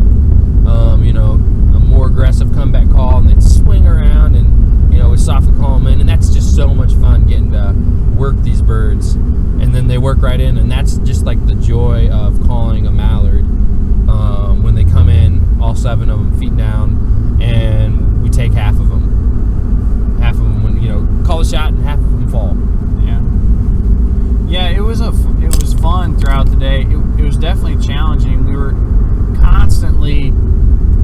um, 0.67 1.03
you 1.03 1.13
know, 1.13 1.31
a 1.31 1.79
more 1.79 2.05
aggressive 2.05 2.53
comeback 2.53 2.91
call, 2.91 3.17
and 3.17 3.27
they'd 3.29 3.41
swing 3.41 3.87
around 3.87 4.35
and, 4.35 4.58
you 4.91 4.97
know, 4.97 5.09
them 5.79 5.87
in, 5.87 6.01
and 6.01 6.09
that's 6.09 6.29
just 6.29 6.55
so 6.55 6.73
much 6.73 6.93
fun 6.93 7.25
getting 7.25 7.51
to 7.51 7.73
work 8.15 8.35
these 8.41 8.61
birds. 8.61 9.13
And 9.13 9.73
then 9.73 9.87
they 9.87 9.97
work 9.97 10.21
right 10.21 10.39
in, 10.39 10.57
and 10.57 10.71
that's 10.71 10.97
just 10.99 11.25
like 11.25 11.43
the 11.47 11.55
joy 11.55 12.09
of 12.09 12.41
calling 12.45 12.85
a 12.87 12.91
mallard 12.91 13.45
um, 14.09 14.63
when 14.63 14.75
they 14.75 14.83
come 14.83 15.09
in, 15.09 15.61
all 15.61 15.75
seven 15.75 16.09
of 16.09 16.19
them 16.19 16.37
feet 16.39 16.55
down, 16.55 17.39
and 17.41 18.21
we 18.23 18.29
take 18.29 18.53
half 18.53 18.79
of 18.79 18.89
them. 18.89 20.17
Half 20.19 20.35
of 20.35 20.41
them, 20.41 20.63
when 20.63 20.81
you 20.81 20.89
know, 20.89 21.25
call 21.25 21.41
a 21.41 21.45
shot, 21.45 21.69
and 21.73 21.83
half 21.83 21.99
of 21.99 22.11
them 22.11 22.29
fall. 22.29 22.57
Yeah. 23.05 23.21
Yeah, 24.49 24.77
it 24.77 24.81
was 24.81 25.01
a 25.01 25.09
it 25.41 25.61
was 25.61 25.73
fun 25.75 26.17
throughout 26.17 26.49
the 26.49 26.57
day. 26.57 26.81
It, 26.81 27.19
it 27.19 27.23
was 27.23 27.37
definitely 27.37 27.85
challenging. 27.85 28.45
We 28.45 28.55
were 28.55 28.71
constantly 29.39 30.31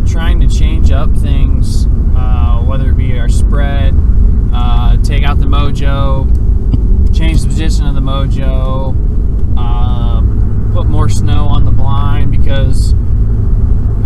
trying 0.06 0.40
to 0.40 0.48
change 0.48 0.92
up 0.92 1.12
things, 1.18 1.88
uh, 2.16 2.62
whether 2.64 2.90
it 2.90 2.98
be 2.98 3.18
our 3.18 3.30
spread, 3.30 3.94
uh, 4.54 4.98
take 5.04 5.24
out 5.24 5.40
the 5.40 5.46
mojo, 5.46 6.26
change 7.16 7.42
the 7.42 7.48
position 7.48 7.86
of 7.86 7.96
the 7.96 8.02
mojo, 8.02 8.96
uh, 9.58 10.22
put 10.74 10.88
more 10.88 11.10
snow 11.10 11.48
on 11.48 11.66
the 11.66 11.72
blind 11.72 12.32
because 12.32 12.94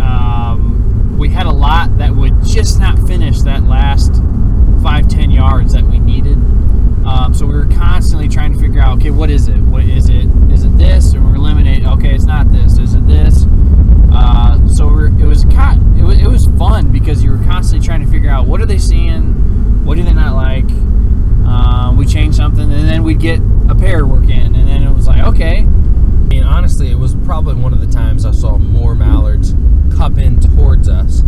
um, 0.00 1.16
we 1.18 1.28
had 1.28 1.46
a 1.46 1.52
lot 1.52 1.96
that 1.98 2.14
would 2.14 2.42
just 2.44 2.80
not 2.80 2.98
finish 3.06 3.42
that 3.42 3.62
last 3.64 4.14
five 4.82 5.08
ten 5.08 5.30
yards 5.30 5.72
that 5.72 5.84
we 5.84 5.98
needed. 5.98 6.38
Um, 7.06 7.34
so 7.34 7.46
we 7.46 7.54
were 7.54 7.66
constantly 7.66 8.28
trying 8.28 8.52
to 8.52 8.58
figure 8.58 8.80
out, 8.80 8.98
okay, 8.98 9.10
what 9.10 9.30
is 9.30 9.48
it? 9.48 9.58
What 9.58 9.84
is 9.84 10.08
it? 10.08 10.26
Is 10.60 10.66
it 10.66 10.76
this? 10.76 11.14
Or 11.14 11.22
we're 11.22 11.36
eliminating. 11.36 11.86
Okay, 11.86 12.14
it's 12.14 12.24
not 12.24 12.52
this. 12.52 12.76
Is 12.76 12.92
it 12.92 13.06
this? 13.06 13.46
Uh, 14.12 14.68
so 14.68 14.88
it 14.98 15.24
was 15.24 15.44
con- 15.44 15.96
it 15.98 16.02
was 16.02 16.18
it 16.20 16.26
was 16.26 16.46
fun 16.58 16.92
because 16.92 17.24
you 17.24 17.30
were 17.30 17.42
constantly 17.44 17.86
trying 17.86 18.04
to 18.04 18.10
figure 18.10 18.28
out 18.28 18.46
what 18.46 18.60
are 18.60 18.66
they 18.66 18.78
seeing, 18.78 19.86
what 19.86 19.96
do 19.96 20.02
they 20.02 20.12
not 20.12 20.36
like. 20.36 20.68
Um, 21.48 21.96
we 21.96 22.04
changed 22.04 22.36
something, 22.36 22.70
and 22.70 22.86
then 22.86 23.02
we'd 23.02 23.20
get 23.20 23.40
a 23.70 23.74
pair 23.74 24.04
work 24.04 24.28
in, 24.28 24.54
and 24.54 24.68
then 24.68 24.82
it 24.82 24.94
was 24.94 25.08
like, 25.08 25.24
okay, 25.24 25.64
mean, 26.30 26.44
honestly, 26.44 26.90
it 26.90 26.98
was 26.98 27.14
probably 27.24 27.54
one 27.54 27.72
of 27.72 27.80
the 27.80 27.90
times 27.90 28.26
I 28.26 28.32
saw 28.32 28.58
more 28.58 28.94
mallards 28.94 29.54
cup 29.96 30.18
in 30.18 30.38
towards 30.40 30.90
us. 30.90 31.22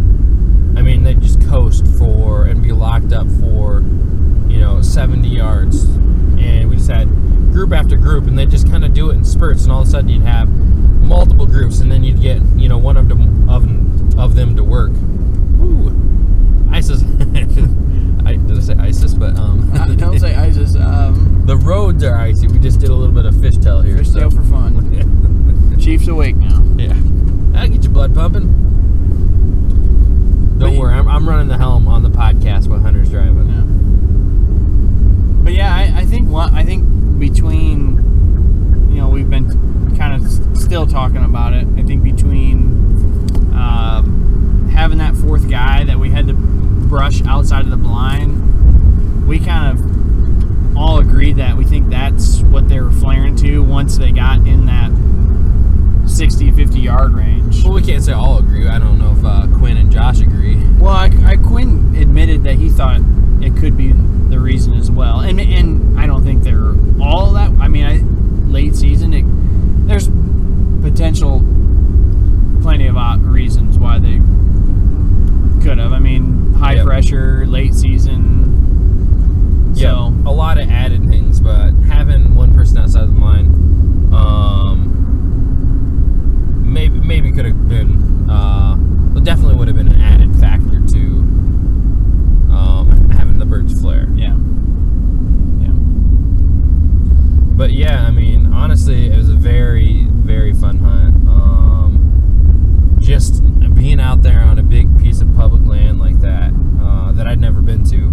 I 0.76 0.82
mean, 0.82 1.04
they 1.04 1.14
just 1.14 1.40
coast 1.48 1.86
for 1.98 2.44
and 2.44 2.62
be 2.62 2.72
locked 2.72 3.14
up 3.14 3.26
for, 3.40 3.80
you 4.53 4.61
know, 4.61 4.82
70 4.82 5.26
yards. 5.28 5.84
And 5.84 6.68
we 6.68 6.76
just 6.76 6.90
had 6.90 7.09
group 7.53 7.72
after 7.72 7.96
group, 7.96 8.26
and 8.26 8.38
they 8.38 8.46
just 8.46 8.68
kind 8.68 8.84
of 8.84 8.92
do 8.92 9.11
it 9.11 9.14
in 9.14 9.24
spurts, 9.24 9.64
and 9.64 9.72
all 9.72 9.82
of 9.82 9.88
a 9.88 9.90
sudden 9.90 10.09
you'd 10.09 10.22
have 10.22 10.48
multiple 10.48 11.46
groups, 11.46 11.80
and 11.80 11.90
then 11.90 12.05
you'd 12.05 12.20
get, 12.20 12.42
you 12.57 12.68
know, 12.68 12.78
one 12.78 12.96
of 12.96 13.09
them 13.09 13.48
of, 13.48 14.18
of 14.18 14.34
them 14.34 14.57
to 14.57 14.64
work. 14.64 14.90
Ooh, 15.61 15.90
ISIS. 16.70 17.03
I, 18.24 18.36
did 18.36 18.57
I 18.57 18.61
say 18.61 18.74
ISIS? 18.74 19.14
But 19.14 19.38
um, 19.38 19.70
don't 19.96 20.18
say 20.18 20.34
ISIS. 20.34 20.76
Um, 20.76 21.42
the 21.46 21.57
roads 21.57 22.05
are 22.05 22.16
icy. 22.16 22.46
We 22.46 22.59
just 22.59 22.80
did 22.80 22.90
a 22.90 22.94
little 22.94 23.14
bit 23.14 23.26
of 23.26 23.34
fishtail 23.34 23.84
here. 23.84 24.03
so. 24.05 24.20
fishtail 24.20 24.34
for 24.34 24.42
fun. 24.44 25.78
Chief's 25.80 26.09
awake 26.09 26.36
now. 26.36 26.62
Yeah. 26.76 26.94
That'll 27.53 27.70
get 27.70 27.82
your 27.82 27.92
blood 27.92 28.14
pumping. 28.14 28.46
Don't 30.59 30.76
worry, 30.76 30.94
I'm, 30.94 31.09
I'm 31.09 31.28
running 31.28 31.48
the 31.48 31.59
helm 31.59 31.88
on 31.88 32.05
the 32.05 32.09
podcast 32.09 32.68
while 32.68 32.78
Hunter's 32.78 33.11
driving. 33.11 33.48
Yeah. 33.48 33.82
But 35.43 35.55
yeah, 35.55 35.74
I, 35.74 36.01
I 36.01 36.05
think 36.07 36.28
one, 36.28 36.55
I 36.55 36.64
think 36.64 37.18
between 37.18 38.90
you 38.90 39.01
know 39.01 39.09
we've 39.09 39.30
been 39.30 39.97
kind 39.97 40.14
of 40.14 40.57
still 40.59 40.86
talking 40.86 41.24
about 41.24 41.53
it. 41.53 41.66
I 41.76 41.82
think 41.82 42.03
between 42.03 43.53
um, 43.55 44.70
having 44.72 44.99
that 44.99 45.14
fourth 45.16 45.49
guy 45.51 45.84
that 45.84 45.99
we 45.99 46.11
had 46.11 46.26
to 46.28 46.34
brush 46.34 47.22
outside 47.26 47.64
of 47.64 47.70
the 47.70 47.76
blind, 47.76 49.26
we 49.26 49.38
kind 49.38 49.78
of 49.78 50.76
all 50.76 50.99
agreed 50.99 51.36
that 51.36 51.57
we 51.57 51.64
think 51.64 51.90
that's 51.90 52.40
what 52.43 52.68
they 52.68 52.80
were 52.80 52.90
flaring 52.90 53.36
to 53.36 53.62
once 53.62 53.99
they 53.99 54.11
got 54.11 54.38
in 54.47 54.66
that 54.66 54.90
60, 56.09 56.51
50 56.53 56.80
yard 56.80 57.12
range. 57.12 57.64
Well, 57.64 57.74
we 57.74 57.82
can't 57.82 58.03
say 58.03 58.12
all 58.12 58.38
agree. 58.38 58.68
I 58.68 58.78
don't 58.78 58.99
know 58.99 59.12
if 59.16 59.24
uh, 59.24 59.47
Quinn 59.59 59.76
and 59.76 59.90
Josh 59.90 60.20
agree. 60.20 60.57
Well, 60.78 60.93
I, 60.93 61.11
I, 61.24 61.36
Quinn 61.36 61.95
admitted 61.97 62.45
that 62.45 62.57
he 62.57 62.68
thought 62.68 63.01
it 63.40 63.57
could 63.57 63.76
be 63.76 63.93
the 64.33 64.41
reason 64.41 64.72
as 64.74 64.91
well, 64.91 65.20
and 65.20 65.39
and 65.39 66.01
I 66.01 66.07
don't 66.07 66.24
think 66.24 66.43
they're 66.43 66.74
all 67.01 67.33
that. 67.35 67.51
I 67.61 67.68
mean, 67.68 67.85
I, 67.85 67.99
late 68.51 68.74
season, 68.74 69.12
it, 69.12 69.24
there's 69.87 70.09
potential, 70.80 71.41
plenty 72.62 72.87
of 72.89 72.97
reasons 73.26 73.78
why 73.78 73.99
they 73.99 74.20
could 75.62 75.76
have. 75.78 75.93
I 75.93 75.99
mean, 75.99 76.55
high 76.55 76.74
Yep. 76.76 76.87
pressure, 76.87 77.45
late 77.47 77.74
season. 77.74 79.70
Yeah, 79.74 79.91
So 79.93 80.14
a 80.26 80.33
lot 80.33 80.59
of 80.59 80.68
added 80.70 81.09
things, 81.09 81.39
but 81.41 81.72
having 81.89 82.35
one 82.35 82.55
person 82.55 82.78
outside 82.78 83.05
of 83.05 83.14
the 83.14 83.20
line, 83.20 83.47
um, 84.14 84.89
maybe 86.64 86.99
maybe 87.01 87.33
could 87.33 87.45
have 87.45 87.68
been, 87.68 88.28
uh, 88.30 88.76
definitely 89.22 89.57
would 89.57 89.68
have 89.68 89.76
been 89.76 89.89
an 89.93 90.01
added 90.01 90.35
factor 90.37 90.80
to 90.95 90.99
um, 92.53 93.11
the 93.43 93.47
birds 93.47 93.80
flare. 93.80 94.07
yeah, 94.14 94.36
yeah. 95.61 95.72
But 97.57 97.72
yeah, 97.72 98.07
I 98.07 98.12
mean, 98.12 98.53
honestly, 98.53 99.07
it 99.07 99.16
was 99.16 99.28
a 99.28 99.34
very, 99.34 100.05
very 100.11 100.53
fun 100.53 100.78
hunt. 100.78 101.16
Um, 101.26 102.99
just 103.01 103.43
being 103.74 103.99
out 103.99 104.22
there 104.22 104.43
on 104.43 104.61
a 104.61 104.62
big 104.62 104.97
piece 105.03 105.20
of 105.20 105.34
public 105.34 105.66
land 105.66 105.99
like 105.99 106.20
that, 106.20 106.53
uh, 106.80 107.11
that 107.12 107.26
I'd 107.26 107.40
never 107.40 107.61
been 107.61 107.82
to, 107.86 108.12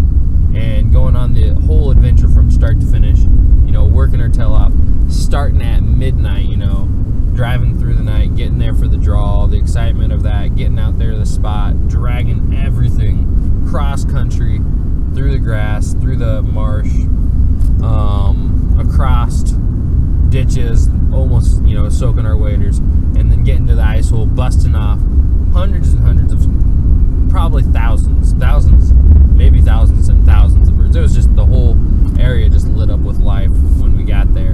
and 0.58 0.92
going 0.92 1.14
on 1.14 1.34
the 1.34 1.54
whole 1.66 1.92
adventure 1.92 2.26
from 2.26 2.50
start 2.50 2.80
to 2.80 2.86
finish, 2.86 3.20
you 3.20 3.70
know, 3.70 3.84
working 3.84 4.20
our 4.20 4.28
tail 4.28 4.52
off, 4.52 4.72
starting 5.08 5.62
at 5.62 5.80
midnight, 5.84 6.46
you 6.46 6.56
know, 6.56 6.88
driving 7.36 7.78
through 7.78 7.94
the 7.94 8.02
night, 8.02 8.34
getting 8.34 8.58
there 8.58 8.74
for 8.74 8.88
the 8.88 8.98
draw, 8.98 9.46
the 9.46 9.56
excitement 9.56 10.12
of 10.12 10.24
that, 10.24 10.56
getting 10.56 10.80
out 10.80 10.98
there 10.98 11.12
to 11.12 11.18
the 11.18 11.24
spot, 11.24 11.86
dragging 11.86 12.52
everything 12.52 13.64
cross 13.70 14.04
country, 14.04 14.58
through 15.14 15.32
the 15.32 15.38
grass, 15.38 15.92
through 15.94 16.16
the 16.16 16.42
marsh, 16.42 16.92
um, 17.82 18.76
across 18.78 19.42
ditches, 20.30 20.88
almost 21.12 21.62
you 21.64 21.74
know 21.74 21.88
soaking 21.88 22.26
our 22.26 22.36
waders, 22.36 22.78
and 22.78 23.30
then 23.30 23.42
getting 23.44 23.66
to 23.66 23.74
the 23.74 23.82
ice 23.82 24.10
hole, 24.10 24.26
busting 24.26 24.74
off 24.74 24.98
hundreds 25.52 25.92
and 25.92 26.02
hundreds 26.02 26.32
of, 26.32 27.30
probably 27.30 27.62
thousands, 27.62 28.32
thousands, 28.34 28.92
maybe 29.36 29.60
thousands 29.60 30.08
and 30.08 30.24
thousands 30.26 30.68
of 30.68 30.76
birds. 30.76 30.94
It 30.96 31.00
was 31.00 31.14
just 31.14 31.34
the 31.34 31.46
whole 31.46 31.76
area 32.18 32.48
just 32.48 32.66
lit 32.68 32.90
up 32.90 33.00
with 33.00 33.18
life 33.18 33.50
when 33.50 33.96
we 33.96 34.04
got 34.04 34.32
there, 34.34 34.52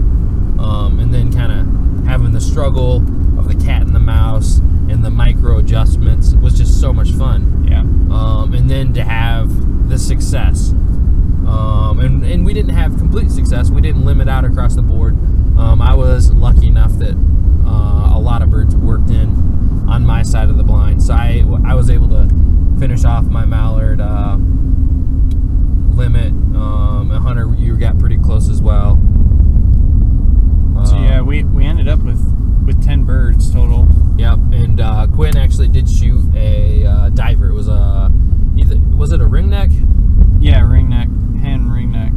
um, 0.59 0.99
and 1.01 1.13
then 1.13 1.33
kind 1.33 1.53
of 1.53 2.07
having 2.07 2.33
the 2.33 2.41
struggle 2.41 2.97
of 3.39 3.49
the 3.49 3.65
cat 3.65 3.83
and 3.83 3.95
the 3.95 3.99
mouse 4.01 4.59
and 4.89 5.05
the 5.05 5.11
micro 5.11 5.59
adjustments 5.59 6.35
was 6.35 6.57
just 6.57 6.81
so 6.81 6.93
much 6.93 7.11
fun 7.13 7.67
Yeah. 7.69 7.81
um, 7.81 8.55
and 8.55 8.71
then 8.71 8.93
to 8.95 9.03
have 9.03 9.51
the 9.89 9.99
success. 9.99 10.71
Um, 10.71 12.01
and, 12.01 12.25
and 12.25 12.45
we 12.45 12.53
didn't 12.53 12.75
have 12.75 12.97
complete 12.99 13.31
success. 13.31 13.71
We 13.71 13.81
didn't 13.81 14.05
limit 14.05 14.29
out 14.29 14.45
across 14.45 14.75
the 14.75 14.83
board. 14.83 15.15
Um, 15.59 15.81
I 15.81 15.95
was 15.95 16.33
lucky 16.33 16.67
enough 16.69 16.93
that 16.99 17.17
uh, 17.65 18.17
a 18.17 18.21
lot 18.21 18.43
of 18.43 18.51
birds 18.51 18.75
worked 18.75 19.11
in 19.11 19.87
on 19.89 20.05
my 20.05 20.23
side 20.23 20.49
of 20.49 20.57
the 20.57 20.65
blind, 20.65 21.03
so 21.03 21.15
I, 21.15 21.45
I 21.65 21.75
was 21.75 21.89
able 21.89 22.09
to 22.09 22.29
finish 22.79 23.05
off 23.05 23.25
my 23.25 23.45
mallard 23.45 24.01
uh, 24.01 24.37
limit. 25.95 26.33
Um, 26.57 27.11
and 27.13 27.23
Hunter, 27.23 27.55
you 27.57 27.77
got 27.79 27.99
pretty 27.99 28.19
close 28.19 28.49
as 28.49 28.61
well. 28.61 28.99
So 30.85 30.97
Um, 30.97 31.05
yeah, 31.05 31.21
we, 31.23 31.45
we 31.45 31.65
ended 31.65 31.89
up 31.89 32.01
with 32.01 32.23
with 32.67 32.83
ten 32.85 33.05
birds 33.05 33.53
total. 33.53 33.87
Yep, 34.19 34.39
and 34.53 34.81
uh, 34.81 35.07
Quinn 35.15 35.37
actually 35.37 35.69
did 35.69 35.89
shoot 35.89 36.35
a 36.35 36.85
uh, 36.85 37.09
diver. 37.11 37.49
It 37.49 37.55
was 37.55 37.69
a 37.69 38.11
either 38.73 38.81
was 38.97 39.13
it 39.13 39.21
a 39.21 39.27
ring 39.27 39.51
neck? 39.51 39.71
Yeah, 40.41 40.67
ring 40.69 40.89
neck, 40.91 41.09
hen 41.41 41.71
ring 41.71 41.93
neck. 41.93 42.13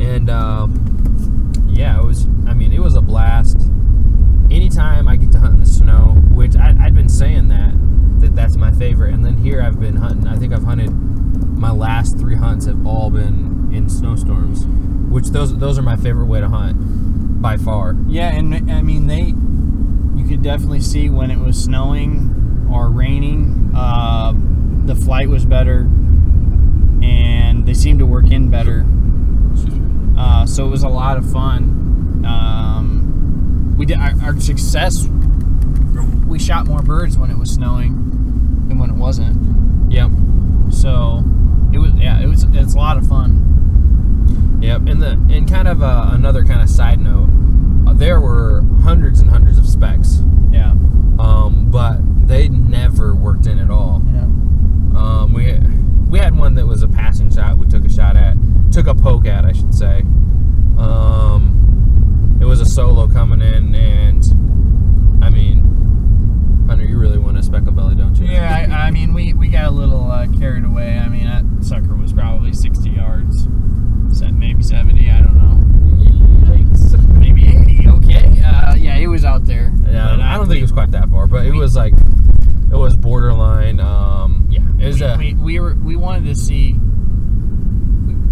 and 0.00 0.30
um, 0.30 1.52
yeah, 1.68 1.98
it 1.98 2.04
was. 2.04 2.26
I 2.46 2.54
mean, 2.54 2.72
it 2.72 2.80
was 2.80 2.94
a 2.94 3.00
blast. 3.00 3.56
Anytime 4.50 5.08
I 5.08 5.16
get 5.16 5.32
to 5.32 5.38
hunt 5.38 5.54
in 5.54 5.60
the 5.60 5.66
snow, 5.66 6.22
which 6.32 6.56
I, 6.56 6.74
I'd 6.80 6.94
been 6.94 7.08
saying 7.08 7.48
that 7.48 7.74
that 8.20 8.34
that's 8.34 8.56
my 8.56 8.70
favorite, 8.72 9.14
and 9.14 9.24
then 9.24 9.36
here 9.36 9.60
I've 9.62 9.80
been 9.80 9.96
hunting. 9.96 10.26
I 10.26 10.36
think 10.36 10.52
I've 10.52 10.64
hunted 10.64 10.90
my 10.90 11.70
last 11.70 12.18
three 12.18 12.36
hunts 12.36 12.66
have 12.66 12.86
all 12.86 13.10
been 13.10 13.70
in 13.72 13.88
snowstorms, 13.88 14.64
which 15.10 15.28
those 15.28 15.56
those 15.58 15.78
are 15.78 15.82
my 15.82 15.96
favorite 15.96 16.26
way 16.26 16.40
to 16.40 16.48
hunt 16.48 16.76
by 17.42 17.56
far. 17.56 17.96
Yeah, 18.08 18.34
and 18.34 18.70
I 18.70 18.82
mean 18.82 19.06
they, 19.06 19.34
you 20.20 20.28
could 20.28 20.42
definitely 20.42 20.80
see 20.80 21.10
when 21.10 21.30
it 21.30 21.38
was 21.38 21.62
snowing 21.62 22.68
or 22.72 22.90
raining. 22.90 23.72
Uh, 23.74 24.34
the 24.86 24.94
flight 24.94 25.28
was 25.28 25.44
better, 25.44 25.80
and 27.02 27.66
they 27.66 27.74
seemed 27.74 27.98
to 27.98 28.06
work 28.06 28.30
in 28.30 28.50
better. 28.50 28.86
Uh, 30.18 30.46
so 30.46 30.66
it 30.66 30.70
was 30.70 30.82
a 30.82 30.88
lot 30.88 31.16
of 31.16 31.30
fun. 31.30 32.24
Um, 32.26 33.74
we 33.76 33.84
did 33.86 33.98
our, 33.98 34.12
our 34.22 34.40
success. 34.40 35.06
We 36.26 36.38
shot 36.38 36.66
more 36.66 36.82
birds 36.82 37.16
when 37.18 37.30
it 37.30 37.38
was 37.38 37.50
snowing 37.50 37.94
than 38.68 38.78
when 38.78 38.90
it 38.90 38.96
wasn't. 38.96 39.92
Yep. 39.92 40.10
So 40.70 41.22
it 41.72 41.78
was 41.78 41.92
yeah, 41.94 42.20
it 42.20 42.26
was 42.26 42.44
it's 42.52 42.74
a 42.74 42.78
lot 42.78 42.96
of 42.96 43.06
fun. 43.08 44.58
Yep, 44.62 44.86
and 44.86 45.02
the 45.02 45.10
and 45.30 45.48
kind 45.48 45.68
of 45.68 45.82
uh, 45.82 46.10
another 46.12 46.44
kind 46.44 46.60
of 46.62 46.68
side 46.70 46.98
note, 47.00 47.28
uh, 47.86 47.92
there 47.92 48.20
were 48.20 48.62
hundreds 48.82 49.20
and 49.20 49.30
hundreds 49.30 49.58
of 49.58 49.66
specs, 49.68 50.22
Yeah. 50.50 50.70
um, 51.18 51.68
but 51.70 51.98
they 52.26 52.48
never 52.48 53.14
worked 53.14 53.46
in 53.46 53.58
at 53.58 53.70
all. 53.70 54.02
Yeah. 54.12 54.26
Um, 54.96 55.32
we 55.32 55.52
we 56.08 56.18
had 56.18 56.36
one 56.36 56.54
that 56.54 56.66
was 56.66 56.82
a 56.82 56.88
passing 56.88 57.30
shot. 57.30 57.58
We 57.58 57.66
took 57.66 57.84
a 57.84 57.90
shot 57.90 58.16
at, 58.16 58.36
took 58.72 58.86
a 58.86 58.94
poke 58.94 59.26
at, 59.26 59.44
I 59.44 59.52
should 59.52 59.74
say. 59.74 60.00
Um, 60.78 62.38
it 62.40 62.44
was 62.44 62.60
a 62.60 62.66
solo 62.66 63.08
coming 63.08 63.40
in, 63.40 63.74
and 63.74 64.24
I 65.22 65.30
mean, 65.30 66.64
Hunter, 66.68 66.84
you 66.84 66.98
really 66.98 67.18
want 67.18 67.38
a 67.38 67.42
speckle 67.42 67.72
belly, 67.72 67.94
don't 67.94 68.14
you? 68.16 68.26
Yeah, 68.26 68.66
I, 68.70 68.86
I 68.86 68.90
mean, 68.90 69.14
we, 69.14 69.32
we 69.32 69.48
got 69.48 69.66
a 69.66 69.70
little 69.70 70.10
uh, 70.10 70.26
carried 70.38 70.64
away. 70.64 70.98
I 70.98 71.08
mean, 71.08 71.24
that 71.24 71.64
sucker 71.64 71.94
was 71.94 72.12
probably 72.12 72.52
60 72.52 72.90
yards, 72.90 73.48
maybe 74.32 74.62
70. 74.62 75.10
I 75.10 75.22
don't 75.22 75.36
know. 75.36 76.46
Yikes. 76.46 77.08
Maybe 77.18 77.46
80. 77.46 77.88
Okay. 77.88 78.42
Uh, 78.42 78.74
yeah, 78.74 78.96
it 78.96 79.08
was 79.08 79.24
out 79.24 79.44
there. 79.46 79.72
Yeah, 79.86 80.16
I 80.16 80.34
uh, 80.34 80.36
don't 80.38 80.48
think 80.48 80.58
it 80.58 80.62
was 80.62 80.72
quite 80.72 80.90
that 80.92 81.08
far, 81.08 81.26
but 81.26 81.46
it 81.46 81.52
was 81.52 81.74
like, 81.74 81.94
it 82.70 82.76
was 82.76 82.96
borderline. 82.96 83.80
Um, 83.80 84.46
yeah, 84.50 84.60
it 84.80 84.86
was 84.86 85.00
we, 85.00 85.06
a 85.06 85.16
we, 85.16 85.34
we 85.34 85.60
were 85.60 85.74
we 85.74 85.96
wanted 85.96 86.24
to 86.26 86.34
see. 86.34 86.74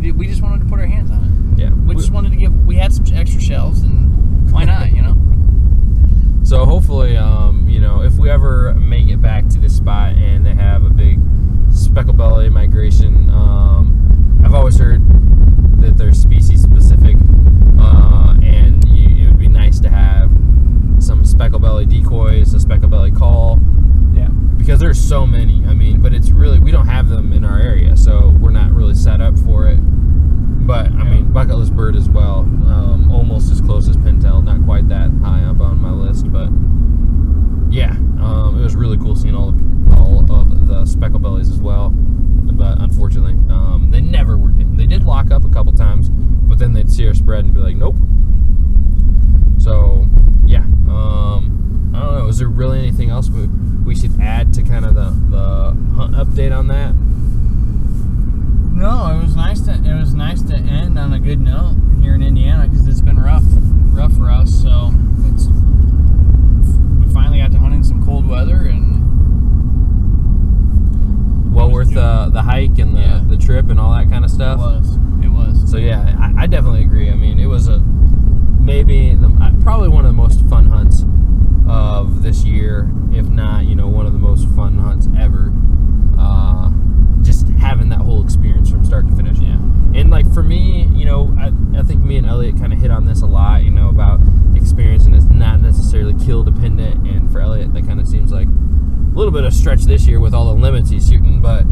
We, 0.01 0.12
we 0.12 0.26
just 0.26 0.43
wanted 0.43 0.61
to 0.61 0.66
put 0.66 0.80
our 0.80 0.87
hands 0.87 1.11
on 1.11 1.55
it. 1.57 1.62
yeah. 1.62 1.70
We 1.72 1.95
just 1.95 2.11
wanted 2.11 2.30
to 2.32 2.37
give. 2.37 2.53
We 2.66 2.76
had 2.76 2.93
some 2.93 3.07
extra 3.14 3.41
shelves, 3.41 3.80
and 3.82 4.51
why 4.53 4.64
not? 4.64 4.93
You 4.93 5.03
know. 5.03 5.16
So 6.45 6.66
hopefully, 6.66 7.16
um, 7.16 7.66
you 7.70 7.80
know, 7.80 8.03
if 8.03 8.18
we 8.18 8.28
ever 8.28 8.74
make 8.74 9.09
it 9.09 9.22
back 9.22 9.49
to 9.49 9.59
this 9.59 9.74
spot 9.74 10.12
and 10.12 10.45
they 10.45 10.53
have 10.53 10.85
a 10.85 10.91
big 10.91 11.18
speckle 11.72 12.12
belly 12.12 12.51
migration, 12.51 13.30
um, 13.30 14.43
I've 14.45 14.53
always 14.53 14.76
heard 14.78 15.01
that 15.80 15.97
they're 15.97 16.12
species 16.12 16.61
specific, 16.62 17.16
uh, 17.80 18.35
and 18.43 18.87
you, 18.87 19.24
it 19.24 19.28
would 19.28 19.39
be 19.39 19.49
nice 19.49 19.80
to 19.80 19.89
have 19.89 20.30
some 20.99 21.24
speckle 21.24 21.61
belly 21.61 21.87
decoys, 21.87 22.53
a 22.53 22.61
speckle 22.61 22.91
belly 22.91 23.11
call, 23.11 23.59
Yeah. 24.12 24.28
because 24.59 24.74
there's 24.85 25.03
so 25.03 25.26
many. 25.26 25.64
I 25.66 25.72
mean, 25.72 26.03
but 26.03 26.12
it's 26.12 26.28
really 26.28 26.59
we 26.59 26.70
don't 26.70 26.87
have 26.87 27.09
them 27.09 27.32
in 27.32 27.43
our 27.43 27.59
area, 27.59 27.97
so 27.97 28.37
we're 28.39 28.51
not 28.51 28.70
really 28.70 28.95
set 28.95 29.22
up 29.22 29.39
for 29.39 29.66
it. 29.66 29.78
But 29.78 30.87
I 30.93 31.05
mean, 31.05 31.32
bucket 31.32 31.57
list 31.57 31.74
bird 31.74 31.97
as 31.97 32.11
well, 32.11 32.41
um, 32.41 33.11
almost 33.11 33.51
as 33.51 33.62
close 33.62 33.89
as 33.89 33.97
pintail, 33.97 34.45
not 34.45 34.62
quite 34.64 34.87
that 34.89 35.11
high 35.22 35.43
up 35.45 35.61
on 35.61 35.80
my 35.80 35.91
list, 35.91 36.30
but 36.30 36.51
yeah, 37.72 37.93
um, 38.22 38.59
it 38.61 38.62
was 38.62 38.76
really 38.76 38.99
cool 38.99 39.16
seeing 39.16 39.35
all 39.35 39.53
the, 39.53 39.97
all 39.97 40.20
of 40.20 40.68
the 40.68 40.85
speckle 40.85 41.18
bellies 41.18 41.49
as 41.49 41.61
well. 41.61 41.89
But 41.91 42.78
unfortunately, 42.82 43.35
um, 43.51 43.89
they 43.91 44.03
never 44.03 44.37
worked 44.37 44.61
in. 44.61 44.76
They 44.76 44.87
did 44.87 45.03
lock 45.03 45.30
up 45.30 45.47
a 45.47 45.49
couple 45.49 45.72
times, 45.72 46.11
but 46.11 46.59
then 46.59 46.74
they'd 46.74 46.93
see 46.93 47.07
our 47.07 47.14
spread 47.14 47.47
and 47.47 47.55
be 47.55 47.61
like, 47.61 47.76
nope. 47.76 47.97
So 49.59 50.07
yeah, 50.45 50.64
um, 50.91 51.93
I 51.95 52.01
don't 52.01 52.18
know. 52.18 52.28
Is 52.28 52.39
there 52.39 52.49
really 52.49 52.80
anything 52.80 53.09
else 53.09 53.30
we, 53.30 53.49
we 53.85 53.95
should 53.95 54.18
add 54.20 54.53
to 54.55 54.62
kind 54.62 54.85
of 54.85 54.95
the, 54.95 55.11
the 55.30 55.76
hunt 55.95 56.14
update 56.14 56.57
on 56.57 56.68
that? 56.68 56.95
No, 58.74 59.07
it 59.16 59.22
was 59.22 59.37
nice 59.37 59.61
to 59.62 59.72
it 59.72 59.99
was 59.99 60.14
nice 60.14 60.43
to 60.43 60.55
end 60.55 60.99
on 60.99 61.12
a 61.12 61.20
good 61.20 61.41
note 61.41 61.76
here 62.01 62.14
in 62.14 62.22
Indiana 62.22 62.68
because 62.68 62.89
it's 62.89 63.01
been 63.01 63.18
rough, 63.18 63.45
rough 63.93 64.12
for 64.14 64.30
us. 64.30 64.51
So 64.62 64.91
it's 65.32 65.47
we 66.99 67.12
finally 67.12 67.39
got 67.39 67.53
to 67.53 67.59
hunt 67.59 67.74
in 67.74 67.85
some 67.85 68.05
cold 68.05 68.26
weather 68.26 68.57
and 68.57 68.95
well 71.55 71.70
worth 71.70 71.95
the 71.95 72.30
the 72.32 72.43
hike 72.43 72.78
and 72.78 72.97
the, 72.97 73.01
yeah. 73.01 73.22
the 73.26 73.37
trip 73.37 73.70
and 73.70 73.78
all 73.78 73.93
that 73.93 74.09
kind 74.09 74.24
of 74.24 74.30
stuff. 74.30 74.59
It 74.59 74.62
was, 74.62 74.97
it 75.24 75.28
was. 75.28 75.70
So 75.70 75.76
yeah, 75.76 76.16
I, 76.18 76.43
I 76.43 76.47
definitely 76.47 76.82
agree. 76.82 77.11
I 77.11 77.14
mean, 77.14 77.39
it 77.39 77.47
was 77.47 77.68
a 77.68 77.78
maybe 77.78 79.14
the, 79.14 79.28
uh, 79.41 79.53
probably 79.62 79.89
one 79.89 80.05
of 80.05 80.11
the 80.11 80.16
most 80.16 80.41
fun 80.49 80.66
hunts 80.66 81.05
of 81.69 82.23
this 82.23 82.45
year, 82.45 82.91
if 83.12 83.29
not, 83.29 83.65
you 83.65 83.75
know, 83.75 83.89
one 83.89 84.07
of 84.07 84.12
the 84.12 84.19
most 84.19 84.49
fun 84.51 84.79
hunts 84.79 85.09
ever. 85.19 85.53
Uh, 86.19 86.71
just 87.23 87.49
having 87.59 87.89
that 87.89 88.01
whole 88.01 88.23
experience 88.23 88.71
from 88.71 88.85
start 88.85 89.09
to 89.09 89.17
finish. 89.17 89.39
Yeah. 89.39 89.59
And 89.95 90.11
like 90.11 90.33
for 90.33 90.43
me, 90.43 90.89
you 90.93 91.05
know, 91.05 91.35
I, 91.39 91.53
I 91.79 91.83
think 91.83 92.03
me 92.03 92.17
and 92.17 92.27
Elliot 92.27 92.59
kind 92.59 92.73
of 92.73 92.79
hit 92.79 92.91
on 92.91 93.07
this 93.07 93.23
a 93.23 93.27
lot, 93.27 93.65
you 93.65 93.71
know, 93.71 93.89
about 93.89 94.21
experience 94.55 95.07
and 95.07 95.15
it's 95.15 95.25
not 95.27 95.61
necessarily 95.61 96.15
kill 96.25 96.43
dependent. 96.43 97.07
And 97.07 97.31
for 97.31 97.41
Elliot, 97.41 97.73
that 97.73 97.87
kind 97.87 98.01
of 98.01 98.07
seems 98.07 98.33
like 98.33 98.47
a 98.47 99.17
little 99.17 99.33
bit 99.33 99.45
of 99.45 99.55
stretch 99.55 99.85
this 99.85 100.07
year 100.07 100.21
with 100.21 100.35
all 100.35 100.47
the 100.55 100.61
limits 100.61 100.91
he's 100.91 101.09
shooting, 101.09 101.41
but 101.41 101.62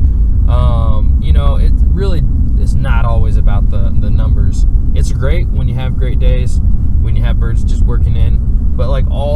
um, 0.49 1.19
you 1.23 1.33
know, 1.33 1.57
it 1.57 1.73
really 1.75 2.23
is 2.61 2.75
not 2.75 3.05
always 3.05 3.37
about 3.37 3.71
the 3.71 3.95
the 4.01 4.11
numbers. 4.11 4.67
It's 4.95 5.11
great 5.13 5.49
when 5.49 5.69
you 5.69 5.75
have 5.75 5.97
great 5.97 6.19
days, 6.19 6.61
when 7.01 7.17
you 7.17 7.23
have 7.23 7.41
birds 7.41 7.65
just 7.65 7.83
working 7.83 8.17
in, 8.17 8.22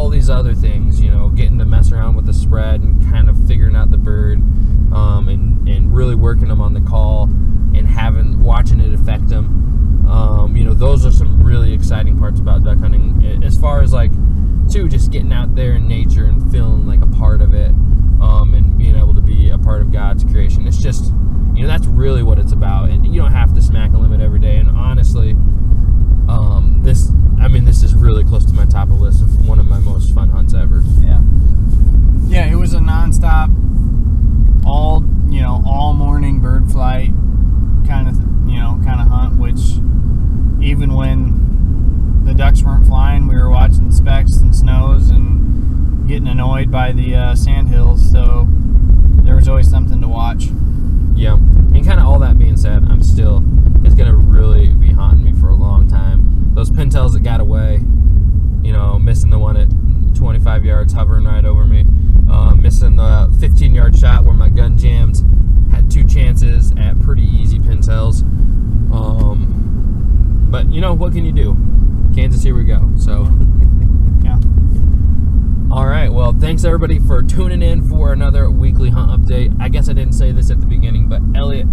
all 0.07 0.11
these 0.11 0.31
other 0.31 0.55
things, 0.55 1.01
you 1.01 1.11
know, 1.11 1.31
getting 1.31 1.59
to 1.59 1.65
mess 1.65 1.91
around 1.91 2.15
with 2.15 2.27
the 2.27 2.33
spread 2.33 2.81
and 2.81 3.11
kind 3.11 3.29
of 3.29 3.37
figuring 3.49 3.75
out 3.75 3.91
the 3.91 3.97
bird, 3.97 4.39
um, 4.95 5.27
and 5.29 5.69
and 5.69 5.93
really 5.93 6.15
working 6.15 6.47
them 6.47 6.61
on 6.61 6.75
the 6.75 6.81
call 6.81 7.25
and 7.25 7.89
having 7.89 8.41
watching 8.41 8.79
it 8.79 8.95
affect 8.95 9.29
them. 9.29 10.07
Um, 10.09 10.57
you 10.57 10.63
know, 10.63 10.75
those 10.75 11.05
are 11.05 11.11
some 11.11 11.43
really 11.43 11.73
exciting 11.73 12.17
parts 12.17 12.39
about 12.39 12.63
duck 12.63 12.79
hunting. 12.79 13.43
As 13.43 13.59
far 13.59 13.83
as 13.83 13.93
like, 13.93 14.13
too, 14.71 14.89
just 14.89 15.11
getting 15.11 15.33
out 15.33 15.57
there 15.57 15.73
in 15.73 15.89
nature 15.89 16.27
and 16.27 16.53
feeling 16.53 16.87
like 16.87 17.03
a 17.03 17.09
part 17.19 17.43
of 17.43 17.53
it, 17.53 17.71
um, 18.21 18.55
and 18.55 18.79
being 18.79 18.95
able 18.95 19.15
to 19.15 19.21
be 19.21 19.51
a 19.51 19.59
part 19.59 19.81
of 19.81 19.91
God's 19.91 20.23
creation. 20.23 20.69
It's 20.69 20.79
just, 20.79 21.07
you 21.57 21.63
know, 21.63 21.67
that's 21.67 21.89
really 21.89 22.23
what 22.23 22.39
it's 22.39 22.53
about. 22.53 22.91
And 22.91 23.13
you 23.13 23.21
don't 23.21 23.33
have 23.33 23.53
to 23.55 23.61
smack 23.61 23.93
a 23.93 23.99
limit 23.99 24.21
every 24.21 24.39
day. 24.39 24.59
And 24.59 24.71
honestly, 24.71 25.33
um, 26.29 26.83
this, 26.85 27.11
I 27.41 27.49
mean, 27.49 27.65
this 27.65 27.83
is 27.83 27.93
really 27.95 28.23
close 28.23 28.45
to 28.45 28.53
my 28.53 28.67
top 28.67 28.89
of 28.91 28.99
the 28.99 29.03
list 29.03 29.23
of 29.23 29.49
one 29.49 29.59
of 29.59 29.67
my 29.67 29.79
most 29.79 30.13
fun 30.15 30.29
hunts 30.29 30.55
ever. 30.55 30.83
Yeah. 31.01 31.21
Yeah, 32.27 32.51
it 32.51 32.57
was 32.57 32.75
a 32.75 32.79
nonstop, 32.79 33.49
all 34.67 35.05
you 35.29 35.41
know, 35.41 35.63
all 35.65 35.95
morning 35.95 36.41
bird 36.41 36.71
flight 36.71 37.11
kind 37.87 38.09
of 38.09 38.17
you 38.51 38.59
know 38.59 38.81
kind 38.85 39.01
of 39.01 39.07
hunt. 39.07 39.39
Which 39.39 39.61
even 40.61 40.95
when 40.95 42.25
the 42.25 42.35
ducks 42.35 42.63
weren't 42.63 42.87
flying, 42.87 43.29
we 43.29 43.37
were 43.37 43.49
watching 43.49 43.93
specks 43.93 44.37
and 44.39 44.55
snows 44.55 45.11
and 45.11 46.09
getting 46.09 46.27
annoyed 46.27 46.66
by 46.77 46.93
the 46.93 47.15
uh, 47.15 47.35
sand 47.35 47.71
hills. 47.71 48.11
So 48.11 48.47
there 49.25 49.35
was 49.35 49.49
always 49.49 49.67
something 49.67 49.99
to 50.03 50.09
watch. 50.09 50.49
Yeah. 51.15 51.37
And 51.37 51.83
kind 51.87 51.99
of 51.99 52.05
all 52.05 52.19
that 52.19 52.39
being 52.39 52.59
said, 52.59 52.85
I'm 52.85 53.03
still, 53.03 53.43
it's 53.83 53.95
going 53.95 54.11
to 54.11 54.17
really 54.19 54.69
be 54.75 54.89
haunting 54.89 55.25
me 55.25 55.33
for 55.33 55.49
a 55.49 55.55
long 55.55 55.89
time. 55.89 56.51
Those 56.53 56.69
pintails 56.71 57.15
that 57.15 57.21
got 57.21 57.41
away, 57.41 57.77
you 58.63 58.75
know, 58.75 58.99
missing 58.99 59.31
the 59.31 59.39
one 59.39 59.57
at 59.57 59.69
25 60.17 60.67
yards 60.67 60.93
hovering 60.93 61.25
right 61.25 61.47
over 61.47 61.65
me, 61.65 61.87
uh, 62.31 62.55
missing 62.55 62.97
the 62.97 63.35
15 63.41 63.75
yard 63.75 63.99
shot 63.99 64.25
where 64.25 64.35
my 64.35 64.51
gun 64.51 64.77
jammed, 64.77 65.23
had 65.71 65.91
two 65.91 66.05
chances 66.05 66.73
at 66.77 67.01
pretty 67.01 67.25
easy 67.25 67.59
pintails. 67.59 68.21
Um, 68.93 70.49
but, 70.51 70.71
you 70.71 70.83
know, 70.83 70.93
what 70.93 71.15
can 71.15 71.25
you 71.25 71.33
do? 71.33 71.57
Kansas, 72.15 72.43
here 72.43 72.55
we 72.55 72.65
go. 72.65 72.93
So. 72.99 73.31
Right. 75.97 76.13
Well, 76.13 76.35
thanks 76.39 76.63
everybody 76.63 76.99
for 76.99 77.23
tuning 77.23 77.63
in 77.63 77.89
for 77.89 78.13
another 78.13 78.51
weekly 78.51 78.91
hunt 78.91 79.11
update. 79.11 79.57
I 79.59 79.71
guess 79.71 79.89
I 79.89 79.95
didn't 79.95 80.13
say 80.13 80.31
this 80.31 80.51
at 80.51 80.61
the 80.61 80.67
beginning, 80.67 81.09
but 81.09 81.23
Elliot 81.35 81.67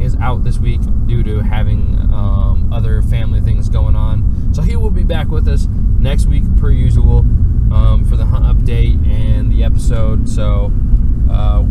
is 0.00 0.16
out 0.22 0.42
this 0.42 0.56
week 0.56 0.80
due 1.04 1.22
to 1.24 1.42
having 1.42 1.98
um, 2.10 2.72
other 2.72 3.02
family 3.02 3.42
things 3.42 3.68
going 3.68 3.94
on. 3.94 4.54
So 4.54 4.62
he 4.62 4.76
will 4.76 4.90
be 4.90 5.04
back 5.04 5.28
with 5.28 5.46
us 5.48 5.66
next 5.66 6.24
week, 6.24 6.44
per 6.56 6.70
usual, 6.70 7.18
um, 7.70 8.06
for 8.08 8.16
the 8.16 8.24
hunt 8.24 8.46
update 8.46 9.06
and 9.06 9.52
the 9.52 9.64
episode. 9.64 10.30
So 10.30 10.72
uh, 11.30 11.62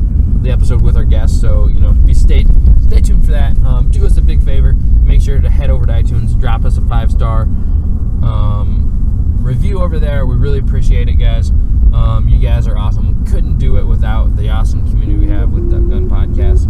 the 0.43 0.51
episode 0.51 0.83
with 0.83 0.97
our 0.97 1.03
guests. 1.03 1.41
So 1.41 1.65
you 1.65 1.79
know, 1.79 1.93
be 1.93 2.13
stay 2.13 2.45
stay 2.79 3.01
tuned 3.01 3.25
for 3.25 3.31
that. 3.31 3.57
Um, 3.63 3.89
do 3.89 4.05
us 4.05 4.17
a 4.17 4.21
big 4.21 4.43
favor. 4.43 4.73
Make 5.03 5.23
sure 5.23 5.41
to 5.41 5.49
head 5.49 5.71
over 5.71 5.87
to 5.87 5.93
iTunes, 5.93 6.39
drop 6.39 6.63
us 6.63 6.77
a 6.77 6.81
five 6.81 7.09
star. 7.09 7.41
Um, 8.21 9.39
review 9.41 9.81
over 9.81 9.97
there. 9.97 10.27
We 10.27 10.35
really 10.35 10.59
appreciate 10.59 11.09
it, 11.09 11.13
guys. 11.13 11.51
Um, 11.93 12.27
you 12.27 12.37
guys 12.37 12.67
are 12.67 12.77
awesome. 12.77 13.25
Couldn't 13.25 13.57
do 13.57 13.77
it 13.77 13.85
without 13.85 14.35
the 14.35 14.49
awesome 14.49 14.87
community 14.89 15.25
we 15.25 15.27
have 15.31 15.51
with 15.51 15.69
Duck 15.69 15.87
Gun 15.89 16.09
Podcast. 16.09 16.67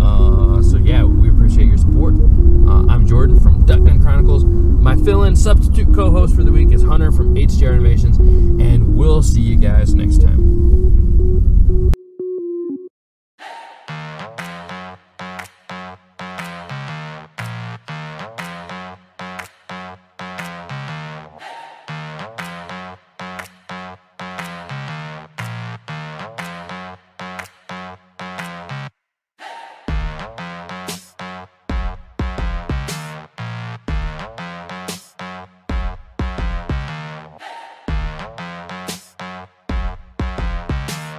Uh, 0.00 0.62
so 0.62 0.76
yeah, 0.78 1.04
we 1.04 1.28
appreciate 1.28 1.66
your 1.66 1.78
support. 1.78 2.14
Uh, 2.14 2.86
I'm 2.92 3.06
Jordan 3.06 3.38
from 3.40 3.64
Duck 3.66 3.82
Gun 3.84 4.00
Chronicles. 4.02 4.44
My 4.44 4.96
fill-in 4.96 5.36
substitute 5.36 5.94
co-host 5.94 6.34
for 6.34 6.44
the 6.44 6.52
week 6.52 6.72
is 6.72 6.82
Hunter 6.82 7.12
from 7.12 7.34
HDR 7.34 7.74
Innovations, 7.74 8.18
and 8.18 8.96
we'll 8.96 9.22
see 9.22 9.40
you 9.40 9.56
guys 9.56 9.94
next 9.94 10.22
time. 10.22 10.87